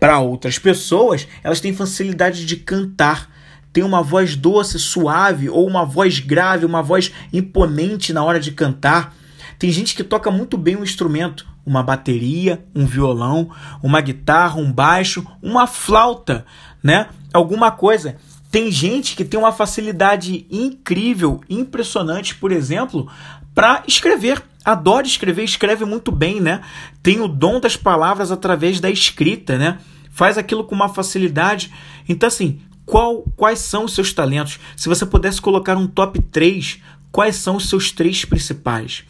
Para 0.00 0.18
outras 0.18 0.58
pessoas, 0.58 1.28
elas 1.44 1.60
têm 1.60 1.74
facilidade 1.74 2.44
de 2.44 2.56
cantar 2.56 3.30
tem 3.72 3.84
uma 3.84 4.02
voz 4.02 4.34
doce, 4.34 4.78
suave, 4.78 5.48
ou 5.48 5.66
uma 5.66 5.84
voz 5.84 6.18
grave, 6.18 6.66
uma 6.66 6.82
voz 6.82 7.12
imponente 7.32 8.12
na 8.12 8.24
hora 8.24 8.40
de 8.40 8.50
cantar. 8.50 9.14
Tem 9.58 9.70
gente 9.70 9.94
que 9.94 10.02
toca 10.02 10.30
muito 10.30 10.58
bem 10.58 10.76
um 10.76 10.82
instrumento, 10.82 11.46
uma 11.64 11.82
bateria, 11.82 12.64
um 12.74 12.84
violão, 12.84 13.50
uma 13.82 14.00
guitarra, 14.00 14.58
um 14.58 14.72
baixo, 14.72 15.24
uma 15.42 15.66
flauta, 15.66 16.44
né? 16.82 17.08
Alguma 17.32 17.70
coisa. 17.70 18.16
Tem 18.50 18.72
gente 18.72 19.14
que 19.14 19.24
tem 19.24 19.38
uma 19.38 19.52
facilidade 19.52 20.46
incrível, 20.50 21.40
impressionante, 21.48 22.34
por 22.34 22.50
exemplo, 22.50 23.08
para 23.54 23.82
escrever. 23.86 24.42
Adora 24.64 25.06
escrever, 25.06 25.44
escreve 25.44 25.84
muito 25.84 26.12
bem, 26.12 26.40
né? 26.40 26.60
Tem 27.02 27.20
o 27.20 27.28
dom 27.28 27.60
das 27.60 27.76
palavras 27.76 28.30
através 28.30 28.78
da 28.78 28.90
escrita, 28.90 29.56
né? 29.56 29.78
Faz 30.10 30.36
aquilo 30.36 30.64
com 30.64 30.74
uma 30.74 30.88
facilidade. 30.88 31.72
Então, 32.08 32.26
assim, 32.26 32.60
qual, 32.84 33.22
quais 33.36 33.60
são 33.60 33.84
os 33.84 33.94
seus 33.94 34.12
talentos? 34.12 34.58
Se 34.76 34.88
você 34.88 35.06
pudesse 35.06 35.40
colocar 35.40 35.76
um 35.76 35.86
top 35.86 36.20
3, 36.20 36.78
quais 37.10 37.36
são 37.36 37.56
os 37.56 37.68
seus 37.68 37.90
três 37.90 38.24
principais? 38.24 39.04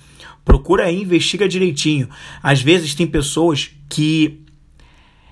Procura 0.44 0.84
aí, 0.84 1.02
investiga 1.02 1.48
direitinho. 1.48 2.08
Às 2.42 2.62
vezes 2.62 2.94
tem 2.94 3.06
pessoas 3.06 3.70
que 3.88 4.40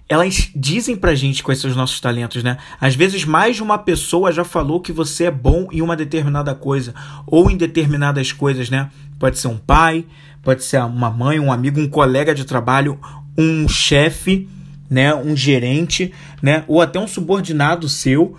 elas 0.08 0.50
dizem 0.54 0.96
pra 0.96 1.14
gente 1.14 1.42
quais 1.42 1.60
são 1.60 1.70
os 1.70 1.76
nossos 1.76 2.00
talentos, 2.00 2.42
né? 2.42 2.56
Às 2.80 2.94
vezes 2.94 3.24
mais 3.24 3.56
de 3.56 3.62
uma 3.62 3.76
pessoa 3.76 4.32
já 4.32 4.44
falou 4.44 4.80
que 4.80 4.92
você 4.92 5.24
é 5.24 5.30
bom 5.30 5.68
em 5.70 5.82
uma 5.82 5.94
determinada 5.94 6.54
coisa 6.54 6.94
ou 7.26 7.50
em 7.50 7.56
determinadas 7.56 8.32
coisas, 8.32 8.70
né? 8.70 8.90
Pode 9.18 9.38
ser 9.38 9.48
um 9.48 9.58
pai, 9.58 10.06
pode 10.42 10.64
ser 10.64 10.80
uma 10.82 11.10
mãe, 11.10 11.38
um 11.38 11.52
amigo, 11.52 11.78
um 11.78 11.88
colega 11.88 12.34
de 12.34 12.44
trabalho, 12.44 12.98
um 13.36 13.68
chefe, 13.68 14.48
né, 14.88 15.14
um 15.14 15.36
gerente, 15.36 16.12
né, 16.42 16.64
ou 16.66 16.80
até 16.80 16.98
um 16.98 17.06
subordinado 17.06 17.88
seu, 17.88 18.36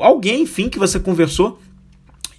alguém, 0.00 0.42
enfim, 0.42 0.68
que 0.68 0.78
você 0.78 0.98
conversou 0.98 1.60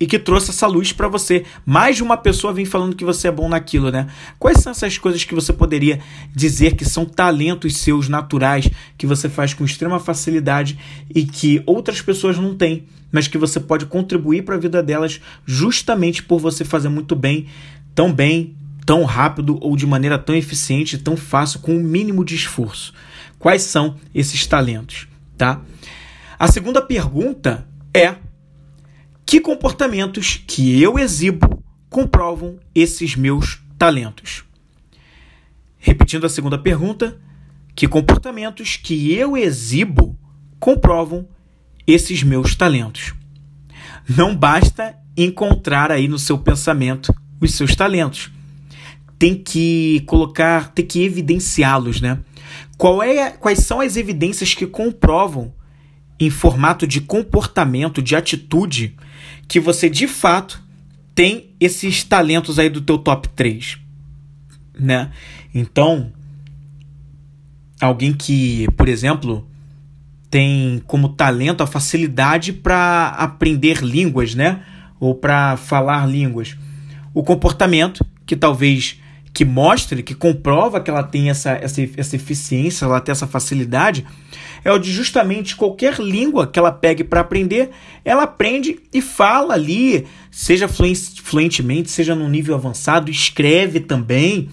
e 0.04 0.06
que 0.06 0.20
trouxe 0.20 0.50
essa 0.50 0.68
luz 0.68 0.92
para 0.92 1.08
você. 1.08 1.46
Mais 1.66 1.96
de 1.96 2.04
uma 2.04 2.18
pessoa 2.18 2.52
vem 2.52 2.66
falando 2.66 2.94
que 2.94 3.06
você 3.06 3.30
é 3.30 3.32
bom 3.32 3.48
naquilo, 3.48 3.90
né? 3.90 4.08
Quais 4.38 4.58
são 4.58 4.72
essas 4.72 4.98
coisas 4.98 5.24
que 5.24 5.34
você 5.34 5.54
poderia 5.54 6.02
dizer 6.36 6.76
que 6.76 6.84
são 6.84 7.06
talentos 7.06 7.78
seus 7.78 8.10
naturais, 8.10 8.70
que 8.98 9.08
você 9.08 9.30
faz 9.30 9.54
com 9.54 9.64
extrema 9.64 10.02
facilidade 10.02 10.78
e 11.16 11.24
que 11.24 11.64
outras 11.66 12.02
pessoas 12.02 12.38
não 12.38 12.54
têm, 12.54 12.84
mas 13.14 13.30
que 13.30 13.38
você 13.38 13.62
pode 13.62 13.86
contribuir 13.86 14.44
para 14.44 14.56
a 14.56 14.60
vida 14.60 14.84
delas 14.84 15.22
justamente 15.46 16.22
por 16.22 16.38
você 16.38 16.66
fazer 16.66 16.90
muito 16.90 17.16
bem, 17.16 17.46
tão 17.96 18.12
bem, 18.12 18.58
tão 18.86 19.06
rápido 19.06 19.58
ou 19.62 19.78
de 19.78 19.88
maneira 19.88 20.18
tão 20.18 20.36
eficiente, 20.36 20.98
tão 20.98 21.16
fácil, 21.16 21.62
com 21.62 21.78
o 21.78 21.82
mínimo 21.82 22.26
de 22.26 22.36
esforço. 22.36 22.94
Quais 23.40 23.62
são 23.62 23.96
esses 24.14 24.46
talentos, 24.46 25.08
tá? 25.38 25.62
A 26.38 26.50
segunda 26.50 26.82
pergunta 26.82 27.66
é 27.94 28.16
que 29.34 29.42
comportamentos 29.42 30.44
que 30.46 30.80
eu 30.80 31.00
exibo 31.00 31.64
comprovam 31.90 32.60
esses 32.76 33.16
meus 33.16 33.60
talentos? 33.80 34.44
Repetindo 35.80 36.28
a 36.28 36.30
segunda 36.30 36.56
pergunta, 36.56 37.20
que 37.76 37.88
comportamentos 37.88 38.78
que 38.78 39.12
eu 39.12 39.36
exibo 39.36 40.16
comprovam 40.60 41.28
esses 41.88 42.22
meus 42.22 42.54
talentos? 42.54 43.16
Não 44.08 44.36
basta 44.36 44.96
encontrar 45.18 45.92
aí 45.92 46.08
no 46.08 46.20
seu 46.20 46.38
pensamento 46.38 47.12
os 47.42 47.56
seus 47.56 47.76
talentos. 47.76 48.30
Tem 49.18 49.34
que 49.34 50.02
colocar, 50.02 50.72
tem 50.76 50.86
que 50.86 51.02
evidenciá-los, 51.02 52.02
né? 52.02 52.20
Qual 52.78 53.02
é, 53.02 53.32
quais 53.32 53.62
são 53.62 53.82
as 53.82 53.98
evidências 53.98 54.54
que 54.54 54.68
comprovam 54.68 55.52
em 56.20 56.30
formato 56.30 56.88
de 56.88 57.02
comportamento, 57.02 58.02
de 58.02 58.16
atitude, 58.16 58.96
que 59.48 59.60
você 59.60 59.90
de 59.90 60.08
fato 60.08 60.62
tem 61.14 61.52
esses 61.60 62.04
talentos 62.04 62.58
aí 62.58 62.70
do 62.70 62.82
teu 62.82 62.98
top 62.98 63.30
3, 63.30 63.78
né? 64.80 65.12
Então, 65.54 66.12
alguém 67.80 68.14
que, 68.14 68.68
por 68.76 68.88
exemplo, 68.88 69.48
tem 70.30 70.82
como 70.88 71.10
talento 71.10 71.62
a 71.62 71.68
facilidade 71.68 72.52
para 72.52 73.10
aprender 73.10 73.84
línguas, 73.84 74.34
né? 74.34 74.64
Ou 75.00 75.14
para 75.14 75.58
falar 75.58 76.08
línguas. 76.08 76.58
O 77.14 77.22
comportamento, 77.22 78.04
que 78.26 78.36
talvez 78.36 79.00
que 79.34 79.44
mostre, 79.44 80.04
que 80.04 80.14
comprova 80.14 80.80
que 80.80 80.92
ela 80.92 81.02
tem 81.02 81.30
essa, 81.30 81.52
essa, 81.52 81.82
essa 81.98 82.16
eficiência, 82.16 82.86
ela 82.86 83.02
tem 83.02 83.12
essa 83.12 83.26
facilidade, 83.26 84.06
é 84.64 84.72
o 84.72 84.78
de 84.78 84.92
justamente 84.92 85.56
qualquer 85.56 86.00
língua 86.00 86.46
que 86.46 86.60
ela 86.60 86.72
pegue 86.72 87.04
para 87.04 87.22
aprender, 87.22 87.72
ela 88.06 88.24
aprende 88.24 88.80
e 88.94 89.02
fala 89.02 89.56
ali, 89.56 90.06
seja 90.30 90.68
fluentemente, 90.68 91.90
seja 91.90 92.14
num 92.14 92.30
nível 92.30 92.54
avançado, 92.54 93.10
escreve 93.10 93.80
também, 93.80 94.50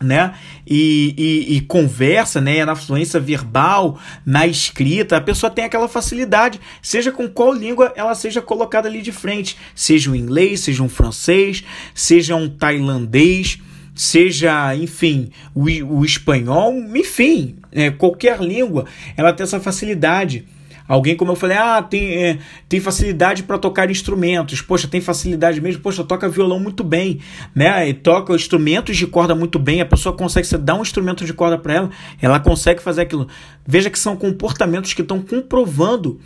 né? 0.00 0.34
E, 0.66 1.14
e, 1.18 1.56
e, 1.56 1.60
conversa, 1.62 2.40
né? 2.40 2.64
Na 2.64 2.76
fluência 2.76 3.18
verbal, 3.18 3.98
na 4.24 4.46
escrita, 4.46 5.16
a 5.16 5.20
pessoa 5.20 5.50
tem 5.50 5.64
aquela 5.64 5.88
facilidade, 5.88 6.60
seja 6.80 7.10
com 7.10 7.28
qual 7.28 7.52
língua 7.52 7.92
ela 7.96 8.14
seja 8.14 8.40
colocada 8.40 8.88
ali 8.88 9.02
de 9.02 9.10
frente, 9.10 9.56
seja 9.74 10.10
um 10.10 10.14
inglês, 10.14 10.60
seja 10.60 10.82
um 10.82 10.88
francês, 10.88 11.64
seja 11.94 12.36
um 12.36 12.48
tailandês 12.48 13.58
seja, 13.98 14.74
enfim, 14.76 15.30
o, 15.52 15.64
o 15.64 16.04
espanhol, 16.04 16.72
enfim, 16.94 17.56
é, 17.72 17.90
qualquer 17.90 18.40
língua, 18.40 18.86
ela 19.16 19.32
tem 19.32 19.42
essa 19.42 19.58
facilidade. 19.58 20.46
Alguém, 20.86 21.16
como 21.16 21.32
eu 21.32 21.36
falei, 21.36 21.58
ah, 21.58 21.82
tem, 21.82 22.14
é, 22.16 22.38
tem 22.66 22.80
facilidade 22.80 23.42
para 23.42 23.58
tocar 23.58 23.90
instrumentos. 23.90 24.62
Poxa, 24.62 24.88
tem 24.88 25.02
facilidade 25.02 25.60
mesmo. 25.60 25.82
Poxa, 25.82 26.02
toca 26.02 26.30
violão 26.30 26.58
muito 26.58 26.82
bem, 26.82 27.20
né? 27.54 27.86
E 27.90 27.92
toca 27.92 28.34
instrumentos 28.34 28.96
de 28.96 29.06
corda 29.06 29.34
muito 29.34 29.58
bem. 29.58 29.82
A 29.82 29.84
pessoa 29.84 30.16
consegue, 30.16 30.46
você 30.46 30.56
dá 30.56 30.74
um 30.74 30.80
instrumento 30.80 31.26
de 31.26 31.34
corda 31.34 31.58
para 31.58 31.74
ela, 31.74 31.90
ela 32.22 32.40
consegue 32.40 32.80
fazer 32.80 33.02
aquilo. 33.02 33.28
Veja 33.66 33.90
que 33.90 33.98
são 33.98 34.16
comportamentos 34.16 34.94
que 34.94 35.02
estão 35.02 35.20
comprovando 35.20 36.18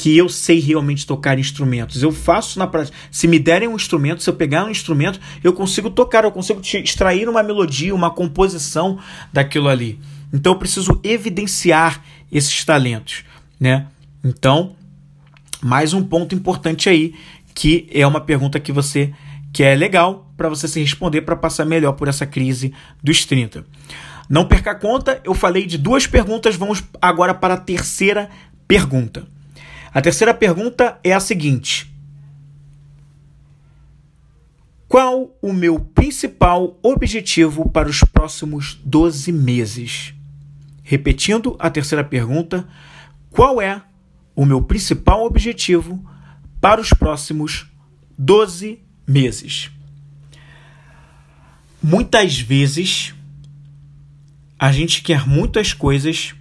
que 0.00 0.16
eu 0.16 0.30
sei 0.30 0.58
realmente 0.60 1.06
tocar 1.06 1.38
instrumentos. 1.38 2.02
Eu 2.02 2.10
faço 2.10 2.58
na 2.58 2.66
prática. 2.66 2.96
Se 3.10 3.28
me 3.28 3.38
derem 3.38 3.68
um 3.68 3.76
instrumento, 3.76 4.22
se 4.22 4.30
eu 4.30 4.34
pegar 4.34 4.64
um 4.64 4.70
instrumento, 4.70 5.20
eu 5.44 5.52
consigo 5.52 5.90
tocar, 5.90 6.24
eu 6.24 6.32
consigo 6.32 6.58
extrair 6.82 7.28
uma 7.28 7.42
melodia, 7.42 7.94
uma 7.94 8.10
composição 8.10 8.98
daquilo 9.30 9.68
ali. 9.68 10.00
Então 10.32 10.54
eu 10.54 10.58
preciso 10.58 10.98
evidenciar 11.04 12.02
esses 12.32 12.64
talentos, 12.64 13.24
né? 13.60 13.88
Então, 14.24 14.74
mais 15.60 15.92
um 15.92 16.02
ponto 16.02 16.34
importante 16.34 16.88
aí, 16.88 17.12
que 17.54 17.86
é 17.92 18.06
uma 18.06 18.22
pergunta 18.22 18.58
que 18.58 18.72
você 18.72 19.12
que 19.52 19.62
é 19.62 19.74
legal 19.74 20.32
para 20.34 20.48
você 20.48 20.66
se 20.66 20.80
responder 20.80 21.20
para 21.20 21.36
passar 21.36 21.66
melhor 21.66 21.92
por 21.92 22.08
essa 22.08 22.24
crise 22.24 22.72
dos 23.02 23.26
30. 23.26 23.66
Não 24.30 24.46
perca 24.46 24.70
a 24.70 24.74
conta, 24.74 25.20
eu 25.24 25.34
falei 25.34 25.66
de 25.66 25.76
duas 25.76 26.06
perguntas, 26.06 26.56
vamos 26.56 26.82
agora 27.02 27.34
para 27.34 27.52
a 27.52 27.58
terceira 27.58 28.30
pergunta. 28.66 29.26
A 29.92 30.00
terceira 30.00 30.32
pergunta 30.32 30.98
é 31.02 31.12
a 31.12 31.20
seguinte: 31.20 31.92
Qual 34.86 35.36
o 35.42 35.52
meu 35.52 35.80
principal 35.80 36.78
objetivo 36.82 37.68
para 37.68 37.88
os 37.88 38.00
próximos 38.00 38.80
12 38.84 39.32
meses? 39.32 40.14
Repetindo 40.82 41.56
a 41.58 41.68
terceira 41.70 42.04
pergunta, 42.04 42.68
qual 43.30 43.60
é 43.60 43.82
o 44.34 44.44
meu 44.44 44.62
principal 44.62 45.24
objetivo 45.24 46.04
para 46.60 46.80
os 46.80 46.90
próximos 46.90 47.66
12 48.16 48.80
meses? 49.06 49.70
Muitas 51.82 52.38
vezes 52.38 53.14
a 54.58 54.70
gente 54.70 55.02
quer 55.02 55.26
muitas 55.26 55.72
coisas, 55.72 56.34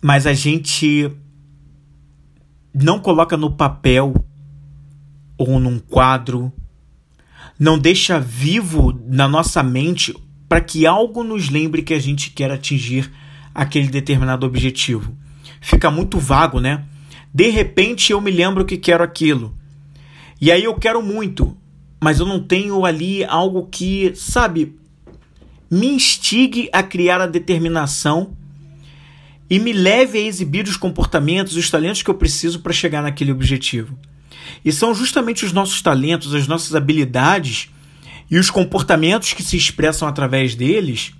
mas 0.00 0.26
a 0.26 0.34
gente 0.34 1.10
não 2.82 2.98
coloca 2.98 3.36
no 3.36 3.50
papel 3.50 4.14
ou 5.36 5.58
num 5.58 5.78
quadro, 5.78 6.52
não 7.58 7.78
deixa 7.78 8.20
vivo 8.20 8.98
na 9.06 9.28
nossa 9.28 9.62
mente 9.62 10.14
para 10.48 10.60
que 10.60 10.86
algo 10.86 11.22
nos 11.22 11.50
lembre 11.50 11.82
que 11.82 11.94
a 11.94 11.98
gente 11.98 12.30
quer 12.30 12.50
atingir 12.50 13.10
aquele 13.54 13.88
determinado 13.88 14.46
objetivo. 14.46 15.16
Fica 15.60 15.90
muito 15.90 16.18
vago, 16.18 16.60
né? 16.60 16.84
De 17.34 17.50
repente 17.50 18.12
eu 18.12 18.20
me 18.20 18.30
lembro 18.30 18.64
que 18.64 18.76
quero 18.76 19.02
aquilo. 19.02 19.54
E 20.40 20.52
aí 20.52 20.64
eu 20.64 20.74
quero 20.74 21.02
muito, 21.02 21.56
mas 22.00 22.20
eu 22.20 22.26
não 22.26 22.40
tenho 22.40 22.84
ali 22.84 23.24
algo 23.24 23.66
que, 23.70 24.12
sabe, 24.14 24.76
me 25.70 25.88
instigue 25.88 26.70
a 26.72 26.82
criar 26.82 27.20
a 27.20 27.26
determinação 27.26 28.36
e 29.50 29.58
me 29.58 29.72
leve 29.72 30.18
a 30.18 30.22
exibir 30.22 30.66
os 30.66 30.76
comportamentos 30.76 31.56
e 31.56 31.58
os 31.58 31.70
talentos 31.70 32.02
que 32.02 32.10
eu 32.10 32.14
preciso 32.14 32.60
para 32.60 32.72
chegar 32.72 33.02
naquele 33.02 33.32
objetivo. 33.32 33.98
E 34.64 34.72
são 34.72 34.94
justamente 34.94 35.44
os 35.44 35.52
nossos 35.52 35.80
talentos, 35.80 36.34
as 36.34 36.46
nossas 36.46 36.74
habilidades 36.74 37.70
e 38.30 38.38
os 38.38 38.50
comportamentos 38.50 39.32
que 39.32 39.42
se 39.42 39.56
expressam 39.56 40.06
através 40.06 40.54
deles 40.54 41.12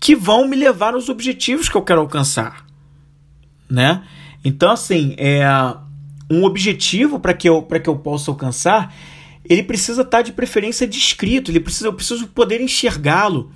que 0.00 0.16
vão 0.16 0.48
me 0.48 0.56
levar 0.56 0.94
aos 0.94 1.08
objetivos 1.10 1.68
que 1.68 1.76
eu 1.76 1.82
quero 1.82 2.00
alcançar, 2.00 2.64
né? 3.68 4.02
Então 4.42 4.70
assim, 4.70 5.14
é 5.18 5.46
um 6.30 6.44
objetivo 6.44 7.20
para 7.20 7.34
que 7.34 7.48
eu 7.48 7.62
para 7.62 7.78
que 7.78 7.88
eu 7.88 7.96
possa 7.96 8.30
alcançar, 8.30 8.94
ele 9.44 9.62
precisa 9.62 10.00
estar 10.00 10.18
tá 10.18 10.22
de 10.22 10.32
preferência 10.32 10.86
descrito, 10.86 11.50
ele 11.50 11.60
precisa, 11.60 11.88
eu 11.88 11.92
preciso 11.92 12.26
poder 12.28 12.60
enxergá-lo, 12.62 13.52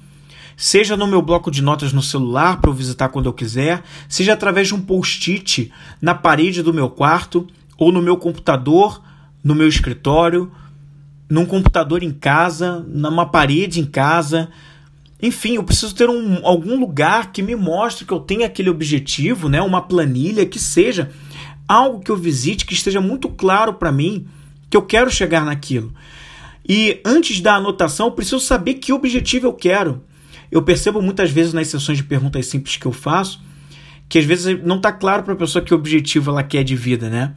seja 0.56 0.96
no 0.96 1.06
meu 1.06 1.20
bloco 1.20 1.50
de 1.50 1.62
notas 1.62 1.92
no 1.92 2.02
celular 2.02 2.60
para 2.60 2.70
eu 2.70 2.74
visitar 2.74 3.08
quando 3.08 3.26
eu 3.26 3.32
quiser, 3.32 3.82
seja 4.08 4.32
através 4.32 4.68
de 4.68 4.74
um 4.74 4.80
post-it 4.80 5.72
na 6.00 6.14
parede 6.14 6.62
do 6.62 6.74
meu 6.74 6.88
quarto 6.88 7.46
ou 7.76 7.90
no 7.90 8.00
meu 8.00 8.16
computador, 8.16 9.02
no 9.42 9.54
meu 9.54 9.68
escritório, 9.68 10.50
num 11.28 11.46
computador 11.46 12.02
em 12.02 12.12
casa, 12.12 12.84
numa 12.88 13.26
parede 13.26 13.80
em 13.80 13.84
casa. 13.84 14.48
Enfim, 15.20 15.56
eu 15.56 15.64
preciso 15.64 15.94
ter 15.94 16.08
um, 16.08 16.46
algum 16.46 16.78
lugar 16.78 17.32
que 17.32 17.42
me 17.42 17.56
mostre 17.56 18.04
que 18.04 18.12
eu 18.12 18.20
tenho 18.20 18.44
aquele 18.44 18.70
objetivo, 18.70 19.48
né? 19.48 19.60
uma 19.60 19.82
planilha 19.82 20.46
que 20.46 20.58
seja 20.58 21.10
algo 21.66 22.00
que 22.00 22.10
eu 22.10 22.16
visite, 22.16 22.66
que 22.66 22.74
esteja 22.74 23.00
muito 23.00 23.28
claro 23.28 23.74
para 23.74 23.90
mim 23.90 24.26
que 24.68 24.76
eu 24.76 24.82
quero 24.82 25.10
chegar 25.10 25.44
naquilo. 25.44 25.92
E 26.66 27.00
antes 27.04 27.40
da 27.40 27.56
anotação, 27.56 28.06
eu 28.06 28.12
preciso 28.12 28.40
saber 28.40 28.74
que 28.74 28.92
objetivo 28.92 29.46
eu 29.46 29.52
quero. 29.52 30.02
Eu 30.54 30.62
percebo 30.62 31.02
muitas 31.02 31.30
vezes 31.30 31.52
nas 31.52 31.68
sessões 31.68 31.98
de 31.98 32.04
perguntas 32.04 32.46
simples 32.46 32.78
que 32.78 32.86
eu 32.86 32.92
faço 32.92 33.42
que 34.08 34.18
às 34.18 34.24
vezes 34.24 34.62
não 34.62 34.76
está 34.76 34.92
claro 34.92 35.22
para 35.22 35.32
a 35.32 35.36
pessoa 35.36 35.64
que 35.64 35.74
objetivo 35.74 36.30
ela 36.30 36.42
quer 36.42 36.62
de 36.62 36.76
vida, 36.76 37.08
né? 37.08 37.34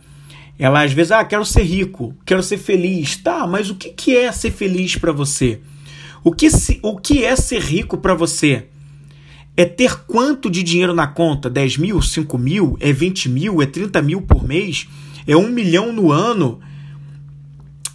Ela 0.59 0.83
às 0.83 0.91
vezes, 0.91 1.11
ah, 1.11 1.23
quero 1.23 1.45
ser 1.45 1.63
rico, 1.63 2.15
quero 2.25 2.41
ser 2.41 2.57
feliz. 2.57 3.15
Tá, 3.17 3.45
mas 3.45 3.69
o 3.69 3.75
que, 3.75 3.89
que 3.89 4.15
é 4.15 4.31
ser 4.31 4.51
feliz 4.51 4.95
para 4.95 5.11
você? 5.11 5.59
O 6.23 6.31
que, 6.31 6.49
se, 6.49 6.79
o 6.81 6.97
que 6.97 7.23
é 7.23 7.35
ser 7.35 7.61
rico 7.61 7.97
para 7.97 8.13
você? 8.13 8.65
É 9.55 9.65
ter 9.65 10.03
quanto 10.05 10.49
de 10.49 10.63
dinheiro 10.63 10.93
na 10.93 11.07
conta? 11.07 11.49
10 11.49 11.77
mil, 11.77 12.01
5 12.01 12.37
mil? 12.37 12.77
É 12.79 12.91
20 12.91 13.29
mil? 13.29 13.61
É 13.61 13.65
30 13.65 14.01
mil 14.01 14.21
por 14.21 14.43
mês? 14.47 14.87
É 15.25 15.35
1 15.35 15.47
milhão 15.49 15.91
no 15.91 16.11
ano? 16.11 16.59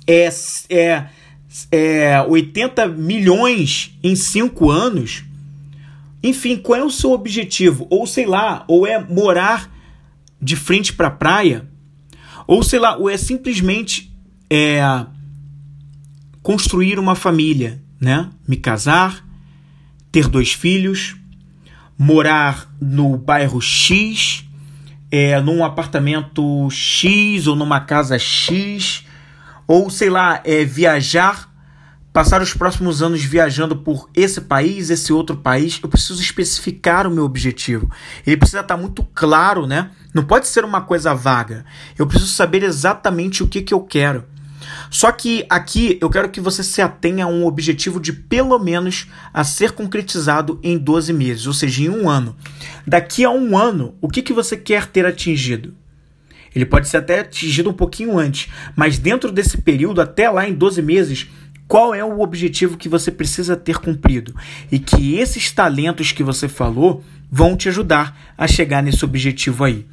É, 0.06 0.28
é, 0.70 1.06
é 1.70 2.20
80 2.22 2.88
milhões 2.88 3.96
em 4.02 4.16
5 4.16 4.70
anos? 4.70 5.24
Enfim, 6.22 6.56
qual 6.56 6.78
é 6.78 6.84
o 6.84 6.90
seu 6.90 7.12
objetivo? 7.12 7.86
Ou 7.90 8.06
sei 8.06 8.26
lá, 8.26 8.64
ou 8.68 8.86
é 8.86 9.02
morar 9.02 9.70
de 10.40 10.56
frente 10.56 10.92
para 10.92 11.08
a 11.08 11.10
praia? 11.10 11.68
Ou 12.46 12.62
sei 12.62 12.78
lá, 12.78 12.96
ou 12.96 13.10
é 13.10 13.16
simplesmente 13.16 14.12
é, 14.48 14.80
construir 16.42 16.98
uma 16.98 17.14
família, 17.14 17.82
né? 18.00 18.30
Me 18.46 18.56
casar, 18.56 19.24
ter 20.10 20.28
dois 20.28 20.52
filhos, 20.52 21.16
morar 21.98 22.72
no 22.80 23.16
bairro 23.16 23.60
X, 23.60 24.44
é, 25.10 25.40
num 25.40 25.64
apartamento 25.64 26.68
X 26.70 27.46
ou 27.46 27.54
numa 27.54 27.80
casa 27.80 28.18
X, 28.18 29.04
ou 29.72 29.88
sei 29.88 30.10
lá, 30.10 30.42
é, 30.44 30.66
viajar, 30.66 31.50
passar 32.12 32.42
os 32.42 32.52
próximos 32.52 33.00
anos 33.00 33.24
viajando 33.24 33.74
por 33.74 34.06
esse 34.14 34.42
país, 34.42 34.90
esse 34.90 35.14
outro 35.14 35.34
país. 35.34 35.80
Eu 35.82 35.88
preciso 35.88 36.20
especificar 36.20 37.06
o 37.06 37.10
meu 37.10 37.24
objetivo. 37.24 37.90
Ele 38.26 38.36
precisa 38.36 38.60
estar 38.60 38.76
muito 38.76 39.02
claro, 39.14 39.66
né? 39.66 39.90
Não 40.12 40.24
pode 40.24 40.46
ser 40.46 40.62
uma 40.62 40.82
coisa 40.82 41.14
vaga. 41.14 41.64
Eu 41.98 42.06
preciso 42.06 42.30
saber 42.30 42.62
exatamente 42.62 43.42
o 43.42 43.48
que, 43.48 43.62
que 43.62 43.72
eu 43.72 43.80
quero. 43.80 44.26
Só 44.90 45.10
que 45.10 45.46
aqui 45.48 45.96
eu 46.02 46.10
quero 46.10 46.28
que 46.28 46.38
você 46.38 46.62
se 46.62 46.82
atenha 46.82 47.24
a 47.24 47.28
um 47.28 47.46
objetivo 47.46 47.98
de 47.98 48.12
pelo 48.12 48.58
menos 48.58 49.06
a 49.32 49.42
ser 49.42 49.72
concretizado 49.72 50.60
em 50.62 50.76
12 50.76 51.14
meses, 51.14 51.46
ou 51.46 51.54
seja, 51.54 51.84
em 51.84 51.88
um 51.88 52.10
ano. 52.10 52.36
Daqui 52.86 53.24
a 53.24 53.30
um 53.30 53.56
ano, 53.56 53.94
o 54.02 54.08
que, 54.08 54.20
que 54.20 54.34
você 54.34 54.54
quer 54.54 54.84
ter 54.84 55.06
atingido? 55.06 55.74
Ele 56.54 56.66
pode 56.66 56.88
ser 56.88 56.98
até 56.98 57.20
atingido 57.20 57.70
um 57.70 57.74
pouquinho 57.74 58.18
antes, 58.18 58.50
mas 58.76 58.98
dentro 58.98 59.32
desse 59.32 59.58
período, 59.58 60.00
até 60.00 60.28
lá 60.28 60.48
em 60.48 60.54
12 60.54 60.82
meses, 60.82 61.28
qual 61.66 61.94
é 61.94 62.04
o 62.04 62.20
objetivo 62.20 62.76
que 62.76 62.88
você 62.88 63.10
precisa 63.10 63.56
ter 63.56 63.78
cumprido? 63.78 64.34
E 64.70 64.78
que 64.78 65.16
esses 65.16 65.50
talentos 65.50 66.12
que 66.12 66.22
você 66.22 66.46
falou 66.46 67.02
vão 67.30 67.56
te 67.56 67.68
ajudar 67.68 68.34
a 68.36 68.46
chegar 68.46 68.82
nesse 68.82 69.04
objetivo 69.04 69.64
aí. 69.64 69.86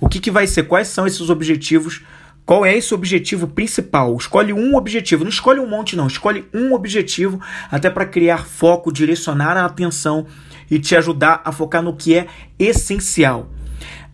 O 0.00 0.08
que, 0.08 0.18
que 0.18 0.30
vai 0.30 0.46
ser? 0.46 0.64
Quais 0.64 0.88
são 0.88 1.06
esses 1.06 1.30
objetivos? 1.30 2.02
Qual 2.44 2.66
é 2.66 2.76
esse 2.76 2.92
objetivo 2.92 3.46
principal? 3.46 4.16
Escolhe 4.16 4.52
um 4.52 4.74
objetivo, 4.74 5.22
não 5.22 5.30
escolhe 5.30 5.60
um 5.60 5.68
monte, 5.68 5.94
não. 5.94 6.08
Escolhe 6.08 6.46
um 6.52 6.72
objetivo 6.72 7.40
até 7.70 7.88
para 7.88 8.04
criar 8.04 8.44
foco, 8.44 8.92
direcionar 8.92 9.56
a 9.56 9.66
atenção 9.66 10.26
e 10.68 10.80
te 10.80 10.96
ajudar 10.96 11.42
a 11.44 11.52
focar 11.52 11.80
no 11.80 11.94
que 11.94 12.16
é 12.16 12.26
essencial. 12.58 13.48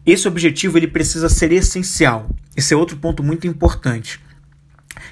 Esse 0.07 0.29
objetivo 0.29 0.79
ele 0.79 0.87
precisa 0.87 1.29
ser 1.29 1.51
essencial. 1.51 2.31
Esse 2.57 2.73
é 2.73 2.77
outro 2.77 2.97
ponto 2.97 3.23
muito 3.23 3.47
importante 3.47 4.21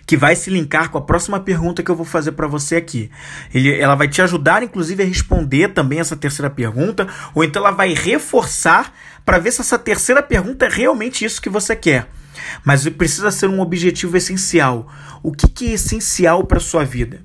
que 0.07 0.17
vai 0.17 0.37
se 0.37 0.51
linkar 0.51 0.91
com 0.91 0.99
a 0.99 1.03
próxima 1.03 1.41
pergunta 1.41 1.83
que 1.83 1.91
eu 1.91 1.97
vou 1.97 2.05
fazer 2.05 2.33
para 2.33 2.47
você 2.47 2.77
aqui. 2.77 3.11
Ele, 3.53 3.75
ela 3.75 3.95
vai 3.95 4.09
te 4.09 4.21
ajudar, 4.23 4.63
inclusive, 4.63 5.03
a 5.03 5.07
responder 5.07 5.69
também 5.69 5.99
essa 5.99 6.17
terceira 6.17 6.51
pergunta, 6.51 7.09
ou 7.35 7.43
então 7.43 7.63
ela 7.63 7.71
vai 7.71 7.95
reforçar 7.95 8.93
para 9.25 9.39
ver 9.39 9.53
se 9.53 9.61
essa 9.61 9.79
terceira 9.79 10.23
pergunta 10.23 10.67
é 10.67 10.69
realmente 10.69 11.25
isso 11.25 11.41
que 11.41 11.49
você 11.49 11.75
quer. 11.75 12.09
Mas 12.65 12.89
precisa 12.89 13.31
ser 13.31 13.49
um 13.49 13.61
objetivo 13.61 14.17
essencial. 14.17 14.91
O 15.23 15.33
que, 15.33 15.49
que 15.49 15.71
é 15.71 15.73
essencial 15.73 16.45
para 16.45 16.61
sua 16.61 16.85
vida? 16.85 17.21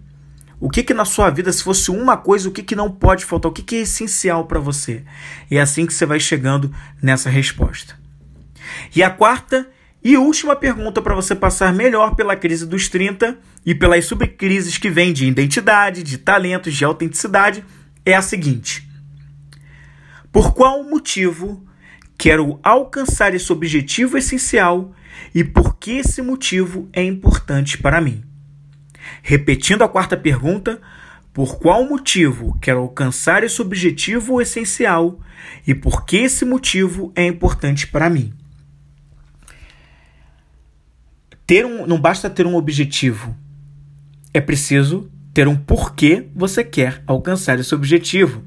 O 0.60 0.70
que 0.70 0.84
que 0.84 0.93
na 0.93 1.05
sua 1.05 1.30
vida, 1.30 1.51
se 1.53 1.64
fosse 1.64 1.89
uma 1.89 2.18
coisa, 2.18 2.49
o 2.49 2.51
que 2.51 2.62
que 2.62 2.76
não 2.76 2.91
pode 2.91 3.24
faltar? 3.24 3.49
O 3.49 3.53
que 3.53 3.64
que 3.64 3.76
é 3.78 3.80
essencial 3.80 4.45
para 4.45 4.60
você? 4.60 5.03
E 5.49 5.57
é 5.57 5.62
assim 5.62 5.86
que 5.86 5.93
você 5.93 6.05
vai 6.05 6.20
chegando 6.20 6.74
nessa 7.01 7.30
resposta. 7.30 7.97
E 8.93 9.01
a 9.01 9.10
quarta 9.10 9.70
e 10.03 10.18
última 10.18 10.55
pergunta 10.55 11.01
para 11.01 11.16
você 11.16 11.34
passar 11.34 11.74
melhor 11.74 12.16
pela 12.16 12.36
crise 12.36 12.66
dos 12.66 12.89
30 12.89 13.38
e 13.66 13.74
pelas 13.74 14.05
subcrises 14.05 14.78
que 14.78 14.89
vêm 14.89 15.14
de 15.14 15.26
identidade, 15.26 16.03
de 16.03 16.18
talentos, 16.18 16.76
de 16.76 16.84
autenticidade 16.84 17.64
é 18.05 18.14
a 18.14 18.22
seguinte: 18.22 18.89
Por 20.32 20.53
qual 20.53 20.84
motivo 20.84 21.66
quero 22.18 22.60
alcançar 22.62 23.34
esse 23.34 23.51
objetivo 23.51 24.18
essencial 24.18 24.93
e 25.34 25.41
por 25.43 25.78
que 25.78 25.91
esse 25.91 26.22
motivo 26.22 26.89
é 26.91 27.03
importante 27.03 27.78
para 27.78 28.01
mim? 28.01 28.29
Repetindo 29.22 29.84
a 29.84 29.90
quarta 29.90 30.16
pergunta, 30.18 30.82
por 31.34 31.58
qual 31.60 31.88
motivo 31.88 32.58
quero 32.62 32.80
alcançar 32.80 33.44
esse 33.44 33.62
objetivo 33.62 34.42
essencial 34.42 35.20
e 35.66 35.74
por 35.76 36.06
que 36.06 36.18
esse 36.18 36.46
motivo 36.46 37.12
é 37.16 37.26
importante 37.26 37.88
para 37.88 38.10
mim? 38.10 38.34
ter 41.50 41.66
um, 41.66 41.88
não 41.88 42.00
basta 42.00 42.30
ter 42.30 42.46
um 42.46 42.56
objetivo. 42.56 43.36
É 44.32 44.40
preciso 44.40 45.10
ter 45.34 45.48
um 45.48 45.58
porquê 45.58 46.28
você 46.36 46.64
quer 46.64 47.02
alcançar 47.08 47.58
esse 47.60 47.74
objetivo. 47.74 48.44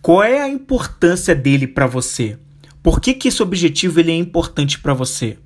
Qual 0.00 0.24
é 0.24 0.40
a 0.40 0.48
importância 0.48 1.34
dele 1.34 1.66
para 1.66 1.86
você? 1.86 2.38
Por 2.82 2.98
que, 2.98 3.12
que 3.12 3.28
esse 3.28 3.42
objetivo 3.42 4.00
ele 4.00 4.10
é 4.10 4.16
importante 4.16 4.78
para 4.78 4.94
você? 4.94 5.36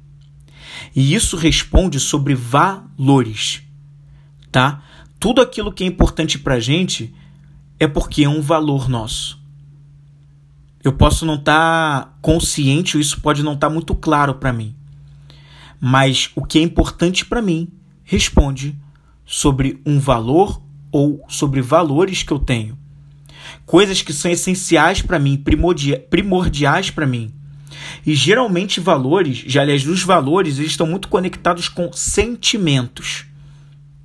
E 0.95 1.17
isso 1.17 1.37
responde 1.37 1.99
sobre 1.99 2.37
valores, 2.37 3.63
tá? 4.51 4.83
Tudo 5.19 5.41
aquilo 5.41 5.73
que 5.73 5.85
é 5.85 5.87
importante 5.87 6.39
para 6.39 6.55
a 6.55 6.61
gente 6.61 7.15
é 7.79 7.87
porque 7.87 8.25
é 8.25 8.29
um 8.29 8.41
valor 8.41 8.89
nosso. 8.89 9.39
Eu 10.83 10.93
posso 10.93 11.27
não 11.27 11.35
estar 11.35 12.03
tá 12.03 12.13
consciente, 12.23 12.97
ou 12.97 13.01
isso 13.01 13.21
pode 13.21 13.43
não 13.43 13.55
estar 13.55 13.69
tá 13.69 13.73
muito 13.73 13.95
claro 13.95 14.35
para 14.35 14.53
mim 14.53 14.75
mas 15.81 16.31
o 16.35 16.45
que 16.45 16.59
é 16.59 16.63
importante 16.63 17.25
para 17.25 17.43
mim 17.43 17.69
responde 18.05 18.77
sobre 19.25 19.81
um 19.85 19.99
valor 19.99 20.61
ou 20.91 21.25
sobre 21.29 21.61
valores 21.61 22.23
que 22.23 22.33
eu 22.33 22.39
tenho. 22.39 22.77
Coisas 23.65 24.03
que 24.03 24.13
são 24.13 24.31
essenciais 24.31 25.03
para 25.03 25.19
mim, 25.19 25.37
primordiais 26.11 26.91
para 26.91 27.07
mim. 27.07 27.33
E 28.05 28.15
geralmente 28.15 28.81
valores, 28.81 29.45
já 29.47 29.63
aliás, 29.63 29.87
os 29.87 30.03
valores, 30.03 30.59
eles 30.59 30.71
estão 30.71 30.87
muito 30.87 31.09
conectados 31.09 31.69
com 31.69 31.93
sentimentos. 31.93 33.27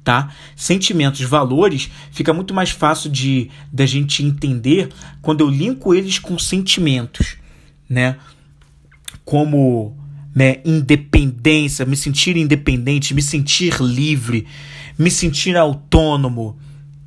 Tá? 0.03 0.33
Sentimentos, 0.55 1.21
valores, 1.21 1.89
fica 2.11 2.33
muito 2.33 2.53
mais 2.53 2.71
fácil 2.71 3.09
de 3.09 3.49
da 3.71 3.85
gente 3.85 4.21
entender 4.21 4.89
quando 5.21 5.39
eu 5.39 5.49
linko 5.49 5.93
eles 5.93 6.19
com 6.19 6.37
sentimentos, 6.37 7.37
né? 7.89 8.17
Como 9.23 9.95
né, 10.35 10.57
independência, 10.65 11.85
me 11.85 11.95
sentir 11.95 12.35
independente, 12.35 13.13
me 13.13 13.21
sentir 13.21 13.81
livre, 13.81 14.45
me 14.99 15.09
sentir 15.09 15.55
autônomo, 15.55 16.57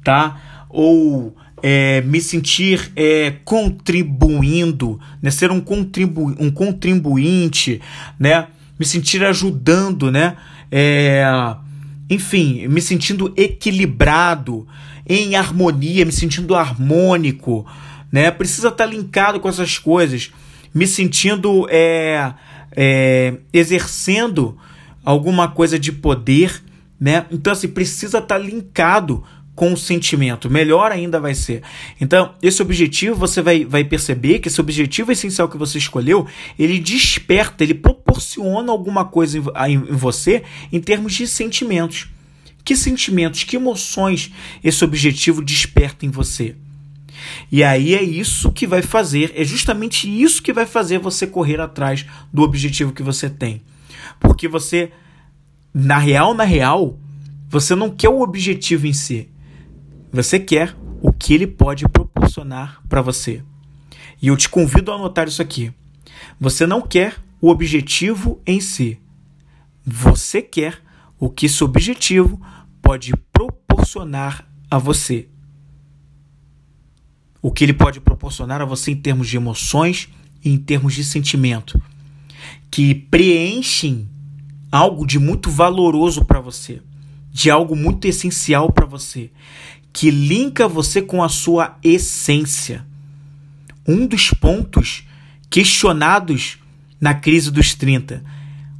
tá? 0.02 0.64
Ou 0.70 1.36
é, 1.62 2.00
me 2.02 2.20
sentir 2.20 2.92
é, 2.94 3.32
contribuindo, 3.44 5.00
né, 5.20 5.30
ser 5.30 5.50
um, 5.50 5.60
contribu 5.60 6.34
um 6.38 6.50
contribuinte, 6.50 7.80
né, 8.18 8.46
me 8.78 8.84
sentir 8.84 9.24
ajudando, 9.24 10.10
né, 10.10 10.36
é, 10.70 11.24
enfim, 12.08 12.66
me 12.68 12.80
sentindo 12.80 13.32
equilibrado, 13.36 14.66
em 15.08 15.36
harmonia, 15.36 16.04
me 16.04 16.12
sentindo 16.12 16.54
harmônico, 16.54 17.66
né, 18.10 18.30
precisa 18.30 18.68
estar 18.68 18.86
linkado 18.86 19.38
com 19.40 19.48
essas 19.48 19.78
coisas, 19.78 20.32
me 20.74 20.86
sentindo 20.86 21.66
é, 21.70 22.34
é, 22.72 23.34
exercendo 23.52 24.58
alguma 25.04 25.48
coisa 25.48 25.78
de 25.78 25.92
poder, 25.92 26.62
né? 26.98 27.26
Então 27.30 27.52
assim, 27.52 27.68
precisa 27.68 28.18
estar 28.18 28.34
tá 28.34 28.38
linkado 28.38 29.24
com 29.56 29.72
o 29.72 29.76
sentimento, 29.76 30.50
melhor 30.50 30.92
ainda 30.92 31.18
vai 31.18 31.34
ser. 31.34 31.62
Então, 31.98 32.34
esse 32.42 32.60
objetivo, 32.60 33.16
você 33.16 33.40
vai, 33.40 33.64
vai 33.64 33.82
perceber 33.82 34.38
que 34.38 34.48
esse 34.48 34.60
objetivo 34.60 35.10
essencial 35.10 35.48
que 35.48 35.56
você 35.56 35.78
escolheu, 35.78 36.26
ele 36.58 36.78
desperta, 36.78 37.64
ele 37.64 37.72
proporciona 37.72 38.70
alguma 38.70 39.06
coisa 39.06 39.38
em, 39.38 39.72
em 39.72 39.78
você 39.78 40.42
em 40.70 40.78
termos 40.78 41.14
de 41.14 41.26
sentimentos. 41.26 42.06
Que 42.62 42.76
sentimentos, 42.76 43.44
que 43.44 43.56
emoções 43.56 44.30
esse 44.62 44.84
objetivo 44.84 45.42
desperta 45.42 46.04
em 46.04 46.10
você? 46.10 46.54
E 47.50 47.64
aí 47.64 47.94
é 47.94 48.02
isso 48.02 48.52
que 48.52 48.66
vai 48.66 48.82
fazer, 48.82 49.32
é 49.34 49.42
justamente 49.42 50.06
isso 50.06 50.42
que 50.42 50.52
vai 50.52 50.66
fazer 50.66 50.98
você 50.98 51.26
correr 51.26 51.60
atrás 51.60 52.04
do 52.30 52.42
objetivo 52.42 52.92
que 52.92 53.02
você 53.02 53.30
tem. 53.30 53.62
Porque 54.20 54.48
você, 54.48 54.90
na 55.72 55.96
real, 55.96 56.34
na 56.34 56.44
real, 56.44 56.98
você 57.48 57.74
não 57.74 57.88
quer 57.88 58.10
o 58.10 58.20
objetivo 58.20 58.86
em 58.86 58.92
si. 58.92 59.30
Você 60.16 60.40
quer 60.40 60.74
o 61.02 61.12
que 61.12 61.34
ele 61.34 61.46
pode 61.46 61.86
proporcionar 61.86 62.82
para 62.88 63.02
você. 63.02 63.42
E 64.22 64.28
eu 64.28 64.36
te 64.36 64.48
convido 64.48 64.90
a 64.90 64.94
anotar 64.94 65.28
isso 65.28 65.42
aqui. 65.42 65.70
Você 66.40 66.66
não 66.66 66.80
quer 66.80 67.16
o 67.38 67.50
objetivo 67.50 68.40
em 68.46 68.58
si. 68.58 68.98
Você 69.84 70.40
quer 70.40 70.82
o 71.20 71.28
que 71.28 71.44
esse 71.44 71.62
objetivo 71.62 72.40
pode 72.80 73.12
proporcionar 73.30 74.48
a 74.70 74.78
você. 74.78 75.28
O 77.42 77.52
que 77.52 77.62
ele 77.62 77.74
pode 77.74 78.00
proporcionar 78.00 78.62
a 78.62 78.64
você 78.64 78.92
em 78.92 78.96
termos 78.96 79.28
de 79.28 79.36
emoções 79.36 80.08
e 80.42 80.50
em 80.50 80.56
termos 80.56 80.94
de 80.94 81.04
sentimento, 81.04 81.78
que 82.70 82.94
preenchem 82.94 84.08
algo 84.72 85.06
de 85.06 85.18
muito 85.18 85.50
valoroso 85.50 86.24
para 86.24 86.40
você, 86.40 86.80
de 87.36 87.50
algo 87.50 87.76
muito 87.76 88.06
essencial 88.06 88.72
para 88.72 88.86
você, 88.86 89.30
que 89.92 90.10
linka 90.10 90.66
você 90.66 91.02
com 91.02 91.22
a 91.22 91.28
sua 91.28 91.76
essência. 91.82 92.82
Um 93.86 94.06
dos 94.06 94.30
pontos 94.30 95.06
questionados 95.50 96.56
na 96.98 97.12
crise 97.12 97.50
dos 97.50 97.74
30, 97.74 98.24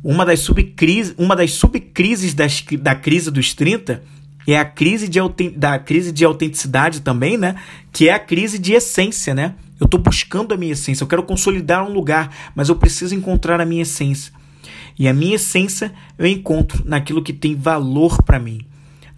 uma 0.02 0.24
das, 0.24 0.40
subcrise, 0.40 1.14
uma 1.18 1.36
das 1.36 1.52
subcrises 1.52 2.32
das, 2.32 2.64
da 2.80 2.94
crise 2.94 3.30
dos 3.30 3.52
30 3.52 4.02
é 4.46 4.58
a 4.58 4.64
crise 4.64 5.06
de, 5.06 5.20
da 5.54 5.78
crise 5.78 6.10
de 6.10 6.24
autenticidade 6.24 7.02
também, 7.02 7.36
né? 7.36 7.56
Que 7.92 8.08
é 8.08 8.14
a 8.14 8.18
crise 8.18 8.58
de 8.58 8.72
essência, 8.72 9.34
né? 9.34 9.54
Eu 9.78 9.84
estou 9.84 10.00
buscando 10.00 10.54
a 10.54 10.56
minha 10.56 10.72
essência, 10.72 11.04
eu 11.04 11.08
quero 11.08 11.24
consolidar 11.24 11.86
um 11.86 11.92
lugar, 11.92 12.34
mas 12.54 12.70
eu 12.70 12.76
preciso 12.76 13.14
encontrar 13.14 13.60
a 13.60 13.66
minha 13.66 13.82
essência. 13.82 14.32
E 14.98 15.08
a 15.08 15.12
minha 15.12 15.36
essência 15.36 15.92
eu 16.18 16.26
encontro 16.26 16.82
naquilo 16.86 17.22
que 17.22 17.32
tem 17.32 17.54
valor 17.54 18.22
para 18.22 18.38
mim, 18.38 18.60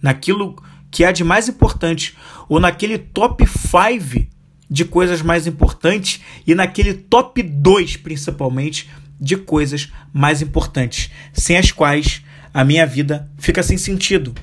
naquilo 0.01 0.61
que 0.91 1.03
há 1.03 1.11
de 1.11 1.23
mais 1.23 1.47
importante, 1.47 2.17
ou 2.47 2.59
naquele 2.59 2.97
top 2.97 3.45
5 3.45 4.27
de 4.69 4.85
coisas 4.85 5.21
mais 5.21 5.47
importantes 5.47 6.21
e 6.45 6.53
naquele 6.53 6.93
top 6.93 7.41
2 7.41 7.97
principalmente 7.97 8.89
de 9.19 9.35
coisas 9.35 9.91
mais 10.13 10.41
importantes, 10.41 11.09
sem 11.33 11.57
as 11.57 11.71
quais 11.71 12.23
a 12.53 12.63
minha 12.63 12.85
vida 12.85 13.29
fica 13.37 13.61
sem 13.63 13.77
sentido, 13.77 14.33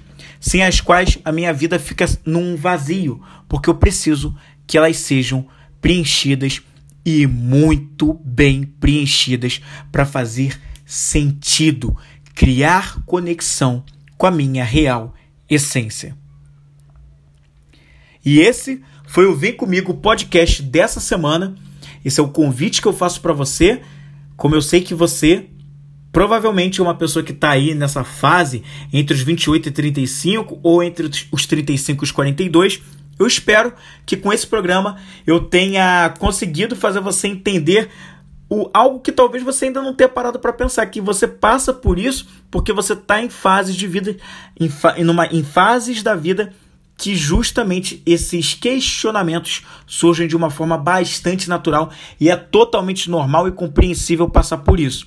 sem 0.41 0.63
as 0.63 0.81
quais 0.81 1.19
a 1.25 1.33
minha 1.33 1.53
vida 1.53 1.79
fica 1.79 2.07
num 2.25 2.57
vazio, 2.57 3.23
porque 3.49 3.71
eu 3.71 3.75
preciso 3.75 4.37
que 4.67 4.77
elas 4.77 4.97
sejam 4.99 5.47
preenchidas 5.81 6.61
e 7.05 7.27
muito 7.27 8.15
bem 8.25 8.65
preenchidas 8.65 9.61
para 9.93 10.05
fazer 10.05 10.61
sentido, 10.87 11.97
criar 12.35 13.03
conexão 13.05 13.85
com 14.17 14.27
a 14.27 14.31
minha 14.31 14.65
real 14.65 15.13
essência. 15.51 16.17
E 18.25 18.41
esse 18.41 18.83
foi 19.07 19.27
o 19.27 19.35
Vem 19.37 19.53
Comigo 19.53 19.95
podcast 19.95 20.63
dessa 20.63 21.01
semana. 21.01 21.55
Esse 22.05 22.21
é 22.21 22.23
o 22.23 22.29
convite 22.29 22.81
que 22.81 22.89
eu 22.89 22.93
faço 22.93 23.21
para 23.21 23.33
você. 23.33 23.83
Como 24.37 24.55
eu 24.55 24.63
sei 24.63 24.81
que 24.81 24.95
você 24.95 25.47
provavelmente 26.13 26.81
é 26.81 26.83
uma 26.83 26.95
pessoa 26.95 27.23
que 27.23 27.33
está 27.33 27.51
aí 27.51 27.75
nessa 27.75 28.03
fase 28.03 28.63
entre 28.91 29.15
os 29.15 29.21
28 29.21 29.69
e 29.69 29.73
35 29.73 30.61
ou 30.63 30.83
entre 30.83 31.11
os 31.31 31.45
35 31.45 32.03
e 32.03 32.05
os 32.05 32.11
42, 32.11 32.81
eu 33.19 33.27
espero 33.27 33.73
que 34.07 34.17
com 34.17 34.33
esse 34.33 34.47
programa 34.47 34.97
eu 35.27 35.41
tenha 35.41 36.15
conseguido 36.19 36.75
fazer 36.75 37.01
você 37.01 37.29
entender 37.29 37.91
o, 38.49 38.71
algo 38.73 39.01
que 39.01 39.11
talvez 39.11 39.43
você 39.43 39.67
ainda 39.67 39.83
não 39.83 39.95
tenha 39.95 40.09
parado 40.09 40.39
para 40.39 40.53
pensar, 40.53 40.87
que 40.87 41.01
você 41.01 41.27
passa 41.27 41.73
por 41.73 41.99
isso 41.99 42.27
porque 42.51 42.73
você 42.73 42.93
está 42.93 43.21
em 43.21 43.29
fases 43.29 43.75
de 43.75 43.87
vida, 43.87 44.17
em, 44.59 44.69
fa, 44.69 44.95
numa, 45.03 45.27
em 45.27 45.43
fases 45.43 46.03
da 46.03 46.15
vida 46.15 46.53
que 46.97 47.15
justamente 47.15 48.03
esses 48.07 48.55
questionamentos 48.55 49.63
surgem 49.87 50.27
de 50.27 50.37
uma 50.37 50.49
forma 50.49 50.79
bastante 50.79 51.49
natural 51.49 51.91
e 52.19 52.31
é 52.31 52.37
totalmente 52.37 53.11
normal 53.11 53.49
e 53.49 53.53
compreensível 53.53 54.29
passar 54.31 54.59
por 54.59 54.81
isso. 54.81 55.07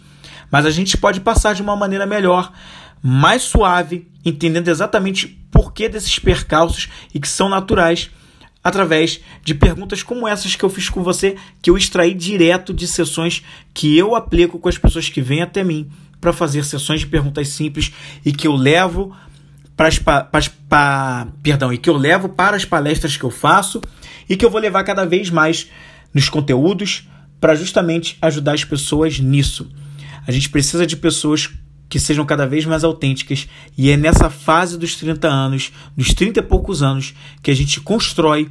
Mas 0.51 0.65
a 0.65 0.71
gente 0.71 0.97
pode 0.97 1.21
passar 1.21 1.55
de 1.55 1.61
uma 1.61 1.75
maneira 1.75 2.05
melhor, 2.05 2.51
mais 3.01 3.41
suave, 3.43 4.07
entendendo 4.23 4.67
exatamente 4.67 5.27
por 5.49 5.73
que 5.73 5.87
desses 5.89 6.19
percalços 6.19 6.89
e 7.13 7.19
que 7.19 7.27
são 7.27 7.49
naturais 7.49 8.11
através 8.63 9.21
de 9.43 9.55
perguntas 9.55 10.03
como 10.03 10.27
essas 10.27 10.55
que 10.55 10.63
eu 10.63 10.69
fiz 10.69 10.89
com 10.89 11.01
você, 11.01 11.35
que 11.61 11.69
eu 11.69 11.77
extraí 11.77 12.13
direto 12.13 12.73
de 12.73 12.87
sessões 12.87 13.43
que 13.73 13.97
eu 13.97 14.15
aplico 14.15 14.59
com 14.59 14.69
as 14.69 14.77
pessoas 14.77 15.09
que 15.09 15.21
vêm 15.21 15.41
até 15.41 15.63
mim 15.63 15.89
para 16.19 16.33
fazer 16.33 16.63
sessões 16.63 16.99
de 16.99 17.07
perguntas 17.07 17.47
simples 17.49 17.91
e 18.25 18.31
que 18.31 18.47
eu 18.47 18.55
levo 18.55 19.15
para 19.75 19.87
as, 19.87 20.51
perdão, 21.41 21.71
e 21.71 21.77
que 21.77 21.89
eu 21.89 21.95
levo 21.95 22.27
para 22.27 22.57
as 22.57 22.65
palestras 22.65 23.15
que 23.15 23.23
eu 23.23 23.31
faço 23.31 23.81
e 24.27 24.35
que 24.35 24.43
eu 24.43 24.49
vou 24.49 24.59
levar 24.59 24.83
cada 24.83 25.05
vez 25.05 25.29
mais 25.29 25.69
nos 26.13 26.27
conteúdos 26.27 27.07
para 27.39 27.55
justamente 27.55 28.17
ajudar 28.21 28.53
as 28.53 28.65
pessoas 28.65 29.19
nisso. 29.19 29.71
A 30.27 30.31
gente 30.31 30.49
precisa 30.49 30.85
de 30.85 30.97
pessoas 30.97 31.49
que 31.89 31.99
sejam 31.99 32.23
cada 32.23 32.45
vez 32.45 32.65
mais 32.65 32.83
autênticas 32.83 33.49
e 33.75 33.89
é 33.89 33.97
nessa 33.97 34.29
fase 34.29 34.77
dos 34.77 34.95
30 34.95 35.27
anos, 35.27 35.71
dos 35.97 36.13
30 36.13 36.39
e 36.39 36.43
poucos 36.43 36.83
anos, 36.83 37.15
que 37.41 37.49
a 37.49 37.55
gente 37.55 37.81
constrói, 37.81 38.49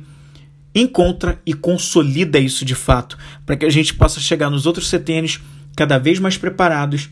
encontra 0.75 1.41
e 1.47 1.55
consolida 1.55 2.39
isso 2.39 2.65
de 2.65 2.75
fato, 2.75 3.17
para 3.47 3.57
que 3.57 3.65
a 3.65 3.71
gente 3.71 3.95
possa 3.95 4.21
chegar 4.21 4.51
nos 4.51 4.67
outros 4.67 4.89
setênios 4.89 5.41
cada 5.77 5.99
vez 5.99 6.19
mais 6.19 6.37
preparados 6.37 7.09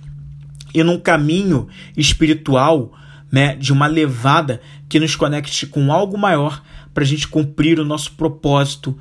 e 0.75 0.83
num 0.83 0.99
caminho 0.99 1.69
espiritual 1.97 2.93
né, 3.31 3.55
de 3.57 3.73
uma 3.73 3.87
levada 3.87 4.61
que 4.89 5.01
nos 5.01 5.15
conecte 5.15 5.67
com 5.67 5.93
algo 5.93 6.19
maior 6.19 6.63
para 6.93 7.05
a 7.05 7.07
gente 7.07 7.29
cumprir 7.29 7.79
o 7.79 7.85
nosso 7.85 8.13
propósito 8.13 8.97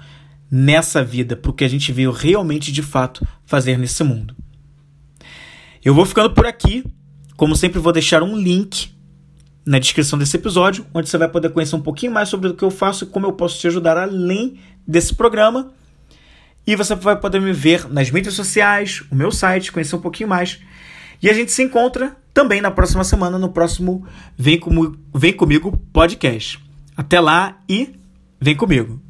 nessa 0.49 1.03
vida, 1.03 1.35
para 1.35 1.51
o 1.51 1.53
que 1.53 1.63
a 1.63 1.67
gente 1.67 1.91
veio 1.91 2.11
realmente 2.11 2.71
de 2.71 2.81
fato 2.81 3.25
fazer 3.45 3.77
nesse 3.77 4.03
mundo. 4.03 4.35
Eu 5.83 5.93
vou 5.93 6.05
ficando 6.05 6.31
por 6.31 6.45
aqui. 6.45 6.83
Como 7.35 7.55
sempre, 7.55 7.79
vou 7.79 7.91
deixar 7.91 8.23
um 8.23 8.37
link 8.37 8.93
na 9.65 9.79
descrição 9.79 10.17
desse 10.17 10.37
episódio, 10.37 10.85
onde 10.93 11.09
você 11.09 11.17
vai 11.17 11.27
poder 11.27 11.49
conhecer 11.49 11.75
um 11.75 11.81
pouquinho 11.81 12.11
mais 12.11 12.29
sobre 12.29 12.49
o 12.49 12.53
que 12.53 12.63
eu 12.63 12.71
faço 12.71 13.03
e 13.03 13.07
como 13.07 13.25
eu 13.25 13.33
posso 13.33 13.59
te 13.59 13.67
ajudar 13.67 13.97
além 13.97 14.59
desse 14.87 15.15
programa. 15.15 15.71
E 16.67 16.75
você 16.75 16.95
vai 16.95 17.19
poder 17.19 17.41
me 17.41 17.51
ver 17.51 17.89
nas 17.91 18.09
mídias 18.09 18.35
sociais, 18.35 19.03
o 19.11 19.15
meu 19.15 19.31
site, 19.31 19.71
conhecer 19.71 19.95
um 19.95 20.01
pouquinho 20.01 20.29
mais. 20.29 20.59
E 21.21 21.29
a 21.29 21.33
gente 21.33 21.51
se 21.51 21.63
encontra 21.63 22.15
também 22.33 22.61
na 22.61 22.71
próxima 22.71 23.03
semana, 23.03 23.37
no 23.37 23.49
próximo 23.49 24.05
Vem, 24.37 24.59
Vem 25.13 25.33
Comigo 25.33 25.77
podcast. 25.91 26.59
Até 26.95 27.19
lá 27.19 27.57
e 27.67 27.93
vem 28.39 28.55
comigo! 28.55 29.04